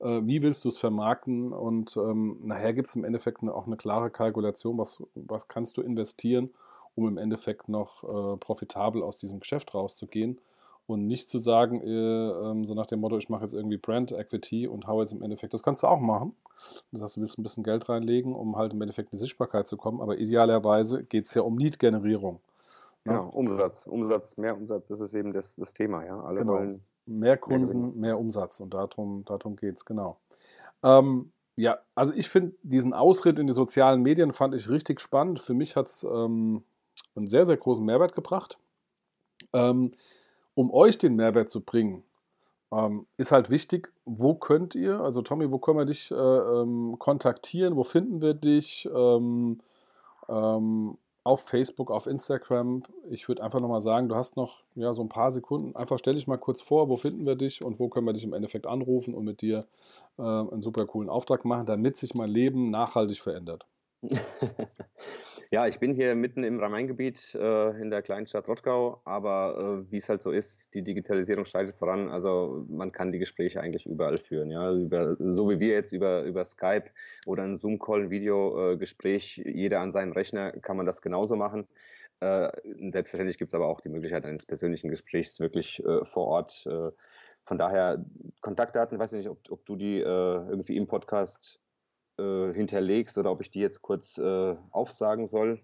äh, 0.00 0.20
wie 0.24 0.42
willst 0.42 0.64
du 0.64 0.68
es 0.68 0.78
vermarkten? 0.78 1.52
Und 1.52 1.96
ähm, 1.96 2.38
nachher 2.42 2.72
gibt 2.72 2.88
es 2.88 2.96
im 2.96 3.04
Endeffekt 3.04 3.42
eine, 3.42 3.54
auch 3.54 3.66
eine 3.66 3.76
klare 3.76 4.10
Kalkulation, 4.10 4.76
was, 4.76 5.02
was 5.14 5.46
kannst 5.46 5.76
du 5.76 5.82
investieren, 5.82 6.50
um 6.96 7.06
im 7.06 7.18
Endeffekt 7.18 7.68
noch 7.68 8.02
äh, 8.02 8.36
profitabel 8.38 9.02
aus 9.02 9.18
diesem 9.18 9.40
Geschäft 9.40 9.74
rauszugehen 9.74 10.40
und 10.86 11.06
nicht 11.06 11.28
zu 11.28 11.38
sagen, 11.38 11.80
äh, 11.80 11.88
ähm, 11.88 12.64
so 12.64 12.74
nach 12.74 12.86
dem 12.86 13.00
Motto, 13.00 13.16
ich 13.16 13.28
mache 13.28 13.42
jetzt 13.42 13.54
irgendwie 13.54 13.76
Brand 13.76 14.12
Equity 14.12 14.66
und 14.66 14.86
haue 14.86 15.02
jetzt 15.02 15.12
im 15.12 15.22
Endeffekt, 15.22 15.54
das 15.54 15.62
kannst 15.62 15.82
du 15.82 15.86
auch 15.86 16.00
machen. 16.00 16.34
Das 16.92 17.02
heißt, 17.02 17.16
du 17.16 17.20
willst 17.20 17.38
ein 17.38 17.42
bisschen 17.42 17.64
Geld 17.64 17.88
reinlegen, 17.88 18.34
um 18.34 18.56
halt 18.56 18.72
im 18.72 18.82
Endeffekt 18.82 19.12
in 19.12 19.16
die 19.16 19.24
Sichtbarkeit 19.24 19.66
zu 19.66 19.76
kommen, 19.76 20.00
aber 20.00 20.18
idealerweise 20.18 21.04
geht 21.04 21.26
es 21.26 21.34
ja 21.34 21.42
um 21.42 21.58
Lead-Generierung. 21.58 22.40
Ne? 23.04 23.12
Genau, 23.12 23.28
Umsatz, 23.30 23.86
Umsatz, 23.86 24.36
mehr 24.36 24.56
Umsatz, 24.56 24.88
das 24.88 25.00
ist 25.00 25.14
eben 25.14 25.32
das, 25.32 25.56
das 25.56 25.72
Thema, 25.72 26.04
ja. 26.04 26.20
Alle 26.20 26.40
genau. 26.40 26.54
wollen 26.54 26.82
mehr 27.06 27.36
Kunden, 27.36 27.80
mehr, 27.80 27.92
mehr, 27.94 28.18
Umsatz 28.18 28.60
und 28.60 28.72
darum, 28.72 29.24
darum 29.24 29.56
geht 29.56 29.76
es, 29.76 29.84
genau. 29.84 30.18
Ähm, 30.82 31.30
ja, 31.56 31.78
also 31.94 32.12
ich 32.14 32.28
finde 32.28 32.54
diesen 32.62 32.92
Ausritt 32.92 33.38
in 33.38 33.46
die 33.46 33.52
sozialen 33.52 34.02
Medien 34.02 34.32
fand 34.32 34.54
ich 34.54 34.68
richtig 34.68 35.00
spannend. 35.00 35.38
Für 35.40 35.54
mich 35.54 35.76
hat 35.76 35.86
es 35.86 36.02
ähm, 36.02 36.64
einen 37.14 37.26
sehr, 37.26 37.46
sehr 37.46 37.56
großen 37.56 37.84
Mehrwert 37.84 38.14
gebracht. 38.14 38.58
Ähm, 39.52 39.92
um 40.54 40.72
euch 40.72 40.98
den 40.98 41.16
Mehrwert 41.16 41.50
zu 41.50 41.60
bringen, 41.60 42.02
ähm, 42.72 43.06
ist 43.16 43.32
halt 43.32 43.50
wichtig, 43.50 43.92
wo 44.04 44.34
könnt 44.34 44.74
ihr, 44.74 45.00
also 45.00 45.22
Tommy, 45.22 45.50
wo 45.52 45.58
können 45.58 45.78
wir 45.78 45.84
dich 45.84 46.10
äh, 46.10 46.14
ähm, 46.14 46.96
kontaktieren, 46.98 47.76
wo 47.76 47.84
finden 47.84 48.22
wir 48.22 48.34
dich? 48.34 48.88
Ähm, 48.94 49.60
ähm 50.28 50.96
auf 51.24 51.40
Facebook, 51.40 51.90
auf 51.90 52.06
Instagram. 52.06 52.82
Ich 53.08 53.28
würde 53.28 53.42
einfach 53.42 53.58
nochmal 53.58 53.80
sagen, 53.80 54.10
du 54.10 54.14
hast 54.14 54.36
noch 54.36 54.62
ja, 54.74 54.92
so 54.92 55.02
ein 55.02 55.08
paar 55.08 55.32
Sekunden. 55.32 55.74
Einfach 55.74 55.98
stell 55.98 56.14
dich 56.14 56.26
mal 56.26 56.36
kurz 56.36 56.60
vor, 56.60 56.90
wo 56.90 56.96
finden 56.96 57.24
wir 57.24 57.34
dich 57.34 57.64
und 57.64 57.80
wo 57.80 57.88
können 57.88 58.06
wir 58.06 58.12
dich 58.12 58.24
im 58.24 58.34
Endeffekt 58.34 58.66
anrufen 58.66 59.14
und 59.14 59.24
mit 59.24 59.40
dir 59.40 59.66
äh, 60.18 60.22
einen 60.22 60.60
super 60.60 60.86
coolen 60.86 61.08
Auftrag 61.08 61.46
machen, 61.46 61.64
damit 61.64 61.96
sich 61.96 62.14
mein 62.14 62.28
Leben 62.28 62.70
nachhaltig 62.70 63.20
verändert. 63.22 63.66
Ja, 65.54 65.68
ich 65.68 65.78
bin 65.78 65.94
hier 65.94 66.16
mitten 66.16 66.42
im 66.42 66.58
Rhein-Main-Gebiet 66.58 67.36
äh, 67.36 67.80
in 67.80 67.88
der 67.88 68.02
kleinen 68.02 68.26
Stadt 68.26 68.48
Rottgau, 68.48 69.00
aber 69.04 69.84
äh, 69.86 69.92
wie 69.92 69.98
es 69.98 70.08
halt 70.08 70.20
so 70.20 70.32
ist, 70.32 70.74
die 70.74 70.82
Digitalisierung 70.82 71.44
schreitet 71.44 71.76
voran. 71.76 72.08
Also 72.08 72.64
man 72.68 72.90
kann 72.90 73.12
die 73.12 73.20
Gespräche 73.20 73.60
eigentlich 73.60 73.86
überall 73.86 74.18
führen. 74.18 74.50
Ja? 74.50 74.72
Über, 74.72 75.14
so 75.20 75.48
wie 75.48 75.60
wir 75.60 75.74
jetzt 75.74 75.92
über, 75.92 76.24
über 76.24 76.44
Skype 76.44 76.86
oder 77.26 77.44
ein 77.44 77.54
Zoom-Call, 77.54 78.02
ein 78.02 78.10
Videogespräch, 78.10 79.42
jeder 79.44 79.78
an 79.78 79.92
seinem 79.92 80.10
Rechner 80.10 80.50
kann 80.50 80.76
man 80.76 80.86
das 80.86 81.02
genauso 81.02 81.36
machen. 81.36 81.68
Äh, 82.18 82.50
selbstverständlich 82.90 83.38
gibt 83.38 83.50
es 83.50 83.54
aber 83.54 83.68
auch 83.68 83.80
die 83.80 83.90
Möglichkeit 83.90 84.24
eines 84.24 84.46
persönlichen 84.46 84.90
Gesprächs 84.90 85.38
wirklich 85.38 85.84
äh, 85.84 86.04
vor 86.04 86.26
Ort. 86.26 86.66
Äh, 86.66 86.90
von 87.44 87.58
daher 87.58 88.04
Kontaktdaten, 88.40 88.98
weiß 88.98 89.12
ich 89.12 89.18
nicht, 89.18 89.28
ob, 89.28 89.38
ob 89.50 89.64
du 89.66 89.76
die 89.76 90.00
äh, 90.00 90.02
irgendwie 90.04 90.76
im 90.76 90.88
Podcast 90.88 91.60
äh, 92.18 92.52
hinterlegst 92.52 93.18
oder 93.18 93.30
ob 93.30 93.40
ich 93.40 93.50
die 93.50 93.60
jetzt 93.60 93.82
kurz 93.82 94.18
äh, 94.18 94.56
aufsagen 94.70 95.26
soll. 95.26 95.60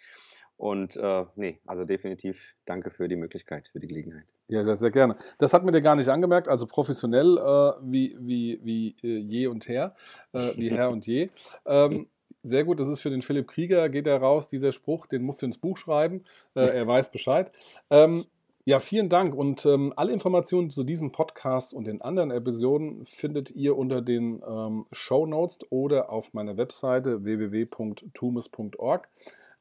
Und 0.58 0.96
äh, 0.96 1.24
nee, 1.36 1.60
also 1.66 1.84
definitiv 1.84 2.56
danke 2.64 2.90
für 2.90 3.06
die 3.06 3.14
Möglichkeit, 3.14 3.68
für 3.68 3.78
die 3.78 3.86
Gelegenheit. 3.86 4.34
Ja, 4.48 4.64
sehr, 4.64 4.74
sehr 4.74 4.90
gerne. 4.90 5.16
Das 5.38 5.54
hat 5.54 5.64
mir 5.64 5.70
dir 5.70 5.80
gar 5.80 5.94
nicht 5.94 6.08
angemerkt, 6.08 6.48
also 6.48 6.66
professionell 6.66 7.38
äh, 7.38 7.72
wie, 7.82 8.16
wie, 8.20 8.58
wie 8.64 8.96
äh, 9.04 9.18
je 9.18 9.46
und 9.46 9.68
her, 9.68 9.94
äh, 10.32 10.56
wie 10.56 10.70
Herr 10.72 10.90
und 10.90 11.06
je. 11.06 11.30
Ähm, 11.64 12.08
sehr 12.42 12.64
gut, 12.64 12.80
das 12.80 12.88
ist 12.88 12.98
für 12.98 13.10
den 13.10 13.22
Philipp 13.22 13.46
Krieger, 13.46 13.88
geht 13.88 14.08
er 14.08 14.20
raus, 14.20 14.48
dieser 14.48 14.72
Spruch, 14.72 15.06
den 15.06 15.22
musst 15.22 15.42
du 15.42 15.46
ins 15.46 15.58
Buch 15.58 15.76
schreiben, 15.76 16.24
äh, 16.56 16.60
er 16.76 16.88
weiß 16.88 17.12
Bescheid. 17.12 17.52
Ähm, 17.88 18.26
ja, 18.64 18.80
vielen 18.80 19.08
Dank 19.08 19.36
und 19.36 19.64
ähm, 19.64 19.92
alle 19.94 20.12
Informationen 20.12 20.70
zu 20.70 20.82
diesem 20.82 21.12
Podcast 21.12 21.72
und 21.72 21.86
den 21.86 22.02
anderen 22.02 22.32
Episoden 22.32 23.04
findet 23.04 23.52
ihr 23.52 23.78
unter 23.78 24.02
den 24.02 24.42
ähm, 24.46 24.86
Show 24.90 25.24
Notes 25.24 25.60
oder 25.70 26.10
auf 26.10 26.34
meiner 26.34 26.56
Webseite 26.56 27.22
www.tumes.org. 27.24 29.08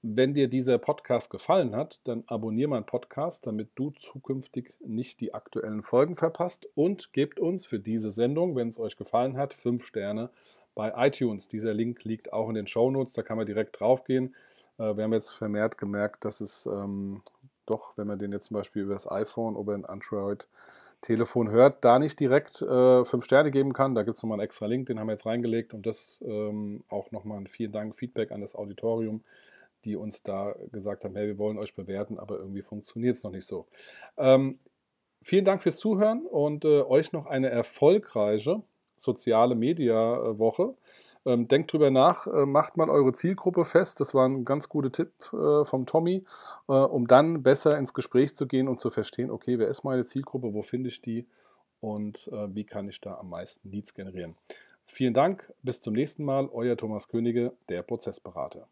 Wenn 0.03 0.35
dir 0.35 0.47
dieser 0.47 0.77
Podcast 0.77 1.31
gefallen 1.31 1.75
hat, 1.75 2.01
dann 2.03 2.23
abonniere 2.27 2.69
meinen 2.69 2.85
Podcast, 2.85 3.47
damit 3.47 3.69
du 3.75 3.89
zukünftig 3.91 4.75
nicht 4.79 5.19
die 5.21 5.33
aktuellen 5.33 5.81
Folgen 5.81 6.15
verpasst 6.15 6.67
und 6.75 7.13
gebt 7.13 7.39
uns 7.39 7.65
für 7.65 7.79
diese 7.79 8.11
Sendung, 8.11 8.55
wenn 8.55 8.67
es 8.67 8.79
euch 8.79 8.95
gefallen 8.95 9.37
hat, 9.37 9.55
fünf 9.55 9.85
Sterne 9.85 10.29
bei 10.75 10.93
iTunes. 11.07 11.47
Dieser 11.47 11.73
Link 11.73 12.03
liegt 12.03 12.31
auch 12.31 12.47
in 12.47 12.55
den 12.55 12.67
Show 12.67 12.91
Notes, 12.91 13.13
da 13.13 13.23
kann 13.23 13.37
man 13.37 13.47
direkt 13.47 13.79
draufgehen. 13.79 14.35
Äh, 14.77 14.95
wir 14.95 15.03
haben 15.03 15.13
jetzt 15.13 15.31
vermehrt 15.31 15.79
gemerkt, 15.79 16.23
dass 16.25 16.41
es 16.41 16.67
ähm, 16.67 17.23
doch, 17.65 17.97
wenn 17.97 18.05
man 18.05 18.19
den 18.19 18.31
jetzt 18.31 18.45
zum 18.45 18.55
Beispiel 18.55 18.83
über 18.83 18.93
das 18.93 19.09
iPhone 19.09 19.55
oder 19.55 19.73
ein 19.73 19.85
Android-Telefon 19.85 21.49
hört, 21.49 21.83
da 21.83 21.97
nicht 21.97 22.19
direkt 22.19 22.61
äh, 22.61 23.03
fünf 23.03 23.25
Sterne 23.25 23.49
geben 23.49 23.73
kann. 23.73 23.95
Da 23.95 24.03
gibt 24.03 24.17
es 24.17 24.23
nochmal 24.23 24.35
einen 24.35 24.45
extra 24.45 24.67
Link, 24.67 24.85
den 24.85 24.99
haben 24.99 25.07
wir 25.07 25.13
jetzt 25.13 25.25
reingelegt 25.25 25.73
und 25.73 25.87
das 25.87 26.23
ähm, 26.25 26.83
auch 26.87 27.11
nochmal 27.11 27.39
ein 27.39 27.47
vielen 27.47 27.71
Dank, 27.71 27.95
Feedback 27.95 28.31
an 28.31 28.41
das 28.41 28.55
Auditorium 28.55 29.23
die 29.85 29.95
uns 29.95 30.23
da 30.23 30.55
gesagt 30.71 31.05
haben, 31.05 31.15
hey, 31.15 31.27
wir 31.27 31.37
wollen 31.37 31.57
euch 31.57 31.75
bewerten, 31.75 32.19
aber 32.19 32.37
irgendwie 32.37 32.61
funktioniert 32.61 33.15
es 33.15 33.23
noch 33.23 33.31
nicht 33.31 33.47
so. 33.47 33.67
Ähm, 34.17 34.59
vielen 35.21 35.45
Dank 35.45 35.61
fürs 35.61 35.77
Zuhören 35.77 36.25
und 36.25 36.65
äh, 36.65 36.81
euch 36.81 37.11
noch 37.13 37.25
eine 37.25 37.49
erfolgreiche 37.49 38.63
soziale 38.97 39.55
Media-Woche. 39.55 40.75
Ähm, 41.25 41.47
denkt 41.47 41.71
drüber 41.73 41.91
nach, 41.91 42.25
äh, 42.27 42.45
macht 42.45 42.77
mal 42.77 42.89
eure 42.89 43.13
Zielgruppe 43.13 43.65
fest. 43.65 43.99
Das 43.99 44.13
war 44.13 44.27
ein 44.27 44.45
ganz 44.45 44.69
guter 44.69 44.91
Tipp 44.91 45.11
äh, 45.33 45.65
vom 45.65 45.85
Tommy, 45.85 46.23
äh, 46.67 46.71
um 46.71 47.07
dann 47.07 47.43
besser 47.43 47.77
ins 47.77 47.93
Gespräch 47.93 48.35
zu 48.35 48.47
gehen 48.47 48.67
und 48.67 48.79
zu 48.79 48.89
verstehen, 48.89 49.29
okay, 49.29 49.59
wer 49.59 49.67
ist 49.67 49.83
meine 49.83 50.03
Zielgruppe, 50.03 50.53
wo 50.53 50.61
finde 50.61 50.89
ich 50.89 51.01
die 51.01 51.27
und 51.79 52.29
äh, 52.31 52.55
wie 52.55 52.63
kann 52.63 52.87
ich 52.87 53.01
da 53.01 53.15
am 53.15 53.29
meisten 53.29 53.69
Leads 53.69 53.93
generieren. 53.93 54.35
Vielen 54.85 55.13
Dank, 55.13 55.53
bis 55.63 55.81
zum 55.81 55.93
nächsten 55.93 56.23
Mal, 56.23 56.47
euer 56.47 56.77
Thomas 56.77 57.09
Könige, 57.09 57.51
der 57.67 57.83
Prozessberater. 57.83 58.69